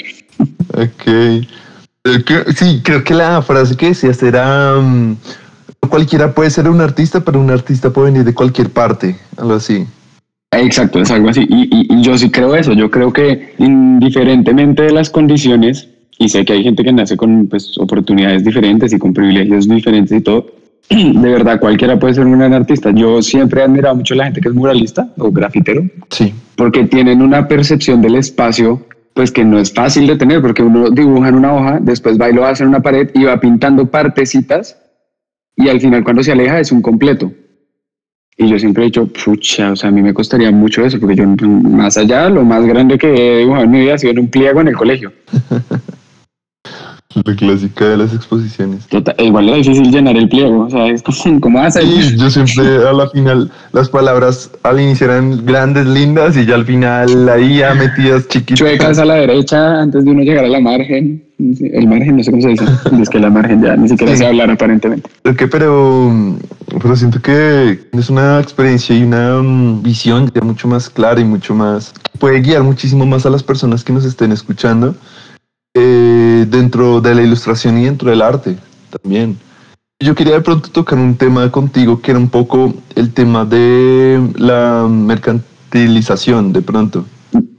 Ok. 0.74 1.48
Sí, 2.56 2.82
creo 2.84 3.04
que 3.04 3.14
la 3.14 3.42
frase 3.42 3.76
que 3.76 3.88
decías 3.88 4.22
era 4.24 4.76
mm, 4.76 5.18
cualquiera 5.90 6.34
puede 6.34 6.50
ser 6.50 6.70
un 6.70 6.82
artista, 6.82 7.20
pero 7.22 7.40
un 7.40 7.50
artista 7.50 7.92
puede 7.92 8.12
venir 8.12 8.24
de 8.24 8.34
cualquier 8.34 8.70
parte, 8.70 9.16
algo 9.38 9.54
así. 9.54 9.86
Exacto, 10.52 11.02
es 11.02 11.12
algo 11.12 11.30
así. 11.30 11.46
Y, 11.48 11.70
y, 11.72 12.02
yo 12.02 12.18
sí 12.18 12.30
creo 12.32 12.56
eso. 12.56 12.74
Yo 12.74 12.90
creo 12.90 13.14
que 13.14 13.54
indiferentemente 13.60 14.84
de 14.84 14.92
las 14.92 15.10
condiciones, 15.10 15.90
y 16.18 16.30
sé 16.30 16.44
que 16.44 16.54
hay 16.54 16.64
gente 16.64 16.84
que 16.84 16.92
nace 16.92 17.16
con 17.16 17.48
pues, 17.48 17.78
oportunidades 17.78 18.44
diferentes 18.44 18.92
y 18.94 18.98
con 18.98 19.14
privilegios 19.14 19.68
diferentes 19.68 20.18
y 20.18 20.22
todo, 20.22 20.48
de 20.90 21.30
verdad 21.30 21.60
cualquiera 21.60 22.00
puede 22.00 22.16
ser 22.16 22.26
un 22.26 22.40
gran 22.40 22.54
artista. 22.54 22.92
Yo 22.92 23.22
siempre 23.22 23.62
he 23.62 23.64
admirado 23.64 23.96
mucho 23.96 24.16
a 24.16 24.18
la 24.18 24.26
gente 24.26 24.42
que 24.42 24.50
es 24.50 24.56
muralista 24.56 25.08
o 25.18 25.32
grafitero, 25.32 25.84
sí. 26.10 26.34
porque 26.56 26.86
tienen 26.86 27.22
una 27.22 27.48
percepción 27.48 28.02
del 28.02 28.16
espacio 28.16 28.86
pues 29.14 29.32
que 29.32 29.44
no 29.44 29.60
es 29.60 29.74
fácil 29.74 30.08
de 30.08 30.16
tener, 30.16 30.42
porque 30.42 30.64
uno 30.64 30.90
dibuja 30.92 31.28
en 31.28 31.36
una 31.36 31.54
hoja, 31.54 31.80
después 31.82 32.18
va 32.20 32.30
y 32.30 32.34
lo 32.34 32.46
hace 32.46 32.64
en 32.64 32.70
una 32.70 32.82
pared 32.82 33.10
y 33.14 33.24
va 33.26 33.40
pintando 33.40 33.86
partecitas 33.88 34.78
y 35.60 35.68
al 35.68 35.82
final 35.82 36.04
cuando 36.06 36.24
se 36.24 36.32
aleja 36.32 36.60
es 36.60 36.72
un 36.72 36.82
completo. 36.82 37.32
Y 38.38 38.48
yo 38.48 38.58
siempre 38.58 38.84
he 38.84 38.86
dicho, 38.86 39.06
pucha, 39.08 39.74
o 39.74 39.76
sea, 39.76 39.90
a 39.90 39.92
mí 39.92 40.02
me 40.02 40.14
costaría 40.14 40.50
mucho 40.52 40.86
eso, 40.86 40.98
porque 40.98 41.18
yo 41.18 41.28
más 41.28 41.98
allá, 41.98 42.30
lo 42.30 42.46
más 42.46 42.66
grande 42.66 42.98
que 42.98 43.14
he 43.14 43.40
dibujado 43.40 43.66
en 43.66 43.72
mi 43.72 43.82
vida 43.82 43.96
ha 43.96 43.98
sido 43.98 44.14
en 44.14 44.20
un 44.20 44.30
pliego 44.30 44.62
en 44.62 44.70
el 44.70 44.78
colegio. 44.78 45.12
La 47.26 47.36
clásica 47.36 47.86
de 47.86 47.98
las 47.98 48.14
exposiciones. 48.14 48.88
igual 49.18 49.50
es 49.50 49.68
difícil 49.68 49.92
llenar 49.92 50.16
el 50.16 50.30
pliego, 50.30 50.66
o 50.66 50.70
sea, 50.70 50.88
es 50.88 51.04
como, 51.42 51.60
hace. 51.60 51.82
Sí, 51.82 52.18
yo 52.18 52.30
siempre 52.30 52.88
a 52.88 52.94
la 52.94 53.10
final, 53.10 53.52
las 53.72 53.90
palabras 53.90 54.52
al 54.64 54.80
inicio 54.80 55.06
eran 55.06 55.46
grandes, 55.46 55.86
lindas, 55.86 56.38
y 56.38 56.46
ya 56.46 56.56
al 56.56 56.66
final 56.66 57.30
ahí 57.30 57.58
ya 57.58 57.74
metidas 57.74 58.28
chiquitas. 58.28 58.60
Chuecas 58.60 59.00
a 59.00 59.06
la 59.06 59.16
derecha 59.16 59.82
antes 59.82 60.06
de 60.06 60.12
uno 60.12 60.22
llegar 60.22 60.46
a 60.46 60.50
la 60.50 60.60
margen. 60.60 61.24
El 61.38 61.88
margen, 61.88 62.18
no 62.18 62.24
sé 62.24 62.32
cómo 62.32 62.44
se 62.44 62.50
dice. 62.50 62.66
es 63.02 63.10
que 63.10 63.20
la 63.20 63.30
margen 63.30 63.62
ya 63.62 63.76
ni 63.76 63.88
siquiera 63.88 64.16
se 64.16 64.26
hablar 64.26 64.52
aparentemente. 64.52 65.10
Ok, 65.26 65.44
pero, 65.50 66.12
pero 66.82 66.96
siento 66.96 67.22
que 67.22 67.80
es 67.94 68.10
una 68.10 68.40
experiencia 68.40 68.96
y 68.96 69.04
una 69.04 69.42
mm, 69.42 69.82
visión 69.82 70.30
ya 70.34 70.42
mucho 70.42 70.68
más 70.68 70.90
clara 70.90 71.20
y 71.22 71.26
mucho 71.26 71.54
más. 71.56 71.94
puede 72.20 72.42
guiar 72.42 72.64
muchísimo 72.64 73.06
más 73.06 73.26
a 73.26 73.30
las 73.30 73.44
personas 73.44 73.84
que 73.84 73.94
nos 73.94 74.06
estén 74.06 74.32
escuchando 74.32 74.96
eh, 75.76 76.09
dentro 76.46 77.02
de 77.02 77.16
la 77.16 77.22
ilustración 77.22 77.78
y 77.78 77.86
dentro 77.86 78.10
del 78.10 78.22
arte 78.22 78.58
también. 78.90 79.38
Yo 80.02 80.16
quería 80.16 80.36
de 80.36 80.42
pronto 80.42 80.70
tocar 80.70 80.98
un 80.98 81.16
tema 81.16 81.52
contigo 81.52 82.02
que 82.02 82.12
era 82.12 82.20
un 82.20 82.30
poco 82.30 82.74
el 82.96 83.14
tema 83.14 83.44
de 83.44 84.32
la 84.38 84.88
mercantilización 84.90 86.54
de 86.54 86.62
pronto. 86.62 87.06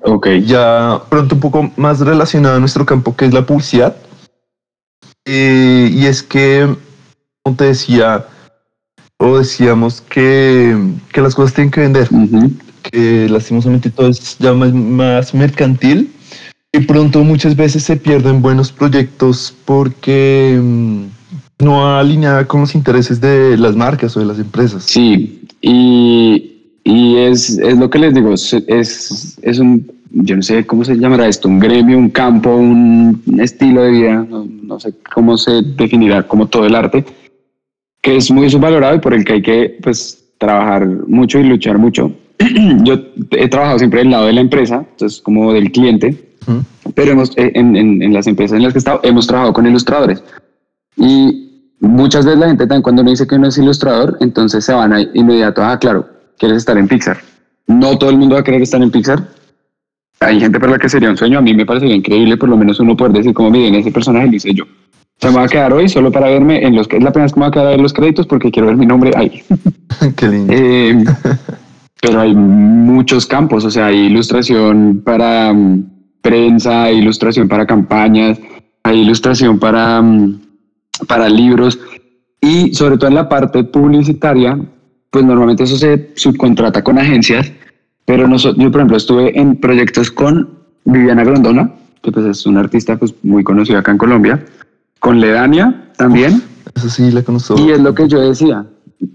Ok. 0.02 0.28
Ya 0.46 1.02
pronto 1.08 1.34
un 1.34 1.40
poco 1.40 1.70
más 1.76 2.00
relacionado 2.00 2.56
a 2.56 2.60
nuestro 2.60 2.86
campo 2.86 3.14
que 3.14 3.26
es 3.26 3.34
la 3.34 3.44
publicidad. 3.44 3.94
Eh, 5.26 5.90
y 5.92 6.06
es 6.06 6.22
que, 6.22 6.74
como 7.42 7.56
te 7.56 7.64
decía, 7.64 8.26
o 9.18 9.36
decíamos 9.36 10.00
que, 10.00 10.76
que 11.12 11.20
las 11.20 11.34
cosas 11.34 11.52
tienen 11.54 11.70
que 11.70 11.82
vender, 11.82 12.08
que 12.90 13.28
lastimosamente 13.28 13.90
todo 13.90 14.08
es 14.08 14.38
ya 14.38 14.54
más 14.54 15.34
mercantil 15.34 16.10
y 16.72 16.80
pronto 16.80 17.24
muchas 17.24 17.56
veces 17.56 17.82
se 17.82 17.96
pierden 17.96 18.42
buenos 18.42 18.70
proyectos 18.70 19.54
porque 19.64 20.58
mm, 20.62 21.04
no 21.64 21.98
alineada 21.98 22.46
con 22.46 22.60
los 22.60 22.74
intereses 22.74 23.20
de 23.20 23.56
las 23.56 23.74
marcas 23.74 24.16
o 24.16 24.20
de 24.20 24.26
las 24.26 24.38
empresas. 24.38 24.84
Sí, 24.84 25.42
y, 25.60 26.78
y 26.84 27.16
es, 27.16 27.58
es, 27.58 27.76
lo 27.76 27.90
que 27.90 27.98
les 27.98 28.14
digo, 28.14 28.32
es, 28.34 28.52
es 29.42 29.58
un, 29.58 29.90
yo 30.12 30.36
no 30.36 30.42
sé 30.42 30.64
cómo 30.64 30.84
se 30.84 30.96
llamará 30.96 31.26
esto, 31.26 31.48
un 31.48 31.58
gremio, 31.58 31.98
un 31.98 32.10
campo, 32.10 32.54
un 32.54 33.20
estilo 33.40 33.82
de 33.82 33.90
vida, 33.90 34.26
no, 34.28 34.46
no 34.62 34.78
sé 34.78 34.94
cómo 35.12 35.36
se 35.36 35.62
definirá 35.62 36.22
como 36.26 36.46
todo 36.46 36.66
el 36.66 36.74
arte, 36.74 37.04
que 38.00 38.16
es 38.16 38.30
muy 38.30 38.48
subvalorado 38.48 38.94
y 38.94 39.00
por 39.00 39.14
el 39.14 39.24
que 39.24 39.34
hay 39.34 39.42
que 39.42 39.78
pues 39.82 40.24
trabajar 40.38 40.86
mucho 40.86 41.40
y 41.40 41.44
luchar 41.44 41.78
mucho. 41.78 42.12
yo 42.84 42.98
he 43.32 43.48
trabajado 43.48 43.78
siempre 43.78 44.00
del 44.00 44.10
lado 44.10 44.26
de 44.26 44.32
la 44.34 44.40
empresa, 44.40 44.86
entonces 44.92 45.20
como 45.20 45.52
del 45.52 45.72
cliente, 45.72 46.29
pero 46.94 47.12
hemos, 47.12 47.36
eh, 47.36 47.52
en, 47.54 47.76
en, 47.76 48.12
las 48.12 48.26
empresas 48.26 48.56
en 48.56 48.62
las 48.62 48.72
que 48.72 48.78
he 48.78 48.80
estado 48.80 49.00
hemos 49.02 49.26
trabajado 49.26 49.52
con 49.52 49.66
ilustradores. 49.66 50.22
Y 50.96 51.74
muchas 51.80 52.24
veces 52.24 52.40
la 52.40 52.48
gente 52.48 52.64
también 52.64 52.82
cuando 52.82 53.02
uno 53.02 53.10
dice 53.10 53.26
que 53.26 53.36
uno 53.36 53.48
es 53.48 53.58
ilustrador, 53.58 54.16
entonces 54.20 54.64
se 54.64 54.72
van 54.72 54.92
a 54.92 55.00
inmediato, 55.00 55.62
ah, 55.62 55.78
claro, 55.78 56.06
quieres 56.38 56.58
estar 56.58 56.76
en 56.78 56.88
Pixar. 56.88 57.18
No 57.66 57.96
todo 57.98 58.10
el 58.10 58.18
mundo 58.18 58.34
va 58.34 58.40
a 58.40 58.44
querer 58.44 58.62
estar 58.62 58.82
en 58.82 58.90
Pixar. 58.90 59.28
Hay 60.20 60.40
gente 60.40 60.60
para 60.60 60.72
la 60.72 60.78
que 60.78 60.88
sería 60.88 61.08
un 61.08 61.16
sueño. 61.16 61.38
A 61.38 61.42
mí 61.42 61.54
me 61.54 61.64
parecería 61.64 61.94
increíble 61.94 62.36
por 62.36 62.48
lo 62.48 62.56
menos 62.56 62.78
uno 62.80 62.96
poder 62.96 63.12
decir, 63.12 63.32
como 63.32 63.50
miren, 63.50 63.76
ese 63.76 63.90
personaje 63.90 64.26
lo 64.26 64.36
hice 64.36 64.52
yo. 64.52 64.64
Se 65.18 65.28
me 65.28 65.36
va 65.36 65.44
a 65.44 65.48
quedar 65.48 65.72
hoy 65.72 65.88
solo 65.88 66.10
para 66.10 66.28
verme 66.28 66.64
en 66.64 66.74
los 66.74 66.88
que 66.88 66.96
es 66.96 67.02
la 67.02 67.12
primera 67.12 67.26
vez 67.26 67.32
que 67.32 67.40
me 67.40 67.44
va 67.44 67.48
a 67.48 67.52
quedar 67.52 67.66
a 67.66 67.70
ver 67.70 67.80
los 67.80 67.92
créditos 67.92 68.26
porque 68.26 68.50
quiero 68.50 68.68
ver 68.68 68.76
mi 68.76 68.86
nombre 68.86 69.12
ahí. 69.16 69.42
Qué 70.16 70.28
lindo. 70.28 70.52
Eh, 70.54 71.04
pero 72.00 72.20
hay 72.20 72.34
muchos 72.34 73.26
campos, 73.26 73.64
o 73.64 73.70
sea, 73.70 73.86
hay 73.86 74.06
ilustración 74.06 75.02
para 75.04 75.52
mm, 75.52 75.99
prensa, 76.22 76.84
hay 76.84 76.98
ilustración 76.98 77.48
para 77.48 77.66
campañas, 77.66 78.38
hay 78.82 79.00
ilustración 79.00 79.58
para, 79.58 80.00
mm, 80.00 80.40
para 81.06 81.28
libros 81.28 81.78
y 82.40 82.74
sobre 82.74 82.96
todo 82.96 83.08
en 83.08 83.14
la 83.14 83.28
parte 83.28 83.64
publicitaria, 83.64 84.58
pues 85.10 85.24
normalmente 85.24 85.64
eso 85.64 85.76
se 85.76 86.10
subcontrata 86.16 86.82
con 86.82 86.98
agencias, 86.98 87.52
pero 88.04 88.26
nosotros, 88.26 88.62
yo 88.62 88.70
por 88.70 88.80
ejemplo 88.80 88.96
estuve 88.96 89.38
en 89.38 89.56
proyectos 89.56 90.10
con 90.10 90.48
Viviana 90.84 91.24
Grondona, 91.24 91.72
que 92.02 92.10
pues 92.10 92.26
es 92.26 92.46
una 92.46 92.60
artista 92.60 92.96
pues 92.96 93.14
muy 93.22 93.44
conocida 93.44 93.80
acá 93.80 93.92
en 93.92 93.98
Colombia, 93.98 94.44
con 94.98 95.20
Ledania 95.20 95.90
también. 95.96 96.42
eso 96.74 96.88
sí, 96.88 97.10
la 97.10 97.22
conozco. 97.22 97.56
Y 97.58 97.72
es 97.72 97.80
lo 97.80 97.94
que 97.94 98.08
yo 98.08 98.20
decía, 98.20 98.64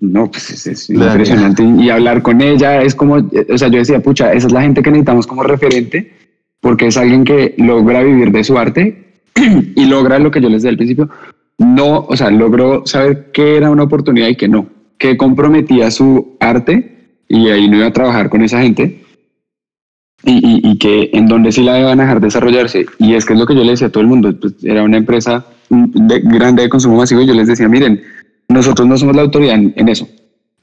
no, 0.01 0.29
pues 0.29 0.67
es, 0.67 0.89
impresionante. 0.89 1.63
Y 1.63 1.89
hablar 1.89 2.21
con 2.21 2.41
ella 2.41 2.81
es 2.81 2.95
como, 2.95 3.15
o 3.15 3.57
sea, 3.57 3.67
yo 3.67 3.79
decía, 3.79 4.01
pucha, 4.01 4.33
esa 4.33 4.47
es 4.47 4.53
la 4.53 4.61
gente 4.61 4.81
que 4.81 4.91
necesitamos 4.91 5.27
como 5.27 5.43
referente, 5.43 6.11
porque 6.65 6.87
es 6.87 6.97
alguien 6.97 7.23
que 7.23 7.53
logra 7.59 8.01
vivir 8.01 8.31
de 8.31 8.43
su 8.43 8.57
arte 8.57 9.19
y 9.75 9.85
logra 9.85 10.17
lo 10.17 10.31
que 10.31 10.41
yo 10.41 10.49
les 10.49 10.63
decía 10.63 10.71
al 10.71 10.77
principio, 10.77 11.07
no, 11.59 11.99
o 11.99 12.17
sea, 12.17 12.31
logró 12.31 12.87
saber 12.87 13.29
qué 13.31 13.55
era 13.55 13.69
una 13.69 13.83
oportunidad 13.83 14.29
y 14.29 14.35
qué 14.35 14.47
no, 14.47 14.65
que 14.97 15.15
comprometía 15.15 15.91
su 15.91 16.37
arte 16.39 17.19
y 17.27 17.49
ahí 17.49 17.69
no 17.69 17.77
iba 17.77 17.85
a 17.85 17.93
trabajar 17.93 18.31
con 18.31 18.41
esa 18.41 18.63
gente. 18.63 18.99
Y, 20.23 20.67
y, 20.67 20.77
que 20.79 21.11
en 21.13 21.27
donde 21.27 21.51
sí 21.51 21.61
la 21.61 21.79
iban 21.79 21.99
a 21.99 22.03
dejar 22.03 22.19
desarrollarse. 22.19 22.87
Y 22.97 23.13
es 23.13 23.25
que 23.25 23.33
es 23.33 23.39
lo 23.39 23.45
que 23.45 23.53
yo 23.53 23.63
le 23.63 23.69
decía 23.69 23.87
a 23.87 23.91
todo 23.91 24.01
el 24.01 24.07
mundo. 24.07 24.33
Pues, 24.35 24.55
era 24.63 24.81
una 24.81 24.97
empresa 24.97 25.45
de, 25.69 26.19
grande 26.21 26.63
de 26.63 26.69
consumo 26.69 26.97
masivo 26.97 27.21
y 27.21 27.27
yo 27.27 27.35
les 27.35 27.47
decía, 27.47 27.67
miren, 27.67 28.01
nosotros 28.49 28.87
no 28.87 28.97
somos 28.97 29.15
la 29.15 29.21
autoridad 29.21 29.53
en, 29.53 29.87
eso. 29.87 30.09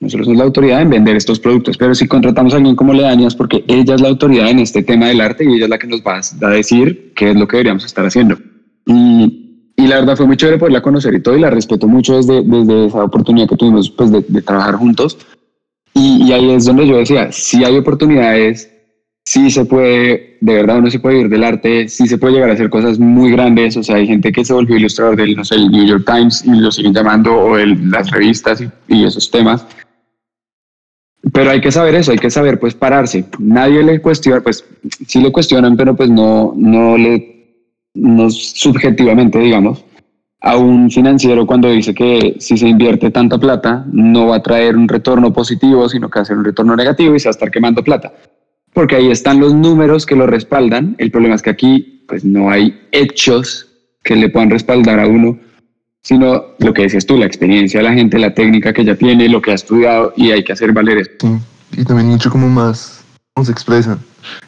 Nosotros 0.02 0.26
somos 0.26 0.38
la 0.38 0.44
autoridad 0.44 0.82
en 0.82 0.90
vender 0.90 1.14
estos 1.14 1.38
productos, 1.38 1.78
pero 1.78 1.94
si 1.94 2.08
contratamos 2.08 2.52
a 2.52 2.56
alguien 2.56 2.74
como 2.74 2.92
Ledañas, 2.92 3.36
porque 3.36 3.64
ella 3.68 3.94
es 3.94 4.00
la 4.00 4.08
autoridad 4.08 4.50
en 4.50 4.58
este 4.58 4.82
tema 4.82 5.06
del 5.06 5.20
arte 5.20 5.44
y 5.44 5.54
ella 5.54 5.64
es 5.64 5.70
la 5.70 5.78
que 5.78 5.86
nos 5.86 6.02
va 6.02 6.18
a 6.18 6.50
decir 6.50 7.12
qué 7.14 7.30
es 7.30 7.36
lo 7.36 7.46
que 7.46 7.58
deberíamos 7.58 7.84
estar 7.84 8.04
haciendo. 8.04 8.36
Y, 8.84 9.70
y 9.76 9.86
la 9.86 10.00
verdad 10.00 10.16
fue 10.16 10.26
muy 10.26 10.36
chévere 10.36 10.58
poderla 10.58 10.82
conocer 10.82 11.14
y 11.14 11.22
todo, 11.22 11.36
y 11.36 11.40
la 11.40 11.50
respeto 11.50 11.86
mucho 11.86 12.16
desde, 12.16 12.42
desde 12.42 12.86
esa 12.86 13.04
oportunidad 13.04 13.48
que 13.48 13.56
tuvimos 13.56 13.90
pues, 13.90 14.10
de, 14.10 14.24
de 14.26 14.42
trabajar 14.42 14.74
juntos. 14.74 15.16
Y, 15.94 16.24
y, 16.24 16.32
ahí 16.32 16.50
es 16.50 16.64
donde 16.64 16.84
yo 16.84 16.96
decía, 16.96 17.30
si 17.30 17.64
hay 17.64 17.76
oportunidades 17.76 18.72
sí 19.24 19.50
se 19.50 19.64
puede, 19.64 20.38
de 20.40 20.54
verdad 20.54 20.78
uno 20.78 20.90
se 20.90 20.98
puede 20.98 21.16
vivir 21.16 21.30
del 21.30 21.44
arte, 21.44 21.88
sí 21.88 22.06
se 22.06 22.18
puede 22.18 22.34
llegar 22.34 22.50
a 22.50 22.54
hacer 22.54 22.70
cosas 22.70 22.98
muy 22.98 23.30
grandes, 23.30 23.76
o 23.76 23.82
sea, 23.82 23.96
hay 23.96 24.06
gente 24.06 24.32
que 24.32 24.44
se 24.44 24.52
volvió 24.52 24.76
ilustrador 24.76 25.16
del, 25.16 25.36
no 25.36 25.44
sé, 25.44 25.54
el 25.54 25.70
New 25.70 25.86
York 25.86 26.04
Times 26.06 26.44
y 26.44 26.50
lo 26.50 26.70
siguen 26.72 26.94
llamando, 26.94 27.32
o 27.32 27.58
el, 27.58 27.90
las 27.90 28.10
revistas 28.10 28.62
y, 28.88 29.04
esos 29.04 29.30
temas. 29.30 29.64
Pero 31.32 31.50
hay 31.50 31.60
que 31.60 31.70
saber 31.70 31.94
eso, 31.94 32.10
hay 32.10 32.18
que 32.18 32.30
saber 32.30 32.58
pues 32.58 32.74
pararse. 32.74 33.24
Nadie 33.38 33.82
le 33.82 34.00
cuestiona, 34.00 34.40
pues 34.40 34.64
sí 35.06 35.20
le 35.20 35.30
cuestionan, 35.30 35.76
pero 35.76 35.94
pues 35.94 36.10
no, 36.10 36.52
no 36.56 36.96
le, 36.96 37.68
no 37.94 38.28
subjetivamente, 38.30 39.38
digamos, 39.38 39.84
a 40.40 40.56
un 40.56 40.90
financiero 40.90 41.46
cuando 41.46 41.70
dice 41.70 41.94
que 41.94 42.36
si 42.40 42.56
se 42.58 42.66
invierte 42.66 43.12
tanta 43.12 43.38
plata 43.38 43.84
no 43.92 44.28
va 44.28 44.36
a 44.36 44.42
traer 44.42 44.76
un 44.76 44.88
retorno 44.88 45.32
positivo, 45.32 45.88
sino 45.88 46.10
que 46.10 46.18
va 46.18 46.22
a 46.22 46.26
ser 46.26 46.38
un 46.38 46.44
retorno 46.44 46.74
negativo 46.74 47.14
y 47.14 47.20
se 47.20 47.28
va 47.28 47.30
a 47.30 47.38
estar 47.38 47.50
quemando 47.50 47.84
plata 47.84 48.12
porque 48.72 48.96
ahí 48.96 49.10
están 49.10 49.40
los 49.40 49.54
números 49.54 50.06
que 50.06 50.16
lo 50.16 50.26
respaldan. 50.26 50.94
El 50.98 51.10
problema 51.10 51.34
es 51.34 51.42
que 51.42 51.50
aquí 51.50 52.04
pues 52.08 52.24
no 52.24 52.50
hay 52.50 52.80
hechos 52.90 53.68
que 54.02 54.16
le 54.16 54.28
puedan 54.28 54.50
respaldar 54.50 54.98
a 54.98 55.06
uno, 55.06 55.38
sino 56.02 56.44
lo 56.58 56.74
que 56.74 56.82
decías 56.82 57.06
tú, 57.06 57.16
la 57.16 57.26
experiencia 57.26 57.80
de 57.80 57.84
la 57.84 57.94
gente, 57.94 58.18
la 58.18 58.34
técnica 58.34 58.72
que 58.72 58.84
ya 58.84 58.96
tiene, 58.96 59.28
lo 59.28 59.40
que 59.40 59.52
ha 59.52 59.54
estudiado 59.54 60.12
y 60.16 60.30
hay 60.30 60.42
que 60.44 60.52
hacer 60.52 60.72
valer 60.72 60.98
eso. 60.98 61.40
y 61.72 61.84
también 61.84 62.08
mucho 62.08 62.30
como 62.30 62.48
más, 62.48 63.04
cómo 63.34 63.44
se 63.44 63.52
expresa. 63.52 63.98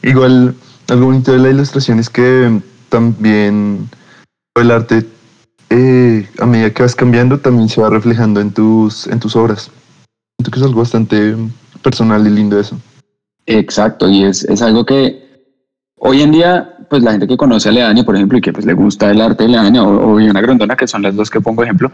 Igual, 0.02 0.54
algo 0.88 1.06
bonito 1.06 1.32
de 1.32 1.38
la 1.38 1.50
ilustración 1.50 1.98
es 1.98 2.10
que 2.10 2.60
también 2.88 3.88
el 4.56 4.70
arte, 4.70 5.06
eh, 5.70 6.28
a 6.38 6.46
medida 6.46 6.70
que 6.70 6.82
vas 6.82 6.94
cambiando, 6.94 7.38
también 7.38 7.68
se 7.68 7.80
va 7.80 7.90
reflejando 7.90 8.40
en 8.40 8.52
tus, 8.52 9.06
en 9.06 9.20
tus 9.20 9.36
obras. 9.36 9.70
Siento 10.38 10.50
que 10.50 10.58
es 10.58 10.66
algo 10.66 10.80
bastante 10.80 11.34
personal 11.82 12.26
y 12.26 12.30
lindo 12.30 12.58
eso. 12.58 12.78
Exacto, 13.46 14.08
y 14.08 14.24
es, 14.24 14.44
es 14.44 14.62
algo 14.62 14.84
que 14.84 15.23
hoy 16.04 16.22
en 16.22 16.32
día, 16.32 16.76
pues 16.88 17.02
la 17.02 17.12
gente 17.12 17.26
que 17.26 17.36
conoce 17.36 17.68
a 17.68 17.72
Ledaña, 17.72 18.04
por 18.04 18.14
ejemplo, 18.14 18.38
y 18.38 18.40
que 18.40 18.52
pues 18.52 18.66
le 18.66 18.74
gusta 18.74 19.10
el 19.10 19.20
arte 19.20 19.44
de 19.44 19.50
Ledaña 19.50 19.82
o, 19.82 19.88
o 19.88 20.14
una 20.14 20.40
Grondona, 20.40 20.76
que 20.76 20.86
son 20.86 21.02
las 21.02 21.16
dos 21.16 21.30
que 21.30 21.40
pongo 21.40 21.62
ejemplo, 21.62 21.90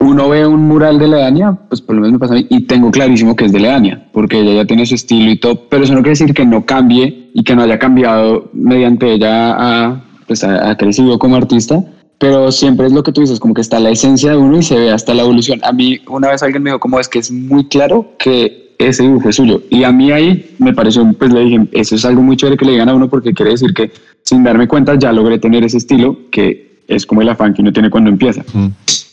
uno 0.00 0.30
ve 0.30 0.46
un 0.46 0.66
mural 0.66 0.98
de 0.98 1.06
Ledaña, 1.06 1.54
pues 1.68 1.82
por 1.82 1.94
lo 1.94 2.00
menos 2.00 2.14
me 2.14 2.18
pasa 2.18 2.32
a 2.32 2.36
mí, 2.36 2.46
y 2.48 2.62
tengo 2.62 2.90
clarísimo 2.90 3.36
que 3.36 3.44
es 3.44 3.52
de 3.52 3.60
Ledaña, 3.60 4.08
porque 4.12 4.40
ella 4.40 4.54
ya 4.54 4.64
tiene 4.64 4.86
su 4.86 4.94
estilo 4.94 5.30
y 5.30 5.36
todo, 5.36 5.68
pero 5.68 5.84
eso 5.84 5.92
no 5.92 6.00
quiere 6.00 6.10
decir 6.18 6.32
que 6.32 6.46
no 6.46 6.64
cambie 6.64 7.30
y 7.34 7.44
que 7.44 7.54
no 7.54 7.62
haya 7.62 7.78
cambiado 7.78 8.48
mediante 8.54 9.12
ella 9.12 9.52
a, 9.52 10.02
pues 10.26 10.42
ha, 10.42 10.74
crecido 10.76 11.18
como 11.18 11.36
artista, 11.36 11.84
pero 12.18 12.50
siempre 12.50 12.86
es 12.86 12.92
lo 12.92 13.02
que 13.02 13.12
tú 13.12 13.20
dices, 13.20 13.38
como 13.38 13.52
que 13.52 13.60
está 13.60 13.78
la 13.78 13.90
esencia 13.90 14.30
de 14.30 14.38
uno 14.38 14.58
y 14.58 14.62
se 14.62 14.78
ve 14.78 14.90
hasta 14.90 15.12
la 15.12 15.22
evolución. 15.22 15.60
A 15.62 15.72
mí 15.72 15.98
una 16.08 16.30
vez 16.30 16.42
alguien 16.42 16.62
me 16.62 16.70
dijo, 16.70 16.80
como 16.80 16.98
es 16.98 17.08
que 17.08 17.18
es 17.18 17.30
muy 17.30 17.66
claro 17.68 18.14
que 18.18 18.69
ese 18.88 19.02
dibujo 19.02 19.28
es 19.28 19.36
suyo. 19.36 19.62
Y 19.70 19.84
a 19.84 19.92
mí 19.92 20.10
ahí 20.10 20.54
me 20.58 20.72
pareció, 20.72 21.10
pues 21.12 21.32
le 21.32 21.40
dije, 21.40 21.68
eso 21.72 21.94
es 21.94 22.04
algo 22.04 22.22
muy 22.22 22.36
chévere 22.36 22.56
que 22.56 22.64
le 22.64 22.72
digan 22.72 22.88
a 22.88 22.94
uno 22.94 23.08
porque 23.08 23.32
quiere 23.32 23.52
decir 23.52 23.74
que 23.74 23.92
sin 24.22 24.42
darme 24.42 24.68
cuenta 24.68 24.94
ya 24.98 25.12
logré 25.12 25.38
tener 25.38 25.64
ese 25.64 25.78
estilo 25.78 26.16
que 26.30 26.82
es 26.88 27.06
como 27.06 27.22
el 27.22 27.28
afán 27.28 27.54
que 27.54 27.62
uno 27.62 27.72
tiene 27.72 27.90
cuando 27.90 28.10
empieza. 28.10 28.44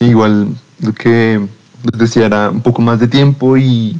Igual 0.00 0.48
lo 0.80 0.92
que 0.92 1.40
les 1.84 2.00
decía 2.00 2.26
era 2.26 2.50
un 2.50 2.60
poco 2.60 2.82
más 2.82 2.98
de 3.00 3.08
tiempo 3.08 3.56
y, 3.56 3.96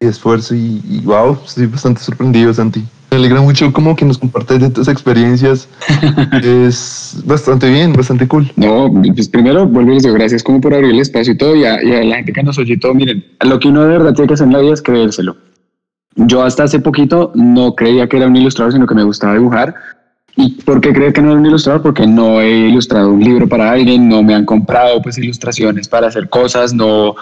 esfuerzo 0.00 0.54
y, 0.54 0.80
y, 0.88 1.00
wow, 1.04 1.38
estoy 1.44 1.66
bastante 1.66 2.00
sorprendido, 2.00 2.54
Santi. 2.54 2.84
Me 3.10 3.16
alegra 3.16 3.40
mucho 3.40 3.72
como 3.72 3.96
que 3.96 4.04
nos 4.04 4.18
compartes 4.18 4.60
de 4.60 4.70
tus 4.70 4.86
experiencias. 4.88 5.68
es 6.42 7.22
bastante 7.24 7.70
bien, 7.70 7.94
bastante 7.94 8.28
cool. 8.28 8.50
No, 8.56 8.92
pues 9.14 9.28
primero 9.28 9.66
vuelvo 9.66 9.92
y 9.92 9.94
les 9.94 10.06
gracias 10.06 10.42
como 10.42 10.60
por 10.60 10.74
abrir 10.74 10.90
el 10.90 11.00
espacio 11.00 11.32
y 11.32 11.38
todo 11.38 11.56
y 11.56 11.64
a, 11.64 11.78
la 11.80 12.16
gente 12.16 12.32
que 12.32 12.42
nos 12.42 12.58
oye 12.58 12.74
y 12.74 12.78
todo. 12.78 12.92
Miren, 12.94 13.24
lo 13.40 13.58
que 13.58 13.68
uno 13.68 13.82
de 13.84 13.88
verdad 13.88 14.12
tiene 14.12 14.28
que 14.28 14.34
hacer 14.34 14.46
en 14.46 14.52
la 14.52 14.60
vida 14.60 14.74
es 14.74 14.82
creérselo. 14.82 15.36
Yo 16.16 16.42
hasta 16.42 16.64
hace 16.64 16.80
poquito 16.80 17.32
no 17.34 17.74
creía 17.74 18.08
que 18.08 18.18
era 18.18 18.26
un 18.26 18.36
ilustrador, 18.36 18.72
sino 18.72 18.86
que 18.86 18.94
me 18.94 19.04
gustaba 19.04 19.34
dibujar. 19.34 19.74
¿Y 20.36 20.50
por 20.62 20.80
qué 20.80 20.92
creía 20.92 21.12
que 21.12 21.22
no 21.22 21.30
era 21.30 21.40
un 21.40 21.46
ilustrador? 21.46 21.82
Porque 21.82 22.06
no 22.06 22.40
he 22.40 22.68
ilustrado 22.68 23.10
un 23.10 23.24
libro 23.24 23.48
para 23.48 23.70
alguien, 23.70 24.08
no 24.08 24.22
me 24.22 24.34
han 24.34 24.44
comprado 24.44 25.00
pues 25.00 25.16
ilustraciones 25.16 25.88
para 25.88 26.08
hacer 26.08 26.28
cosas, 26.28 26.74
no... 26.74 27.14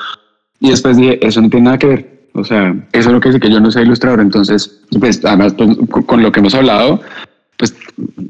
Y 0.59 0.71
después 0.71 0.97
dije, 0.97 1.25
eso 1.27 1.41
no 1.41 1.51
tiene 1.51 1.67
nada 1.67 1.79
que 1.79 1.87
ver 1.87 2.16
o 2.37 2.45
sea, 2.45 2.75
eso 2.93 3.09
es 3.09 3.13
lo 3.15 3.21
que 3.21 3.31
dice 3.31 3.41
que 3.41 3.51
yo 3.51 3.61
no 3.61 3.71
soy 3.71 3.85
ilustrador. 3.85 4.21
Entonces, 4.21 4.81
pues 5.01 5.25
además 5.25 5.55
pues, 5.55 5.77
con 6.07 6.23
lo 6.23 6.31
que 6.31 6.41
hemos 6.41 6.55
hablado, 6.55 7.01
pues 7.57 7.75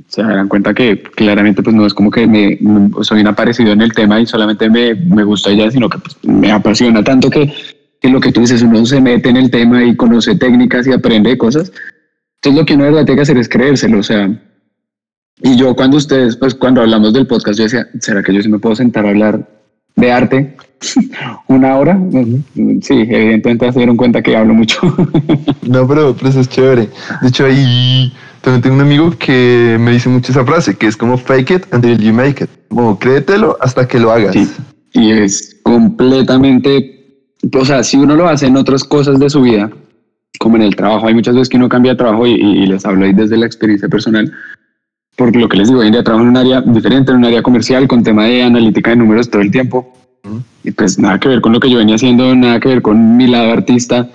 se 0.09 0.23
darán 0.23 0.49
cuenta 0.49 0.73
que 0.73 1.03
claramente 1.03 1.63
pues 1.63 1.75
no 1.75 1.87
es 1.87 1.93
como 1.93 2.11
que 2.11 2.27
me, 2.27 2.59
soy 3.03 3.21
un 3.21 3.27
aparecido 3.27 3.73
en 3.73 3.83
el 3.83 3.93
tema 3.93 4.21
y 4.21 4.27
solamente 4.27 4.71
me, 4.71 4.95
me 4.95 5.25
gusta 5.25 5.53
ya, 5.53 5.71
sino 5.71 5.89
que 5.89 5.99
pues, 5.99 6.17
me 6.23 6.53
apasiona 6.53 7.03
tanto 7.03 7.29
que, 7.29 7.53
que, 8.01 8.09
lo 8.09 8.21
que 8.21 8.31
tú 8.31 8.41
dices, 8.41 8.63
uno 8.63 8.87
se 8.87 9.01
mete 9.01 9.29
en 9.29 9.37
el 9.37 9.51
tema 9.51 9.83
y 9.85 9.97
conoce 9.97 10.37
técnicas 10.37 10.87
y 10.87 10.93
aprende 10.93 11.37
cosas. 11.37 11.73
Entonces 12.37 12.61
lo 12.61 12.65
que 12.65 12.75
uno 12.75 12.85
de 12.85 12.91
verdad 12.91 13.07
tiene 13.07 13.19
que 13.19 13.23
hacer 13.23 13.39
es 13.39 13.49
creérselo, 13.49 13.99
o 13.99 14.03
sea, 14.05 14.31
y 15.43 15.57
yo 15.57 15.75
cuando 15.75 15.97
ustedes, 15.97 16.37
pues 16.37 16.55
cuando 16.55 16.81
hablamos 16.81 17.13
del 17.13 17.27
podcast, 17.27 17.59
yo 17.59 17.65
decía, 17.65 17.89
¿será 18.01 18.23
que 18.23 18.33
yo 18.33 18.41
sí 18.41 18.49
me 18.49 18.59
puedo 18.59 18.77
sentar 18.77 19.05
a 19.05 19.11
hablar 19.11 19.47
de 19.97 20.13
arte 20.13 20.57
una 21.49 21.77
hora. 21.77 21.99
Sí, 22.83 22.95
evidentemente 23.09 23.73
se 23.73 23.79
dieron 23.79 23.97
cuenta 23.97 24.23
que 24.23 24.37
hablo 24.37 24.55
mucho. 24.55 24.81
no, 25.63 25.89
pero, 25.89 26.15
pero 26.15 26.29
eso 26.29 26.41
es 26.41 26.49
chévere. 26.49 26.89
De 27.23 27.29
hecho, 27.29 27.47
ahí 27.47 28.13
también 28.43 28.63
tengo 28.63 28.77
un 28.77 28.83
amigo 28.83 29.11
que 29.19 29.77
me 29.81 29.93
dice 29.93 30.09
mucho 30.09 30.33
esa 30.33 30.45
frase, 30.45 30.77
que 30.77 30.87
es 30.87 30.97
como 30.97 31.19
fake 31.19 31.51
it 31.51 31.75
until 31.75 31.99
you 31.99 32.13
make 32.13 32.45
it. 32.45 32.51
Como 32.69 32.99
créetelo 32.99 33.57
hasta 33.61 33.89
que 33.89 33.99
lo 33.99 34.13
hagas. 34.13 34.35
Sí, 34.35 34.49
y 34.93 35.11
es 35.11 35.57
completamente, 35.63 37.29
o 37.53 37.65
sea, 37.65 37.83
si 37.83 37.97
uno 37.97 38.17
lo 38.17 38.29
hace 38.29 38.47
en 38.47 38.57
otras 38.57 38.85
cosas 38.85 39.19
de 39.19 39.31
su 39.31 39.43
vida, 39.43 39.71
como 40.39 40.57
en 40.57 40.63
el 40.63 40.77
trabajo, 40.77 41.07
hay 41.07 41.15
muchas 41.15 41.35
veces 41.35 41.49
que 41.49 41.57
uno 41.57 41.69
cambia 41.69 41.93
de 41.93 41.99
trabajo 41.99 42.27
y, 42.27 42.67
les 42.67 42.85
hablo 42.85 43.05
ahí 43.05 43.13
desde 43.13 43.37
la 43.37 43.47
experiencia 43.47 43.89
personal, 43.89 44.33
porque 45.17 45.39
lo 45.39 45.49
que 45.49 45.57
les 45.57 45.69
digo, 45.69 45.81
hoy 45.81 45.87
en 45.87 45.93
día 45.93 46.05
trabajo 46.05 46.25
en 46.25 46.31
un 46.31 46.37
área 46.37 46.61
diferente, 46.61 47.11
en 47.11 47.19
un 47.19 47.25
área 47.25 47.43
comercial, 47.43 47.89
con 47.89 48.03
tema 48.03 48.27
de 48.27 48.43
analítica 48.43 48.91
de 48.91 48.97
números 48.97 49.31
todo 49.31 49.43
el 49.43 49.51
tiempo. 49.51 49.93
Y 50.63 50.73
pues 50.73 50.99
nada 50.99 51.19
que 51.19 51.29
ver 51.29 51.41
con 51.41 51.53
lo 51.53 51.61
que 51.61 51.71
yo 51.71 51.79
venía 51.79 51.95
haciendo, 51.95 52.35
nada 52.35 52.61
que 52.61 52.69
ver 52.69 52.83
con 52.83 53.17
mi 53.17 53.27
lado 53.27 53.53
artista. 53.53 54.11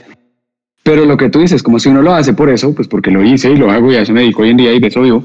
Pero 0.83 1.05
lo 1.05 1.17
que 1.17 1.29
tú 1.29 1.39
dices, 1.39 1.63
como 1.63 1.79
si 1.79 1.89
uno 1.89 2.01
lo 2.01 2.13
hace 2.13 2.33
por 2.33 2.49
eso, 2.49 2.73
pues 2.75 2.87
porque 2.87 3.11
lo 3.11 3.23
hice 3.23 3.51
y 3.51 3.55
lo 3.55 3.71
hago 3.71 3.91
y 3.91 3.95
a 3.95 4.01
eso 4.01 4.13
me 4.13 4.21
dedico 4.21 4.41
hoy 4.43 4.49
en 4.49 4.57
día 4.57 4.73
y 4.73 4.79
de 4.79 4.87
eso 4.87 5.01
vivo, 5.01 5.23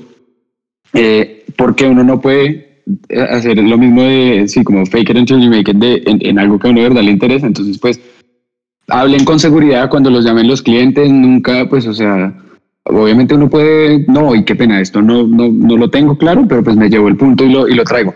eh, 0.92 1.44
porque 1.56 1.86
uno 1.86 2.04
no 2.04 2.20
puede 2.20 2.82
hacer 3.30 3.58
lo 3.58 3.78
mismo 3.78 4.02
de, 4.02 4.46
sí, 4.48 4.62
como 4.62 4.86
fake 4.86 5.10
it 5.10 5.16
until 5.16 5.40
you 5.40 5.50
make 5.50 5.70
it 5.70 5.76
de, 5.76 6.02
en, 6.06 6.38
algo 6.38 6.58
que 6.58 6.68
a 6.68 6.70
uno 6.70 6.80
de 6.80 6.88
verdad 6.88 7.02
le 7.02 7.10
interesa. 7.10 7.46
Entonces, 7.46 7.78
pues, 7.78 8.00
hablen 8.88 9.24
con 9.24 9.40
seguridad 9.40 9.90
cuando 9.90 10.10
los 10.10 10.24
llamen 10.24 10.46
los 10.46 10.62
clientes, 10.62 11.10
nunca, 11.10 11.68
pues, 11.68 11.86
o 11.86 11.94
sea, 11.94 12.34
obviamente 12.86 13.34
uno 13.34 13.48
puede, 13.48 14.04
no, 14.08 14.34
y 14.34 14.44
qué 14.44 14.54
pena, 14.54 14.80
esto 14.80 15.02
no, 15.02 15.26
no, 15.26 15.48
no 15.50 15.76
lo 15.76 15.90
tengo 15.90 16.16
claro, 16.16 16.46
pero 16.48 16.62
pues 16.62 16.76
me 16.76 16.88
llevo 16.88 17.08
el 17.08 17.16
punto 17.16 17.44
y 17.44 17.50
lo, 17.50 17.68
y 17.68 17.74
lo 17.74 17.84
traigo 17.84 18.14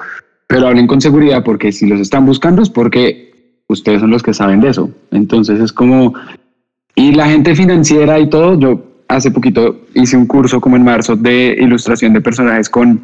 pero 0.51 0.66
hablen 0.66 0.89
con 0.89 1.01
seguridad 1.01 1.45
porque 1.45 1.71
si 1.71 1.87
los 1.87 2.01
están 2.01 2.27
buscando 2.27 2.61
es 2.61 2.68
porque 2.68 3.62
ustedes 3.68 4.01
son 4.01 4.11
los 4.11 4.25
que 4.25 4.35
saben 4.35 4.61
de 4.61 4.71
eso. 4.71 4.91
Entonces 5.12 5.61
es 5.61 5.73
como, 5.73 6.12
y 6.97 7.12
la 7.12 7.29
gente 7.29 7.55
financiera 7.55 8.18
y 8.18 8.29
todo, 8.29 8.59
yo 8.59 8.83
hace 9.07 9.31
poquito 9.31 9.83
hice 9.95 10.16
un 10.16 10.27
curso 10.27 10.61
como 10.61 10.75
en 10.75 10.83
marzo 10.83 11.14
de 11.14 11.57
ilustración 11.57 12.12
de 12.14 12.21
personajes 12.21 12.68
con, 12.68 13.01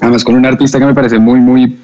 además 0.00 0.22
con 0.22 0.36
un 0.36 0.46
artista 0.46 0.78
que 0.78 0.86
me 0.86 0.94
parece 0.94 1.18
muy, 1.18 1.40
muy 1.40 1.76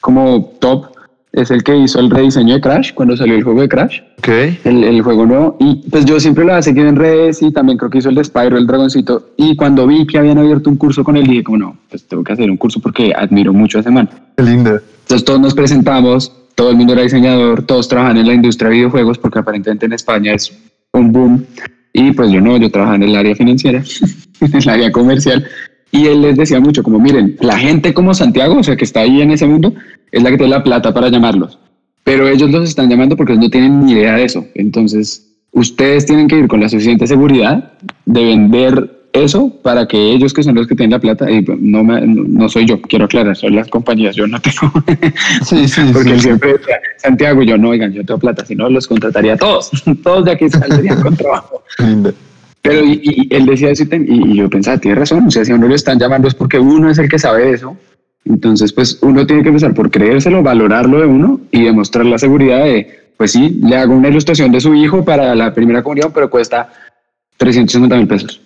como 0.00 0.42
top, 0.58 0.86
es 1.32 1.50
el 1.50 1.62
que 1.62 1.76
hizo 1.76 2.00
el 2.00 2.10
rediseño 2.10 2.54
de 2.54 2.60
Crash 2.60 2.92
cuando 2.92 3.16
salió 3.16 3.36
el 3.36 3.44
juego 3.44 3.60
de 3.60 3.68
Crash. 3.68 4.00
Okay. 4.18 4.58
El, 4.64 4.84
el, 4.84 5.02
juego 5.02 5.26
nuevo. 5.26 5.56
Y 5.60 5.88
pues 5.88 6.04
yo 6.04 6.18
siempre 6.18 6.44
lo 6.44 6.60
seguido 6.62 6.88
en 6.88 6.96
redes 6.96 7.40
y 7.42 7.52
también 7.52 7.78
creo 7.78 7.90
que 7.90 7.98
hizo 7.98 8.08
el 8.08 8.16
de 8.16 8.24
Spyro, 8.24 8.58
el 8.58 8.66
dragoncito. 8.66 9.30
Y 9.36 9.54
cuando 9.56 9.86
vi 9.86 10.06
que 10.06 10.18
habían 10.18 10.38
abierto 10.38 10.68
un 10.70 10.76
curso 10.76 11.04
con 11.04 11.16
él, 11.16 11.26
dije, 11.26 11.44
como 11.44 11.58
no, 11.58 11.76
pues 11.88 12.06
tengo 12.06 12.24
que 12.24 12.32
hacer 12.32 12.50
un 12.50 12.56
curso 12.56 12.80
porque 12.80 13.12
admiro 13.16 13.52
mucho 13.52 13.78
a 13.78 13.80
ese 13.82 13.90
man. 13.90 14.08
Qué 14.36 14.42
lindo. 14.42 14.80
Entonces 15.02 15.24
todos 15.24 15.40
nos 15.40 15.54
presentamos, 15.54 16.32
todo 16.54 16.70
el 16.70 16.76
mundo 16.76 16.92
era 16.92 17.02
diseñador, 17.02 17.62
todos 17.62 17.88
trabajan 17.88 18.16
en 18.16 18.26
la 18.26 18.34
industria 18.34 18.68
de 18.68 18.76
videojuegos 18.76 19.18
porque 19.18 19.38
aparentemente 19.38 19.86
en 19.86 19.92
España 19.92 20.34
es 20.34 20.52
un 20.92 21.12
boom. 21.12 21.46
Y 21.92 22.12
pues 22.12 22.30
yo 22.30 22.40
no, 22.40 22.56
yo 22.56 22.70
trabajo 22.70 22.94
en 22.94 23.04
el 23.04 23.16
área 23.16 23.34
financiera, 23.34 23.82
en 24.40 24.56
el 24.56 24.68
área 24.68 24.92
comercial. 24.92 25.46
Y 25.92 26.06
él 26.06 26.22
les 26.22 26.36
decía 26.36 26.60
mucho, 26.60 26.82
como 26.82 26.98
miren, 26.98 27.36
la 27.40 27.58
gente 27.58 27.92
como 27.92 28.14
Santiago, 28.14 28.58
o 28.58 28.62
sea, 28.62 28.76
que 28.76 28.84
está 28.84 29.00
ahí 29.00 29.20
en 29.20 29.32
ese 29.32 29.46
mundo, 29.46 29.74
es 30.12 30.22
la 30.22 30.30
que 30.30 30.36
tiene 30.36 30.52
la 30.52 30.62
plata 30.62 30.94
para 30.94 31.08
llamarlos. 31.08 31.58
Pero 32.04 32.28
ellos 32.28 32.50
los 32.50 32.68
están 32.68 32.88
llamando 32.88 33.16
porque 33.16 33.34
no 33.34 33.50
tienen 33.50 33.84
ni 33.84 33.92
idea 33.92 34.14
de 34.14 34.24
eso. 34.24 34.46
Entonces, 34.54 35.30
ustedes 35.52 36.06
tienen 36.06 36.28
que 36.28 36.38
ir 36.38 36.48
con 36.48 36.60
la 36.60 36.68
suficiente 36.68 37.06
seguridad 37.06 37.72
de 38.06 38.24
vender 38.24 39.00
eso 39.12 39.50
para 39.62 39.86
que 39.88 40.12
ellos 40.12 40.32
que 40.32 40.42
son 40.42 40.54
los 40.54 40.66
que 40.66 40.74
tienen 40.74 40.92
la 40.92 41.00
plata, 41.00 41.30
y 41.30 41.42
no, 41.42 41.82
no 41.82 42.48
soy 42.48 42.66
yo, 42.66 42.80
quiero 42.80 43.06
aclarar, 43.06 43.36
son 43.36 43.56
las 43.56 43.68
compañías, 43.68 44.14
yo 44.14 44.26
no 44.26 44.40
tengo. 44.40 44.72
Sí, 45.44 45.66
sí, 45.68 45.80
porque 45.92 46.18
siempre 46.18 46.56
Santiago, 46.98 47.42
yo 47.42 47.58
no, 47.58 47.70
oigan, 47.70 47.92
yo 47.92 48.04
tengo 48.04 48.20
plata, 48.20 48.44
si 48.44 48.54
no 48.54 48.68
los 48.68 48.86
contrataría 48.86 49.34
a 49.34 49.36
todos, 49.36 49.70
todos 50.02 50.24
de 50.24 50.32
aquí 50.32 50.48
saldrían 50.48 51.00
con 51.00 51.16
trabajo. 51.16 51.62
Pero 52.62 52.84
y, 52.84 53.28
él 53.30 53.46
decía 53.46 53.70
eso 53.70 53.84
y, 53.90 54.36
yo 54.36 54.50
pensaba, 54.50 54.78
tiene 54.78 54.96
razón, 54.98 55.26
o 55.26 55.30
sea, 55.30 55.44
si 55.44 55.52
a 55.52 55.54
uno 55.54 55.68
lo 55.68 55.74
están 55.74 55.98
llamando 55.98 56.28
es 56.28 56.34
porque 56.34 56.58
uno 56.58 56.90
es 56.90 56.98
el 56.98 57.08
que 57.08 57.18
sabe 57.18 57.52
eso. 57.52 57.76
Entonces, 58.24 58.72
pues 58.72 58.98
uno 59.00 59.26
tiene 59.26 59.42
que 59.42 59.48
empezar 59.48 59.72
por 59.72 59.90
creérselo, 59.90 60.42
valorarlo 60.42 61.00
de 61.00 61.06
uno 61.06 61.40
y 61.50 61.64
demostrar 61.64 62.04
la 62.04 62.18
seguridad 62.18 62.64
de, 62.64 63.12
pues 63.16 63.32
sí, 63.32 63.58
le 63.62 63.76
hago 63.76 63.94
una 63.94 64.08
ilustración 64.08 64.52
de 64.52 64.60
su 64.60 64.74
hijo 64.74 65.04
para 65.04 65.34
la 65.34 65.54
primera 65.54 65.82
comunión, 65.82 66.10
pero 66.12 66.28
cuesta 66.28 66.70
350 67.38 67.96
mil 67.96 68.06
pesos. 68.06 68.40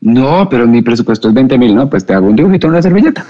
No, 0.00 0.48
pero 0.48 0.66
mi 0.66 0.82
presupuesto 0.82 1.28
es 1.28 1.34
20 1.34 1.58
mil, 1.58 1.74
¿no? 1.74 1.88
Pues 1.88 2.04
te 2.06 2.14
hago 2.14 2.26
un 2.26 2.36
dibujito 2.36 2.66
en 2.66 2.72
una 2.72 2.82
servilleta. 2.82 3.24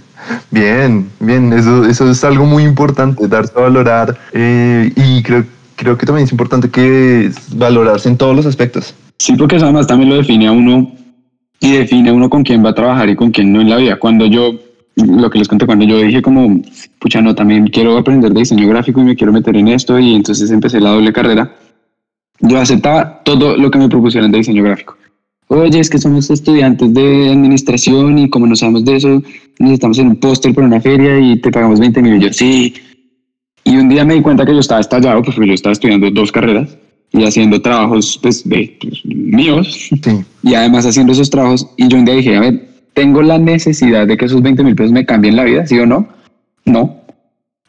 bien, 0.50 1.10
bien, 1.20 1.52
eso, 1.52 1.84
eso 1.84 2.10
es 2.10 2.24
algo 2.24 2.46
muy 2.46 2.62
importante, 2.62 3.26
darse 3.28 3.52
a 3.56 3.62
valorar 3.62 4.16
eh, 4.32 4.92
y 4.94 5.22
creo, 5.22 5.44
creo 5.76 5.98
que 5.98 6.06
también 6.06 6.24
es 6.24 6.32
importante 6.32 6.70
que 6.70 7.30
valorarse 7.54 8.08
en 8.08 8.16
todos 8.16 8.34
los 8.34 8.46
aspectos. 8.46 8.94
Sí, 9.22 9.34
porque 9.36 9.54
eso 9.54 9.66
además 9.66 9.86
también 9.86 10.10
lo 10.10 10.16
define 10.16 10.48
a 10.48 10.52
uno 10.52 10.90
y 11.60 11.70
define 11.70 12.10
a 12.10 12.12
uno 12.12 12.28
con 12.28 12.42
quién 12.42 12.64
va 12.64 12.70
a 12.70 12.74
trabajar 12.74 13.08
y 13.08 13.14
con 13.14 13.30
quién 13.30 13.52
no 13.52 13.60
en 13.60 13.70
la 13.70 13.76
vida. 13.76 13.96
Cuando 13.96 14.26
yo, 14.26 14.52
lo 14.96 15.30
que 15.30 15.38
les 15.38 15.46
conté, 15.46 15.64
cuando 15.64 15.84
yo 15.84 15.96
dije 15.98 16.20
como, 16.20 16.60
pucha, 16.98 17.22
no, 17.22 17.32
también 17.32 17.68
quiero 17.68 17.96
aprender 17.96 18.32
de 18.32 18.40
diseño 18.40 18.66
gráfico 18.66 19.00
y 19.00 19.04
me 19.04 19.14
quiero 19.14 19.32
meter 19.32 19.56
en 19.56 19.68
esto 19.68 19.96
y 19.96 20.16
entonces 20.16 20.50
empecé 20.50 20.80
la 20.80 20.90
doble 20.90 21.12
carrera, 21.12 21.54
yo 22.40 22.58
aceptaba 22.58 23.22
todo 23.22 23.56
lo 23.56 23.70
que 23.70 23.78
me 23.78 23.88
propusieran 23.88 24.32
de 24.32 24.38
diseño 24.38 24.64
gráfico. 24.64 24.96
oye, 25.46 25.78
es 25.78 25.88
que 25.88 25.98
somos 25.98 26.28
estudiantes 26.28 26.92
de 26.92 27.30
administración 27.30 28.18
y 28.18 28.28
como 28.28 28.48
no 28.48 28.56
sabemos 28.56 28.84
de 28.84 28.96
eso, 28.96 29.22
necesitamos 29.60 30.00
en 30.00 30.08
un 30.08 30.16
póster 30.16 30.52
para 30.52 30.66
una 30.66 30.80
feria 30.80 31.20
y 31.20 31.40
te 31.40 31.52
pagamos 31.52 31.78
20 31.78 32.02
mil. 32.02 32.16
Y 32.16 32.24
yo, 32.24 32.32
sí. 32.32 32.74
Y 33.62 33.76
un 33.76 33.88
día 33.88 34.04
me 34.04 34.14
di 34.14 34.20
cuenta 34.20 34.44
que 34.44 34.52
yo 34.52 34.58
estaba 34.58 34.80
estallado, 34.80 35.22
pues 35.22 35.36
yo 35.36 35.44
estaba 35.44 35.74
estudiando 35.74 36.10
dos 36.10 36.32
carreras 36.32 36.76
y 37.12 37.24
haciendo 37.24 37.60
trabajos 37.60 38.18
pues, 38.20 38.48
de, 38.48 38.76
pues, 38.80 39.04
míos 39.04 39.90
y 40.42 40.54
además 40.54 40.86
haciendo 40.86 41.12
esos 41.12 41.30
trabajos. 41.30 41.68
Y 41.76 41.88
yo 41.88 41.98
un 41.98 42.04
día 42.04 42.14
dije, 42.14 42.36
a 42.36 42.40
ver, 42.40 42.68
¿tengo 42.94 43.22
la 43.22 43.38
necesidad 43.38 44.06
de 44.06 44.16
que 44.16 44.24
esos 44.24 44.42
20 44.42 44.64
mil 44.64 44.74
pesos 44.74 44.92
me 44.92 45.06
cambien 45.06 45.36
la 45.36 45.44
vida, 45.44 45.66
sí 45.66 45.78
o 45.78 45.86
no? 45.86 46.08
No. 46.64 47.02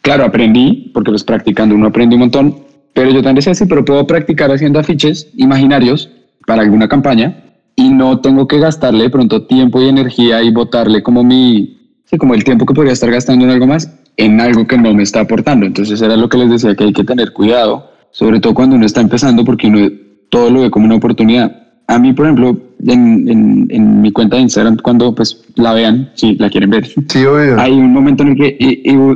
Claro, 0.01 0.25
aprendí, 0.25 0.91
porque 0.93 1.11
pues 1.11 1.23
practicando 1.23 1.75
uno 1.75 1.87
aprende 1.87 2.15
un 2.15 2.21
montón, 2.21 2.55
pero 2.93 3.09
yo 3.09 3.17
también 3.17 3.35
decía, 3.35 3.53
sí, 3.53 3.65
pero 3.65 3.85
puedo 3.85 4.05
practicar 4.05 4.51
haciendo 4.51 4.79
afiches 4.79 5.29
imaginarios 5.35 6.09
para 6.45 6.61
alguna 6.61 6.87
campaña 6.87 7.43
y 7.75 7.89
no 7.89 8.19
tengo 8.19 8.47
que 8.47 8.59
gastarle 8.59 9.05
de 9.05 9.09
pronto 9.09 9.43
tiempo 9.43 9.81
y 9.81 9.87
energía 9.87 10.43
y 10.43 10.51
botarle 10.51 11.01
como 11.01 11.23
mi, 11.23 11.97
sí, 12.05 12.17
como 12.17 12.33
el 12.33 12.43
tiempo 12.43 12.65
que 12.65 12.73
podría 12.73 12.93
estar 12.93 13.09
gastando 13.09 13.45
en 13.45 13.51
algo 13.51 13.67
más, 13.67 13.91
en 14.17 14.39
algo 14.39 14.67
que 14.67 14.77
no 14.77 14.93
me 14.93 15.03
está 15.03 15.21
aportando. 15.21 15.65
Entonces 15.65 16.01
era 16.01 16.15
lo 16.15 16.29
que 16.29 16.37
les 16.37 16.49
decía, 16.49 16.75
que 16.75 16.83
hay 16.83 16.93
que 16.93 17.03
tener 17.03 17.33
cuidado, 17.33 17.92
sobre 18.13 18.39
todo 18.39 18.53
cuando 18.53 18.77
uno 18.77 18.85
está 18.85 19.01
empezando, 19.01 19.43
porque 19.43 19.67
uno 19.67 19.89
todo 20.29 20.49
lo 20.49 20.61
ve 20.61 20.71
como 20.71 20.85
una 20.85 20.95
oportunidad. 20.95 21.59
A 21.87 21.99
mí, 21.99 22.13
por 22.13 22.25
ejemplo, 22.25 22.57
en, 22.87 23.27
en, 23.27 23.67
en 23.69 24.01
mi 24.01 24.11
cuenta 24.13 24.37
de 24.37 24.43
Instagram, 24.43 24.77
cuando 24.77 25.13
pues 25.13 25.43
la 25.55 25.73
vean, 25.73 26.11
si 26.13 26.35
la 26.35 26.49
quieren 26.49 26.69
ver, 26.69 26.87
sí, 27.09 27.25
obvio. 27.25 27.59
hay 27.59 27.73
un 27.73 27.91
momento 27.91 28.23
en 28.23 28.29
el 28.29 28.37
que 28.37 28.57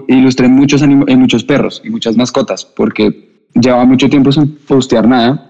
ilustré 0.10 0.50
muchos, 0.50 0.86
muchos 0.86 1.46
perros 1.46 1.82
y 1.86 1.90
muchas 1.90 2.18
mascotas, 2.18 2.66
porque 2.66 3.46
llevaba 3.54 3.86
mucho 3.86 4.10
tiempo 4.10 4.34
sin 4.34 4.58
postear 4.68 5.08
nada 5.08 5.48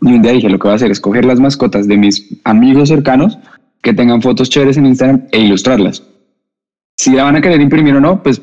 y 0.00 0.12
un 0.12 0.22
día 0.22 0.32
dije, 0.32 0.50
lo 0.50 0.58
que 0.58 0.64
voy 0.64 0.72
a 0.72 0.76
hacer 0.76 0.90
es 0.90 1.00
coger 1.00 1.24
las 1.24 1.40
mascotas 1.40 1.88
de 1.88 1.96
mis 1.96 2.40
amigos 2.44 2.88
cercanos 2.90 3.38
que 3.82 3.94
tengan 3.94 4.20
fotos 4.20 4.50
chéveres 4.50 4.76
en 4.76 4.86
Instagram 4.86 5.26
e 5.32 5.40
ilustrarlas. 5.40 6.02
Si 6.96 7.12
la 7.12 7.24
van 7.24 7.36
a 7.36 7.40
querer 7.40 7.60
imprimir 7.60 7.94
o 7.96 8.00
no, 8.00 8.22
pues 8.22 8.40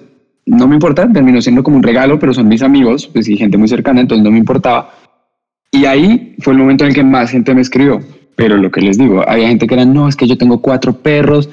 no 0.52 0.68
me 0.68 0.76
importa, 0.76 1.08
terminó 1.12 1.42
siendo 1.42 1.64
como 1.64 1.78
un 1.78 1.84
regalo, 1.84 2.20
pero 2.20 2.34
son 2.34 2.50
mis 2.50 2.62
amigos, 2.62 3.08
pues 3.08 3.28
y 3.30 3.38
gente 3.38 3.58
muy 3.58 3.70
cercana, 3.70 4.02
entonces 4.02 4.24
no 4.24 4.32
me 4.32 4.38
importaba. 4.38 4.94
Y 5.72 5.86
ahí 5.86 6.36
fue 6.40 6.54
el 6.54 6.60
momento 6.60 6.84
en 6.84 6.90
el 6.90 6.96
que 6.96 7.04
más 7.04 7.32
gente 7.32 7.56
me 7.56 7.62
escribió. 7.62 8.02
Pero 8.36 8.58
lo 8.58 8.70
que 8.70 8.82
les 8.82 8.98
digo, 8.98 9.24
había 9.28 9.48
gente 9.48 9.66
que 9.66 9.76
era, 9.76 9.86
no, 9.86 10.10
es 10.10 10.18
que 10.18 10.28
yo 10.28 10.38
tengo 10.38 10.62
cuatro 10.62 10.92
perros. 10.92 11.50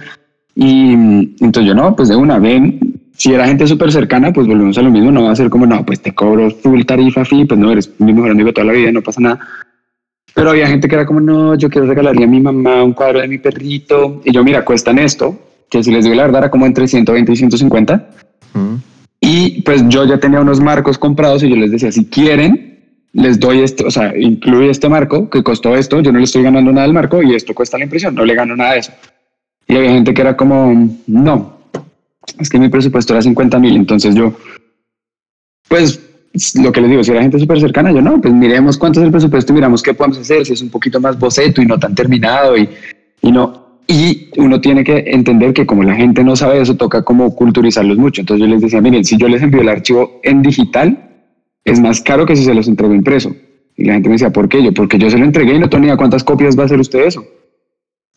Y 0.56 0.92
entonces 0.94 1.66
yo, 1.66 1.74
no, 1.74 1.94
pues 1.94 2.08
de 2.08 2.16
una, 2.16 2.40
ven, 2.40 2.80
si 3.16 3.32
era 3.32 3.46
gente 3.46 3.68
súper 3.68 3.92
cercana, 3.92 4.32
pues 4.32 4.48
volvemos 4.48 4.76
a 4.78 4.82
lo 4.82 4.90
mismo, 4.90 5.12
no 5.12 5.24
va 5.24 5.30
a 5.30 5.36
ser 5.36 5.48
como, 5.48 5.64
no, 5.64 5.86
pues 5.86 6.00
te 6.00 6.12
cobro 6.12 6.50
full 6.50 6.82
tarifa, 6.82 7.24
fi, 7.24 7.44
pues 7.44 7.60
no, 7.60 7.70
eres 7.70 7.92
mi 7.98 8.12
mejor 8.12 8.32
amigo 8.32 8.52
toda 8.52 8.66
la 8.66 8.72
vida, 8.72 8.90
no 8.90 9.02
pasa 9.02 9.20
nada. 9.20 9.38
Pero 10.34 10.50
había 10.50 10.66
gente 10.66 10.88
que 10.88 10.96
era 10.96 11.06
como, 11.06 11.20
no, 11.20 11.54
yo 11.54 11.70
quiero 11.70 11.86
regalarle 11.86 12.24
a 12.24 12.28
mi 12.28 12.40
mamá 12.40 12.82
un 12.82 12.94
cuadro 12.94 13.20
de 13.20 13.28
mi 13.28 13.38
perrito. 13.38 14.22
Y 14.24 14.32
yo, 14.32 14.42
mira, 14.42 14.64
cuestan 14.64 14.98
esto, 14.98 15.38
que 15.70 15.84
si 15.84 15.92
les 15.92 16.04
digo 16.04 16.16
la 16.16 16.24
verdad 16.24 16.42
era 16.42 16.50
como 16.50 16.66
entre 16.66 16.88
120 16.88 17.30
y 17.30 17.36
150. 17.36 18.08
Y 19.20 19.62
pues 19.62 19.82
yo 19.88 20.04
ya 20.04 20.18
tenía 20.18 20.40
unos 20.40 20.60
marcos 20.60 20.98
comprados 20.98 21.42
y 21.42 21.50
yo 21.50 21.56
les 21.56 21.72
decía, 21.72 21.90
si 21.90 22.06
quieren, 22.06 22.68
les 23.12 23.40
doy 23.40 23.60
este, 23.60 23.84
o 23.84 23.90
sea, 23.90 24.16
incluye 24.16 24.70
este 24.70 24.88
marco 24.88 25.28
que 25.28 25.42
costó 25.42 25.74
esto, 25.74 26.00
yo 26.00 26.12
no 26.12 26.18
le 26.18 26.24
estoy 26.24 26.42
ganando 26.42 26.72
nada 26.72 26.84
al 26.84 26.92
marco 26.92 27.22
y 27.22 27.34
esto 27.34 27.54
cuesta 27.54 27.78
la 27.78 27.84
impresión, 27.84 28.14
no 28.14 28.24
le 28.24 28.34
gano 28.34 28.54
nada 28.54 28.74
de 28.74 28.78
eso. 28.80 28.92
Y 29.66 29.76
había 29.76 29.90
gente 29.90 30.14
que 30.14 30.20
era 30.22 30.36
como, 30.36 30.96
no, 31.06 31.58
es 32.38 32.48
que 32.48 32.58
mi 32.58 32.68
presupuesto 32.68 33.12
era 33.12 33.22
50 33.22 33.58
mil, 33.58 33.76
entonces 33.76 34.14
yo, 34.14 34.34
pues 35.68 36.00
lo 36.54 36.72
que 36.72 36.80
les 36.80 36.90
digo, 36.90 37.04
si 37.04 37.10
era 37.10 37.22
gente 37.22 37.38
súper 37.38 37.60
cercana, 37.60 37.92
yo 37.92 38.00
no, 38.00 38.20
pues 38.20 38.32
miremos 38.32 38.78
cuánto 38.78 39.00
es 39.00 39.06
el 39.06 39.10
presupuesto 39.10 39.52
y 39.52 39.56
miramos 39.56 39.82
qué 39.82 39.94
podemos 39.94 40.18
hacer, 40.18 40.46
si 40.46 40.52
es 40.52 40.62
un 40.62 40.70
poquito 40.70 41.00
más 41.00 41.18
boceto 41.18 41.60
y 41.60 41.66
no 41.66 41.78
tan 41.78 41.94
terminado 41.94 42.56
y, 42.56 42.68
y 43.22 43.32
no. 43.32 43.67
Y 43.90 44.28
uno 44.36 44.60
tiene 44.60 44.84
que 44.84 45.02
entender 45.06 45.54
que 45.54 45.64
como 45.64 45.82
la 45.82 45.94
gente 45.94 46.22
no 46.22 46.36
sabe 46.36 46.60
eso, 46.60 46.76
toca 46.76 47.02
como 47.02 47.34
culturizarlos 47.34 47.96
mucho. 47.96 48.20
Entonces 48.20 48.46
yo 48.46 48.52
les 48.52 48.60
decía, 48.60 48.82
miren, 48.82 49.02
si 49.02 49.16
yo 49.16 49.28
les 49.28 49.40
envío 49.42 49.62
el 49.62 49.68
archivo 49.70 50.20
en 50.22 50.42
digital, 50.42 51.08
es 51.64 51.80
más 51.80 52.02
caro 52.02 52.26
que 52.26 52.36
si 52.36 52.44
se 52.44 52.52
los 52.52 52.68
entrego 52.68 52.94
impreso. 52.94 53.34
Y 53.76 53.84
la 53.84 53.94
gente 53.94 54.10
me 54.10 54.16
decía, 54.16 54.30
¿por 54.30 54.46
qué? 54.46 54.62
Yo, 54.62 54.74
porque 54.74 54.98
yo 54.98 55.08
se 55.08 55.16
lo 55.16 55.24
entregué 55.24 55.54
y 55.54 55.58
no 55.58 55.70
tenía 55.70 55.96
cuántas 55.96 56.22
copias 56.22 56.56
va 56.56 56.64
a 56.64 56.66
hacer 56.66 56.78
usted 56.78 57.06
eso. 57.06 57.24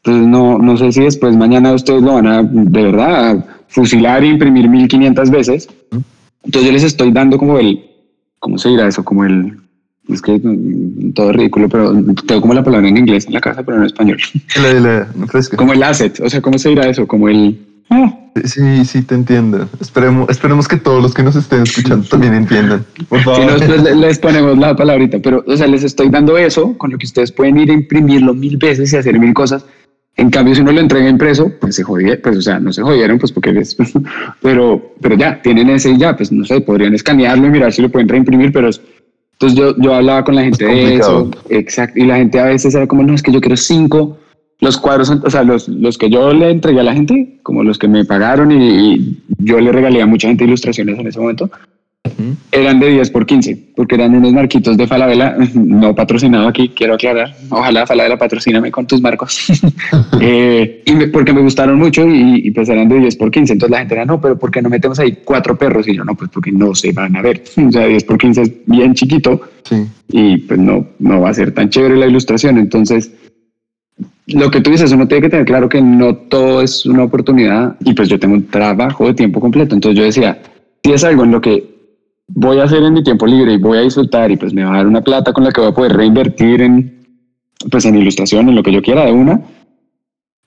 Entonces 0.03 0.28
no, 0.28 0.57
no 0.57 0.76
sé 0.76 0.91
si 0.91 1.03
después 1.03 1.38
mañana 1.38 1.74
ustedes 1.74 2.01
lo 2.01 2.15
van 2.15 2.28
a, 2.28 2.43
de 2.43 2.84
verdad, 2.84 3.45
fusilar 3.67 4.24
e 4.24 4.28
imprimir 4.28 4.67
1500 4.67 5.30
veces. 5.30 5.69
Entonces 6.43 6.67
yo 6.67 6.74
les 6.74 6.84
estoy 6.84 7.11
dando 7.11 7.38
como 7.38 7.59
el, 7.59 7.86
¿cómo 8.39 8.57
se 8.57 8.69
dirá 8.69 8.88
eso? 8.88 9.05
Como 9.05 9.24
el, 9.24 9.57
es 10.09 10.21
que 10.21 10.41
todo 11.13 11.29
es 11.29 11.35
ridículo, 11.35 11.69
pero 11.69 11.93
tengo 12.27 12.41
como 12.41 12.53
la 12.53 12.63
palabra 12.63 12.87
en 12.87 12.97
inglés 12.97 13.27
en 13.27 13.33
la 13.33 13.41
casa, 13.41 13.63
pero 13.63 13.77
en 13.77 13.85
español. 13.85 14.17
como 15.55 15.73
el 15.73 15.83
asset, 15.83 16.19
o 16.19 16.29
sea, 16.29 16.41
¿cómo 16.41 16.57
se 16.57 16.69
dirá 16.69 16.87
eso? 16.87 17.07
Como 17.07 17.29
el... 17.29 17.59
Ah. 17.89 18.17
Sí, 18.45 18.85
sí, 18.85 19.01
te 19.01 19.15
entiendo. 19.15 19.67
Esperemos, 19.81 20.29
esperemos 20.29 20.67
que 20.67 20.77
todos 20.77 21.03
los 21.03 21.13
que 21.13 21.21
nos 21.21 21.35
estén 21.35 21.63
escuchando 21.63 22.07
también 22.07 22.33
entiendan. 22.33 22.85
Por 23.09 23.19
favor. 23.19 23.59
Si 23.59 23.67
no, 23.67 23.95
les 23.95 24.19
ponemos 24.19 24.57
la 24.57 24.73
palabrita, 24.75 25.19
pero, 25.19 25.43
o 25.45 25.57
sea, 25.57 25.67
les 25.67 25.83
estoy 25.83 26.09
dando 26.09 26.37
eso 26.37 26.77
con 26.77 26.91
lo 26.91 26.97
que 26.97 27.05
ustedes 27.05 27.31
pueden 27.31 27.57
ir 27.57 27.69
a 27.69 27.73
imprimirlo 27.73 28.33
mil 28.33 28.57
veces 28.57 28.93
y 28.93 28.95
hacer 28.95 29.19
mil 29.19 29.33
cosas. 29.33 29.65
En 30.15 30.29
cambio, 30.29 30.55
si 30.55 30.61
uno 30.61 30.71
lo 30.71 30.79
entrega 30.79 31.09
impreso, 31.09 31.51
pues 31.59 31.75
se 31.75 31.83
jodieron, 31.83 32.19
pues, 32.23 32.37
o 32.37 32.41
sea, 32.41 32.59
no 32.59 32.71
se 32.71 32.81
jodieron, 32.81 33.17
pues 33.17 33.31
porque 33.31 33.51
les, 33.51 33.75
pero, 34.41 34.93
pero 35.01 35.15
ya, 35.15 35.41
tienen 35.41 35.69
ese 35.69 35.97
ya, 35.97 36.15
pues 36.15 36.31
no 36.31 36.45
sé, 36.45 36.61
podrían 36.61 36.93
escanearlo 36.93 37.47
y 37.47 37.49
mirar 37.49 37.73
si 37.73 37.81
lo 37.81 37.89
pueden 37.89 38.07
reimprimir, 38.07 38.51
pero 38.51 38.69
entonces 39.41 39.57
yo, 39.57 39.75
yo 39.77 39.95
hablaba 39.95 40.23
con 40.23 40.35
la 40.35 40.43
gente 40.43 40.63
de 40.63 40.97
eso, 40.97 41.31
exacto, 41.49 41.99
y 41.99 42.05
la 42.05 42.17
gente 42.17 42.39
a 42.39 42.45
veces 42.45 42.75
era 42.75 42.85
como, 42.85 43.01
no, 43.01 43.15
es 43.15 43.23
que 43.23 43.31
yo 43.31 43.41
quiero 43.41 43.57
cinco, 43.57 44.19
los 44.59 44.77
cuadros, 44.77 45.09
o 45.09 45.29
sea, 45.31 45.41
los, 45.41 45.67
los 45.67 45.97
que 45.97 46.11
yo 46.11 46.31
le 46.31 46.51
entregué 46.51 46.79
a 46.79 46.83
la 46.83 46.93
gente, 46.93 47.39
como 47.41 47.63
los 47.63 47.79
que 47.79 47.87
me 47.87 48.05
pagaron 48.05 48.51
y 48.51 49.17
yo 49.39 49.59
le 49.59 49.71
regalé 49.71 49.99
a 49.99 50.05
mucha 50.05 50.27
gente 50.27 50.43
ilustraciones 50.43 50.99
en 50.99 51.07
ese 51.07 51.19
momento, 51.19 51.49
eran 52.51 52.79
de 52.79 52.89
10 52.89 53.09
por 53.11 53.25
15, 53.25 53.73
porque 53.75 53.95
eran 53.95 54.15
unos 54.15 54.33
marquitos 54.33 54.77
de 54.77 54.87
Falabella, 54.87 55.35
no 55.53 55.95
patrocinado 55.95 56.47
aquí, 56.47 56.69
quiero 56.69 56.95
aclarar. 56.95 57.35
Ojalá 57.49 57.85
Falabella 57.85 58.17
patrocíname 58.17 58.71
con 58.71 58.85
tus 58.85 59.01
marcos. 59.01 59.47
eh, 60.21 60.83
y 60.85 61.07
porque 61.07 61.33
me 61.33 61.41
gustaron 61.41 61.77
mucho 61.77 62.07
y, 62.07 62.47
y, 62.47 62.51
pues 62.51 62.69
eran 62.69 62.89
de 62.89 62.99
10 62.99 63.15
por 63.15 63.31
15. 63.31 63.53
Entonces 63.53 63.71
la 63.71 63.79
gente 63.79 63.95
era, 63.95 64.05
no, 64.05 64.19
pero 64.19 64.37
¿por 64.37 64.51
qué 64.51 64.61
no 64.61 64.69
metemos 64.69 64.99
ahí 64.99 65.19
cuatro 65.23 65.57
perros? 65.57 65.87
Y 65.87 65.95
yo, 65.95 66.03
no, 66.03 66.15
pues 66.15 66.29
porque 66.31 66.51
no 66.51 66.75
se 66.75 66.91
van 66.91 67.15
a 67.15 67.21
ver. 67.21 67.43
O 67.61 67.71
sea, 67.71 67.85
10 67.85 68.03
por 68.03 68.17
15 68.17 68.41
es 68.41 68.51
bien 68.65 68.93
chiquito 68.93 69.41
sí. 69.63 69.85
y 70.09 70.37
pues 70.39 70.59
no, 70.59 70.85
no 70.99 71.21
va 71.21 71.29
a 71.29 71.33
ser 71.33 71.53
tan 71.53 71.69
chévere 71.69 71.95
la 71.95 72.07
ilustración. 72.07 72.57
Entonces, 72.57 73.11
lo 74.27 74.51
que 74.51 74.61
tú 74.61 74.71
dices, 74.71 74.91
uno 74.91 75.07
tiene 75.07 75.21
que 75.21 75.29
tener 75.29 75.45
claro 75.45 75.69
que 75.69 75.81
no 75.81 76.15
todo 76.15 76.61
es 76.61 76.85
una 76.85 77.03
oportunidad 77.03 77.77
y 77.85 77.93
pues 77.93 78.09
yo 78.09 78.19
tengo 78.19 78.33
un 78.33 78.47
trabajo 78.47 79.07
de 79.07 79.13
tiempo 79.13 79.39
completo. 79.39 79.75
Entonces 79.75 79.97
yo 79.97 80.03
decía, 80.03 80.41
si 80.83 80.91
es 80.91 81.03
algo 81.03 81.23
en 81.23 81.31
lo 81.31 81.39
que 81.39 81.70
voy 82.34 82.59
a 82.59 82.63
hacer 82.63 82.84
en 82.84 82.93
mi 82.93 83.03
tiempo 83.03 83.25
libre 83.25 83.53
y 83.53 83.57
voy 83.57 83.77
a 83.77 83.82
disfrutar 83.82 84.32
y 84.32 84.38
pues 84.38 84.53
me 84.53 84.63
va 84.63 84.73
a 84.73 84.77
dar 84.77 84.88
una 84.88 85.01
plata 85.01 85.34
con 85.34 85.43
la 85.43 85.51
que 85.51 85.61
voy 85.61 85.69
a 85.69 85.73
poder 85.73 85.93
reinvertir 85.93 86.61
en, 86.61 87.05
pues 87.69 87.86
en 87.86 87.95
ilustración, 87.95 88.49
en 88.49 88.55
lo 88.55 88.63
que 88.63 88.71
yo 88.71 88.82
quiera 88.82 89.05
de 89.05 89.11
una, 89.11 89.41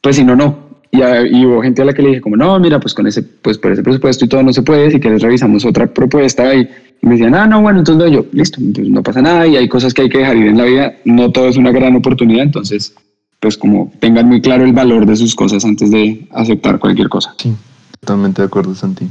pues 0.00 0.16
si 0.16 0.24
no, 0.24 0.36
no. 0.36 0.64
Y, 0.90 0.98
y, 0.98 1.44
hubo 1.44 1.60
gente 1.60 1.82
a 1.82 1.84
la 1.84 1.92
que 1.92 2.02
le 2.02 2.08
dije 2.10 2.20
como, 2.20 2.36
no, 2.36 2.58
mira, 2.60 2.78
pues 2.78 2.94
con 2.94 3.06
ese, 3.08 3.22
pues 3.22 3.58
por 3.58 3.72
ese 3.72 3.82
presupuesto 3.82 4.24
y 4.24 4.28
todo 4.28 4.44
no 4.44 4.52
se 4.52 4.62
puede, 4.62 4.92
si 4.92 5.00
quieres 5.00 5.22
revisamos 5.22 5.64
otra 5.64 5.88
propuesta 5.88 6.54
y, 6.54 6.68
y 7.02 7.06
me 7.06 7.14
decían, 7.14 7.34
ah, 7.34 7.46
no, 7.48 7.60
bueno, 7.60 7.80
entonces 7.80 8.12
yo, 8.12 8.24
listo, 8.30 8.60
entonces 8.60 8.92
no 8.92 9.02
pasa 9.02 9.20
nada 9.20 9.44
y 9.46 9.56
hay 9.56 9.68
cosas 9.68 9.92
que 9.92 10.02
hay 10.02 10.08
que 10.08 10.18
dejar 10.18 10.36
ir 10.36 10.46
en 10.46 10.56
la 10.56 10.64
vida, 10.64 10.94
no 11.04 11.32
todo 11.32 11.48
es 11.48 11.56
una 11.56 11.72
gran 11.72 11.96
oportunidad, 11.96 12.44
entonces 12.44 12.94
pues 13.40 13.58
como 13.58 13.92
tengan 13.98 14.26
muy 14.26 14.40
claro 14.40 14.64
el 14.64 14.72
valor 14.72 15.04
de 15.04 15.16
sus 15.16 15.34
cosas 15.34 15.64
antes 15.66 15.90
de 15.90 16.26
aceptar 16.30 16.78
cualquier 16.78 17.10
cosa. 17.10 17.34
Sí, 17.36 17.52
totalmente 18.00 18.40
de 18.40 18.46
acuerdo, 18.46 18.74
Santi. 18.74 19.06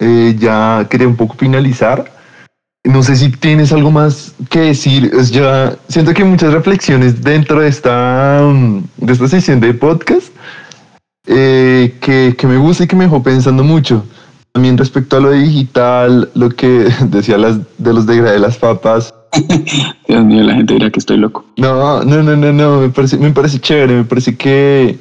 Eh, 0.00 0.36
ya 0.38 0.86
quería 0.90 1.08
un 1.08 1.16
poco 1.16 1.34
finalizar. 1.34 2.12
No 2.84 3.02
sé 3.02 3.16
si 3.16 3.30
tienes 3.30 3.72
algo 3.72 3.90
más 3.90 4.34
que 4.50 4.60
decir. 4.60 5.10
Es 5.18 5.30
ya 5.30 5.74
siento 5.88 6.12
que 6.12 6.22
hay 6.22 6.28
muchas 6.28 6.52
reflexiones 6.52 7.22
dentro 7.22 7.60
de 7.60 7.68
esta, 7.68 8.42
de 8.42 9.12
esta 9.12 9.28
sesión 9.28 9.60
de 9.60 9.72
podcast 9.72 10.28
eh, 11.26 11.96
que, 12.00 12.34
que, 12.36 12.46
me 12.46 12.58
gusta 12.58 12.84
y 12.84 12.86
que 12.86 12.96
me 12.96 13.04
dejó 13.04 13.22
pensando 13.22 13.64
mucho. 13.64 14.04
También 14.52 14.76
respecto 14.76 15.16
a 15.16 15.20
lo 15.20 15.30
digital, 15.30 16.30
lo 16.34 16.50
que 16.50 16.88
decía 17.08 17.38
las, 17.38 17.58
de 17.78 17.94
los 17.94 18.06
de 18.06 18.38
las 18.38 18.58
papas. 18.58 19.14
Dios 20.06 20.24
mío, 20.24 20.42
la 20.44 20.54
gente 20.54 20.74
dirá 20.74 20.90
que 20.90 21.00
estoy 21.00 21.16
loco. 21.16 21.44
No, 21.56 22.04
no, 22.04 22.22
no, 22.22 22.36
no, 22.36 22.52
no. 22.52 22.80
Me 22.80 22.90
parece, 22.90 23.16
me 23.16 23.30
parece 23.30 23.58
chévere. 23.58 23.94
Me 23.94 24.04
parece 24.04 24.36
que 24.36 24.98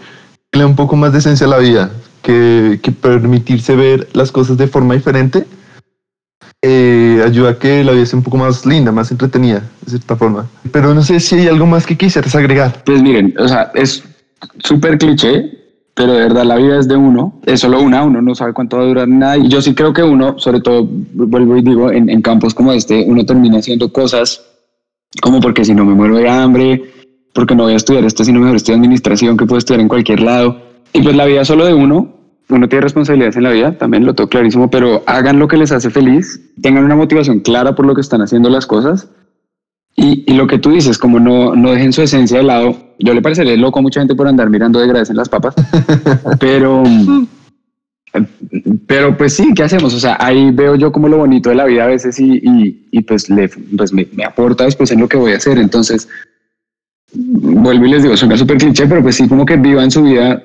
le 0.53 0.59
da 0.59 0.65
un 0.65 0.75
poco 0.75 0.95
más 0.95 1.11
de 1.11 1.19
esencia 1.19 1.45
a 1.45 1.49
la 1.49 1.57
vida 1.57 1.91
que, 2.24 2.80
permitirse 3.01 3.76
ver 3.76 4.07
las 4.13 4.32
cosas 4.32 4.57
de 4.57 4.67
forma 4.67 4.95
diferente 4.95 5.45
eh, 6.61 7.21
ayuda 7.26 7.51
a 7.51 7.59
que 7.59 7.84
la 7.84 7.91
vida 7.91 8.05
sea 8.05 8.17
un 8.17 8.24
poco 8.24 8.38
más 8.38 8.65
linda, 8.65 8.91
más 8.91 9.11
entretenida, 9.11 9.61
de 9.82 9.91
cierta 9.91 10.15
forma. 10.15 10.49
Pero 10.71 10.93
no 10.93 11.03
sé 11.03 11.19
si 11.19 11.36
hay 11.36 11.47
algo 11.47 11.65
más 11.65 11.86
que 11.86 11.97
quisieras 11.97 12.34
agregar. 12.36 12.84
Pues 12.86 13.03
miren, 13.03 13.36
o 13.38 13.47
sea, 13.47 13.71
es 13.76 14.03
súper 14.63 14.97
cliché, 14.97 15.51
pero 15.93 16.13
de 16.13 16.19
verdad 16.19 16.45
la 16.45 16.55
vida 16.55 16.80
es 16.80 16.88
de 16.88 16.95
uno, 16.95 17.39
es 17.45 17.59
solo 17.59 17.82
una, 17.82 18.03
uno 18.03 18.21
no 18.21 18.34
sabe 18.34 18.53
cuánto 18.53 18.78
va 18.78 18.84
a 18.84 18.88
durar 18.88 19.07
nada. 19.09 19.38
Y 19.38 19.49
yo 19.49 19.61
sí 19.61 19.76
creo 19.76 19.93
que 19.93 20.03
uno, 20.03 20.39
sobre 20.39 20.61
todo, 20.61 20.88
vuelvo 20.88 21.57
y 21.57 21.61
digo, 21.61 21.91
en, 21.91 22.21
campos 22.21 22.53
como 22.53 22.71
este, 22.71 23.03
uno 23.05 23.26
termina 23.26 23.59
haciendo 23.59 23.91
cosas 23.91 24.41
como 25.21 25.39
porque 25.41 25.63
si 25.63 25.76
no 25.76 25.86
me 25.86 25.93
muero 25.93 26.15
de 26.15 26.30
hambre, 26.30 26.82
porque 27.34 27.55
no 27.55 27.63
voy 27.63 27.74
a 27.74 27.78
estudiar 27.78 28.05
esto, 28.05 28.24
sino 28.24 28.39
mejor 28.39 28.55
estudiar 28.55 28.80
administración, 28.80 29.38
que 29.38 29.45
puedo 29.45 29.59
estudiar 29.59 29.82
en 29.82 29.89
cualquier 29.89 30.21
lado. 30.21 30.72
Y 30.93 31.01
pues 31.01 31.15
la 31.15 31.25
vida 31.25 31.43
solo 31.43 31.65
de 31.65 31.73
uno, 31.73 32.13
uno 32.49 32.69
tiene 32.69 32.83
responsabilidades 32.83 33.35
en 33.35 33.43
la 33.43 33.49
vida, 33.49 33.77
también 33.77 34.05
lo 34.05 34.13
tengo 34.13 34.29
clarísimo, 34.29 34.69
pero 34.69 35.03
hagan 35.07 35.39
lo 35.39 35.47
que 35.47 35.57
les 35.57 35.71
hace 35.71 35.89
feliz, 35.89 36.39
tengan 36.61 36.85
una 36.85 36.95
motivación 36.95 37.39
clara 37.39 37.73
por 37.75 37.85
lo 37.85 37.95
que 37.95 38.01
están 38.01 38.21
haciendo 38.21 38.49
las 38.49 38.67
cosas. 38.67 39.09
Y, 39.95 40.23
y 40.25 40.35
lo 40.35 40.47
que 40.47 40.57
tú 40.57 40.71
dices, 40.71 40.97
como 40.97 41.19
no, 41.19 41.55
no 41.55 41.71
dejen 41.71 41.93
su 41.93 42.01
esencia 42.01 42.37
de 42.37 42.43
lado, 42.43 42.75
yo 42.99 43.13
le 43.13 43.21
parecería 43.21 43.55
loco 43.57 43.79
a 43.79 43.81
mucha 43.81 44.01
gente 44.01 44.15
por 44.15 44.27
andar 44.27 44.49
mirando 44.49 44.79
de 44.79 44.87
gracia 44.87 45.13
en 45.13 45.17
las 45.17 45.29
papas, 45.29 45.55
pero, 46.39 46.83
pero 48.87 49.17
pues 49.17 49.33
sí, 49.33 49.53
¿qué 49.55 49.63
hacemos? 49.63 49.93
O 49.93 49.99
sea, 49.99 50.17
ahí 50.19 50.51
veo 50.51 50.75
yo 50.75 50.91
como 50.91 51.07
lo 51.09 51.17
bonito 51.17 51.49
de 51.49 51.55
la 51.55 51.65
vida 51.65 51.83
a 51.83 51.87
veces 51.87 52.19
y, 52.19 52.39
y, 52.43 52.87
y 52.91 53.01
pues, 53.01 53.29
le, 53.29 53.49
pues 53.77 53.93
me, 53.93 54.07
me, 54.13 54.25
aporta 54.25 54.63
después 54.65 54.91
en 54.91 54.99
lo 54.99 55.07
que 55.07 55.17
voy 55.17 55.33
a 55.33 55.37
hacer. 55.37 55.59
Entonces, 55.59 56.07
vuelvo 57.13 57.85
y 57.85 57.89
les 57.89 58.03
digo, 58.03 58.17
suena 58.17 58.35
súper 58.35 58.57
cliché, 58.57 58.87
pero 58.87 59.03
pues 59.03 59.15
sí, 59.15 59.27
como 59.27 59.45
que 59.45 59.57
vivan 59.57 59.91
su 59.91 60.03
vida 60.03 60.41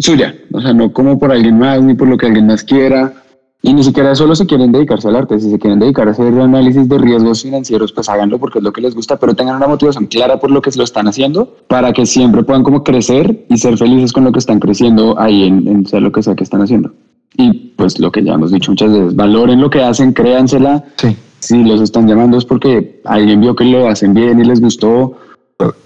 suya, 0.00 0.34
o 0.52 0.60
sea, 0.60 0.72
no 0.72 0.92
como 0.92 1.18
por 1.18 1.30
alguien 1.30 1.58
más 1.58 1.82
ni 1.82 1.94
por 1.94 2.08
lo 2.08 2.16
que 2.16 2.26
alguien 2.26 2.46
más 2.46 2.64
quiera. 2.64 3.14
Y 3.62 3.74
ni 3.74 3.84
siquiera 3.84 4.14
solo 4.14 4.34
si 4.34 4.46
quieren 4.46 4.72
dedicarse 4.72 5.06
al 5.08 5.16
arte, 5.16 5.38
si 5.38 5.50
se 5.50 5.58
quieren 5.58 5.78
dedicar 5.78 6.08
a 6.08 6.12
hacer 6.12 6.26
análisis 6.40 6.88
de 6.88 6.96
riesgos 6.96 7.42
financieros, 7.42 7.92
pues 7.92 8.08
háganlo 8.08 8.38
porque 8.38 8.58
es 8.58 8.64
lo 8.64 8.72
que 8.72 8.80
les 8.80 8.94
gusta, 8.94 9.18
pero 9.18 9.34
tengan 9.34 9.56
una 9.56 9.68
motivación 9.68 10.06
clara 10.06 10.40
por 10.40 10.50
lo 10.50 10.62
que 10.62 10.70
se 10.70 10.78
lo 10.78 10.84
están 10.84 11.06
haciendo 11.08 11.56
para 11.68 11.92
que 11.92 12.06
siempre 12.06 12.42
puedan 12.42 12.62
como 12.62 12.82
crecer 12.82 13.44
y 13.50 13.58
ser 13.58 13.76
felices 13.76 14.14
con 14.14 14.24
lo 14.24 14.32
que 14.32 14.38
están 14.38 14.60
creciendo 14.60 15.20
ahí 15.20 15.44
en, 15.44 15.68
en 15.68 15.86
sea 15.86 16.00
lo 16.00 16.10
que 16.10 16.22
sea 16.22 16.34
que 16.34 16.44
están 16.44 16.62
haciendo. 16.62 16.90
Y 17.36 17.52
pues 17.76 17.98
lo 17.98 18.10
que 18.10 18.24
ya 18.24 18.32
hemos 18.32 18.50
dicho 18.50 18.72
muchas 18.72 18.92
veces, 18.92 19.14
valoren 19.14 19.60
lo 19.60 19.68
que 19.68 19.82
hacen, 19.82 20.14
créansela. 20.14 20.82
Sí. 20.96 21.14
Si 21.40 21.62
los 21.62 21.82
están 21.82 22.08
llamando 22.08 22.38
es 22.38 22.46
porque 22.46 23.00
alguien 23.04 23.42
vio 23.42 23.54
que 23.54 23.64
lo 23.64 23.88
hacen 23.88 24.14
bien 24.14 24.40
y 24.40 24.44
les 24.44 24.60
gustó. 24.60 25.18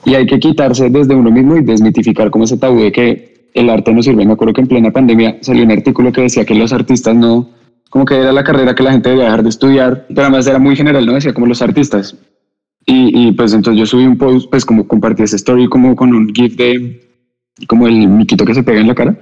Y 0.04 0.14
hay 0.14 0.26
que 0.26 0.38
quitarse 0.38 0.90
desde 0.90 1.16
uno 1.16 1.32
mismo 1.32 1.56
y 1.56 1.64
desmitificar 1.64 2.30
como 2.30 2.44
ese 2.44 2.56
tabú 2.56 2.78
de 2.78 2.92
que 2.92 3.34
el 3.55 3.70
arte 3.70 3.92
no 3.94 4.02
sirve. 4.02 4.26
Me 4.26 4.34
acuerdo 4.34 4.52
que 4.52 4.61
en 4.61 4.66
plena 4.66 4.90
pandemia 4.90 5.38
salió 5.40 5.64
un 5.64 5.70
artículo 5.70 6.12
que 6.12 6.22
decía 6.22 6.44
que 6.44 6.55
los 6.55 6.72
artistas 6.72 7.14
no, 7.14 7.48
como 7.88 8.05
que 8.05 8.16
era 8.16 8.32
la 8.32 8.44
carrera 8.44 8.74
que 8.74 8.82
la 8.82 8.92
gente 8.92 9.09
debía 9.09 9.24
dejar 9.24 9.42
de 9.42 9.48
estudiar, 9.48 10.07
pero 10.09 10.22
además 10.22 10.46
era 10.46 10.59
muy 10.59 10.76
general, 10.76 11.07
¿no? 11.07 11.14
Decía 11.14 11.32
como 11.32 11.46
los 11.46 11.62
artistas. 11.62 12.16
Y, 12.86 13.28
y, 13.28 13.32
pues 13.32 13.55
entonces 13.55 13.80
yo 13.80 13.86
subí 13.86 14.05
un 14.05 14.18
post, 14.18 14.50
pues 14.50 14.64
como 14.66 14.86
compartí 14.86 15.22
esa 15.22 15.36
story 15.36 15.68
como 15.68 15.96
con 15.96 16.14
un 16.14 16.34
GIF 16.34 16.57
de 16.57 17.00
como 17.66 17.86
el 17.86 18.09
miquito 18.09 18.44
que 18.44 18.55
se 18.55 18.62
pega 18.62 18.80
en 18.80 18.88
la 18.88 18.94
cara. 18.94 19.16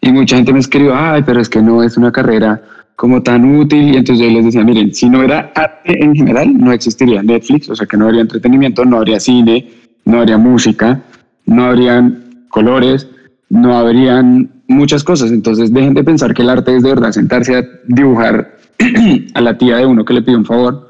Y 0.00 0.10
mucha 0.10 0.36
gente 0.36 0.52
me 0.52 0.58
escribió, 0.58 0.94
ay, 0.96 1.22
pero 1.24 1.40
es 1.40 1.48
que 1.48 1.62
no 1.62 1.82
es 1.82 1.96
una 1.96 2.10
carrera 2.10 2.62
como 2.96 3.22
tan 3.22 3.44
útil. 3.56 3.94
Y 3.94 3.96
entonces 3.96 4.26
yo 4.26 4.32
les 4.32 4.46
decía, 4.46 4.64
miren, 4.64 4.94
si 4.94 5.08
no 5.08 5.22
era 5.22 5.52
arte 5.54 6.02
en 6.02 6.14
general, 6.14 6.56
no 6.56 6.72
existiría 6.72 7.22
Netflix, 7.22 7.68
o 7.68 7.76
sea 7.76 7.86
que 7.86 7.96
no 7.96 8.06
habría 8.06 8.22
entretenimiento, 8.22 8.84
no 8.84 8.96
habría 8.96 9.20
cine, 9.20 9.70
no 10.04 10.18
habría 10.18 10.38
música, 10.38 11.02
no 11.46 11.64
habrían 11.64 12.46
colores, 12.48 13.08
no 13.54 13.76
habrían 13.76 14.50
muchas 14.66 15.04
cosas. 15.04 15.30
Entonces 15.30 15.72
dejen 15.72 15.94
de 15.94 16.04
pensar 16.04 16.34
que 16.34 16.42
el 16.42 16.50
arte 16.50 16.76
es 16.76 16.82
de 16.82 16.90
verdad 16.90 17.12
sentarse 17.12 17.56
a 17.56 17.64
dibujar 17.86 18.58
a 19.34 19.40
la 19.40 19.56
tía 19.56 19.76
de 19.76 19.86
uno 19.86 20.04
que 20.04 20.12
le 20.12 20.22
pide 20.22 20.36
un 20.36 20.44
favor. 20.44 20.88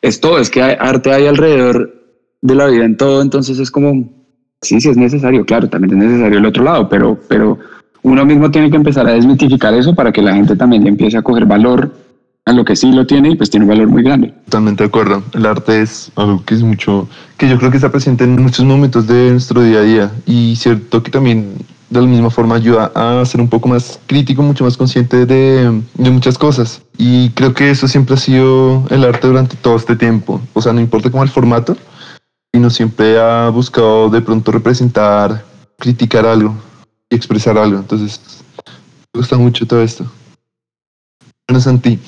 Es 0.00 0.20
todo, 0.20 0.38
es 0.38 0.48
que 0.48 0.62
hay, 0.62 0.76
arte 0.78 1.12
hay 1.12 1.26
alrededor 1.26 1.92
de 2.40 2.54
la 2.54 2.66
vida 2.66 2.84
en 2.84 2.96
todo, 2.96 3.22
entonces 3.22 3.58
es 3.58 3.70
como, 3.70 3.92
sí, 4.60 4.80
sí 4.80 4.88
es 4.88 4.96
necesario, 4.96 5.44
claro, 5.44 5.68
también 5.68 6.00
es 6.02 6.08
necesario 6.08 6.38
el 6.38 6.46
otro 6.46 6.64
lado, 6.64 6.88
pero, 6.88 7.18
pero 7.28 7.58
uno 8.02 8.24
mismo 8.24 8.50
tiene 8.50 8.68
que 8.68 8.76
empezar 8.76 9.06
a 9.06 9.12
desmitificar 9.12 9.74
eso 9.74 9.94
para 9.94 10.10
que 10.10 10.22
la 10.22 10.34
gente 10.34 10.56
también 10.56 10.86
empiece 10.86 11.16
a 11.16 11.22
coger 11.22 11.46
valor 11.46 11.92
a 12.44 12.52
lo 12.52 12.64
que 12.64 12.74
sí 12.74 12.90
lo 12.90 13.06
tiene 13.06 13.30
y 13.30 13.36
pues 13.36 13.50
tiene 13.50 13.64
un 13.64 13.70
valor 13.70 13.88
muy 13.88 14.02
grande. 14.02 14.34
Totalmente 14.46 14.82
de 14.82 14.88
acuerdo. 14.88 15.22
El 15.32 15.46
arte 15.46 15.82
es 15.82 16.10
algo 16.16 16.44
que 16.44 16.54
es 16.54 16.62
mucho, 16.62 17.08
que 17.38 17.48
yo 17.48 17.58
creo 17.58 17.70
que 17.70 17.76
está 17.76 17.92
presente 17.92 18.24
en 18.24 18.42
muchos 18.42 18.64
momentos 18.64 19.06
de 19.06 19.30
nuestro 19.30 19.62
día 19.62 19.78
a 19.78 19.82
día 19.82 20.10
y 20.26 20.56
cierto 20.56 21.02
que 21.04 21.12
también 21.12 21.54
de 21.92 22.00
la 22.00 22.06
misma 22.06 22.30
forma 22.30 22.54
ayuda 22.54 22.90
a 22.94 23.24
ser 23.26 23.40
un 23.40 23.48
poco 23.48 23.68
más 23.68 24.00
crítico, 24.06 24.42
mucho 24.42 24.64
más 24.64 24.78
consciente 24.78 25.26
de, 25.26 25.82
de, 25.94 26.10
muchas 26.10 26.38
cosas. 26.38 26.80
Y 26.96 27.28
creo 27.30 27.52
que 27.52 27.70
eso 27.70 27.86
siempre 27.86 28.14
ha 28.14 28.18
sido 28.18 28.84
el 28.88 29.04
arte 29.04 29.26
durante 29.26 29.56
todo 29.56 29.76
este 29.76 29.94
tiempo. 29.94 30.40
O 30.54 30.62
sea, 30.62 30.72
no 30.72 30.80
importa 30.80 31.10
cómo 31.10 31.22
el 31.22 31.28
formato, 31.28 31.76
sino 32.52 32.70
siempre 32.70 33.20
ha 33.20 33.50
buscado 33.50 34.08
de 34.08 34.22
pronto 34.22 34.52
representar, 34.52 35.44
criticar 35.78 36.24
algo 36.24 36.54
y 37.10 37.14
expresar 37.14 37.58
algo. 37.58 37.78
Entonces, 37.78 38.20
me 39.12 39.20
gusta 39.20 39.36
mucho 39.36 39.66
todo 39.66 39.82
esto. 39.82 40.06
Bueno, 41.46 41.60
Santi. 41.60 41.98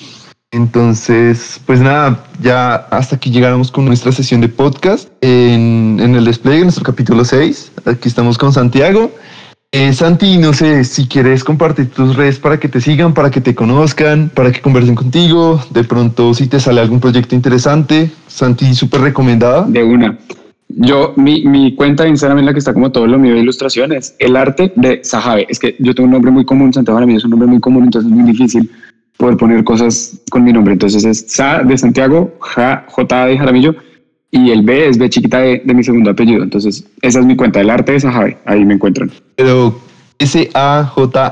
Entonces, 0.51 1.61
pues 1.67 1.81
nada, 1.81 2.25
ya 2.41 2.75
hasta 2.91 3.17
aquí 3.17 3.31
llegamos 3.31 3.71
con 3.71 3.85
nuestra 3.85 4.13
sesión 4.13 4.41
de 4.41 4.49
podcast 4.49 5.11
en, 5.21 5.99
en 6.01 6.15
el 6.15 6.25
despliegue, 6.25 6.63
nuestro 6.63 6.85
capítulo 6.85 7.25
6. 7.25 7.73
Aquí 7.85 8.09
estamos 8.09 8.39
con 8.39 8.53
Santiago. 8.53 9.11
Eh, 9.77 9.93
Santi, 9.93 10.39
no 10.39 10.53
sé 10.53 10.85
si 10.85 11.09
quieres 11.09 11.43
compartir 11.43 11.91
tus 11.91 12.15
redes 12.15 12.39
para 12.39 12.61
que 12.61 12.69
te 12.69 12.81
sigan, 12.81 13.13
para 13.13 13.29
que 13.29 13.41
te 13.41 13.57
conozcan, 13.57 14.31
para 14.33 14.53
que 14.53 14.61
conversen 14.61 14.95
contigo. 14.95 15.61
De 15.71 15.83
pronto, 15.83 16.33
si 16.33 16.47
te 16.47 16.61
sale 16.61 16.81
algún 16.81 17.01
proyecto 17.01 17.35
interesante, 17.35 18.09
Santi, 18.29 18.73
súper 18.73 19.01
recomendada. 19.01 19.67
De 19.67 19.83
una. 19.83 20.17
Yo, 20.69 21.13
mi, 21.17 21.45
mi 21.45 21.75
cuenta 21.75 22.05
de 22.05 22.11
Instagram 22.11 22.39
es 22.39 22.45
la 22.45 22.53
que 22.53 22.61
está 22.61 22.73
como 22.73 22.93
todo 22.93 23.09
lo 23.09 23.19
mío 23.19 23.35
de 23.35 23.41
ilustraciones, 23.41 24.15
el 24.21 24.37
arte 24.37 24.73
de 24.77 25.03
Sajabe. 25.03 25.45
Es 25.49 25.59
que 25.59 25.75
yo 25.81 25.93
tengo 25.93 26.07
un 26.07 26.13
nombre 26.13 26.31
muy 26.31 26.45
común, 26.45 26.73
Santiago 26.73 26.99
para 26.99 27.07
mí 27.09 27.17
es 27.17 27.25
un 27.25 27.31
nombre 27.31 27.49
muy 27.49 27.59
común, 27.59 27.83
entonces 27.83 28.09
es 28.09 28.17
muy 28.17 28.31
difícil 28.31 28.71
poder 29.17 29.37
poner 29.37 29.65
cosas 29.65 30.21
con 30.31 30.45
mi 30.45 30.53
nombre. 30.53 30.75
Entonces 30.75 31.05
es 31.05 31.25
Sa 31.27 31.65
de 31.65 31.77
Santiago, 31.77 32.33
J, 32.39 32.85
J 32.87 33.27
de 33.27 33.39
Jaramillo 33.39 33.75
y 34.35 34.51
el 34.51 34.63
B 34.63 34.89
es 34.89 34.99
B 34.99 35.09
chiquita 35.09 35.39
de, 35.39 35.63
de, 35.65 35.75
mi 35.75 35.85
segundo 35.85 36.11
apellido. 36.11 36.43
Entonces, 36.43 36.85
esa 37.03 37.21
es 37.21 37.25
mi 37.25 37.37
cuenta 37.37 37.61
del 37.61 37.71
arte 37.71 37.93
de 37.93 38.01
Sajabe. 38.01 38.37
Ahí 38.45 38.65
me 38.65 38.75
encuentran. 38.75 39.13
Pero 39.37 39.81
S-A-J-A-V-E. 40.19 41.23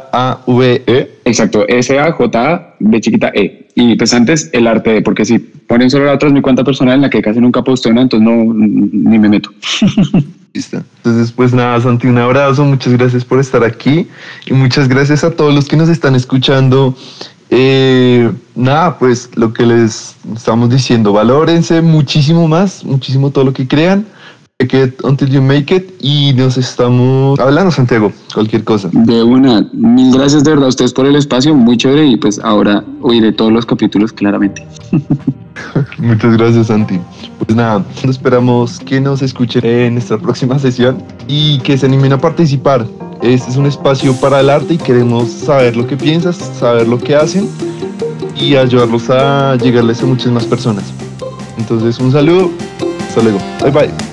Exacto, 1.24 1.66
S-A-J-A-B 1.66 3.00
chiquita 3.00 3.32
E. 3.34 3.66
Y 3.74 3.96
pues 3.96 4.14
antes 4.14 4.50
el 4.52 4.68
arte 4.68 4.90
de, 4.90 5.02
porque 5.02 5.24
si 5.24 5.40
ponen 5.40 5.90
solo 5.90 6.04
la 6.04 6.12
otra 6.12 6.28
es 6.28 6.34
mi 6.34 6.42
cuenta 6.42 6.62
personal 6.62 6.94
en 6.94 7.00
la 7.02 7.10
que 7.10 7.20
casi 7.22 7.40
nunca 7.40 7.62
posteo 7.62 7.92
nada, 7.92 8.02
entonces 8.04 8.28
no, 8.28 8.54
ni 8.54 9.18
me 9.18 9.28
meto. 9.28 9.50
Listo. 10.54 10.80
Entonces, 10.98 11.32
pues 11.32 11.52
nada, 11.52 11.80
Santi, 11.80 12.06
un 12.06 12.18
abrazo. 12.18 12.64
Muchas 12.64 12.92
gracias 12.92 13.24
por 13.24 13.40
estar 13.40 13.64
aquí 13.64 14.06
y 14.46 14.52
muchas 14.52 14.86
gracias 14.86 15.24
a 15.24 15.32
todos 15.32 15.52
los 15.52 15.66
que 15.66 15.76
nos 15.76 15.88
están 15.88 16.14
escuchando. 16.14 16.94
Eh, 17.50 18.30
nada, 18.54 18.98
pues 18.98 19.30
lo 19.34 19.52
que 19.52 19.66
les 19.66 20.16
estamos 20.34 20.70
diciendo, 20.70 21.12
valórense 21.12 21.80
muchísimo 21.82 22.48
más, 22.48 22.84
muchísimo 22.84 23.30
todo 23.30 23.44
lo 23.44 23.52
que 23.52 23.66
crean. 23.66 24.06
Make 24.60 24.80
it 24.80 25.00
until 25.02 25.28
you 25.28 25.42
make 25.42 25.74
it. 25.74 25.92
Y 26.00 26.32
nos 26.34 26.56
estamos 26.56 27.38
hablando, 27.40 27.72
Santiago, 27.72 28.12
cualquier 28.32 28.62
cosa. 28.62 28.88
De 28.92 29.22
una, 29.22 29.68
mil 29.72 30.12
gracias 30.12 30.44
de 30.44 30.50
verdad 30.50 30.66
a 30.66 30.68
ustedes 30.68 30.92
por 30.92 31.06
el 31.06 31.16
espacio, 31.16 31.54
muy 31.54 31.76
chévere. 31.76 32.06
Y 32.06 32.16
pues 32.16 32.38
ahora 32.44 32.84
oiré 33.00 33.32
todos 33.32 33.50
los 33.50 33.66
capítulos 33.66 34.12
claramente. 34.12 34.64
Muchas 35.98 36.36
gracias, 36.36 36.68
Santi. 36.68 37.00
Pues 37.38 37.56
nada, 37.56 37.84
esperamos 38.04 38.78
que 38.78 39.00
nos 39.00 39.20
escuchen 39.20 39.64
en 39.64 39.94
nuestra 39.94 40.16
próxima 40.16 40.58
sesión 40.58 41.02
y 41.26 41.58
que 41.60 41.76
se 41.76 41.86
animen 41.86 42.12
a 42.12 42.18
participar. 42.18 42.86
Este 43.20 43.50
es 43.50 43.56
un 43.56 43.66
espacio 43.66 44.14
para 44.20 44.40
el 44.40 44.50
arte 44.50 44.74
y 44.74 44.78
queremos 44.78 45.28
saber 45.28 45.76
lo 45.76 45.86
que 45.86 45.96
piensas, 45.96 46.36
saber 46.36 46.86
lo 46.86 46.98
que 46.98 47.16
hacen 47.16 47.48
y 48.36 48.56
ayudarlos 48.56 49.10
a 49.10 49.56
llegarles 49.56 50.02
a 50.02 50.06
muchas 50.06 50.28
más 50.28 50.44
personas. 50.44 50.84
Entonces, 51.58 51.98
un 51.98 52.12
saludo. 52.12 52.50
Hasta 53.08 53.22
luego. 53.22 53.38
Bye 53.60 53.70
bye. 53.70 54.11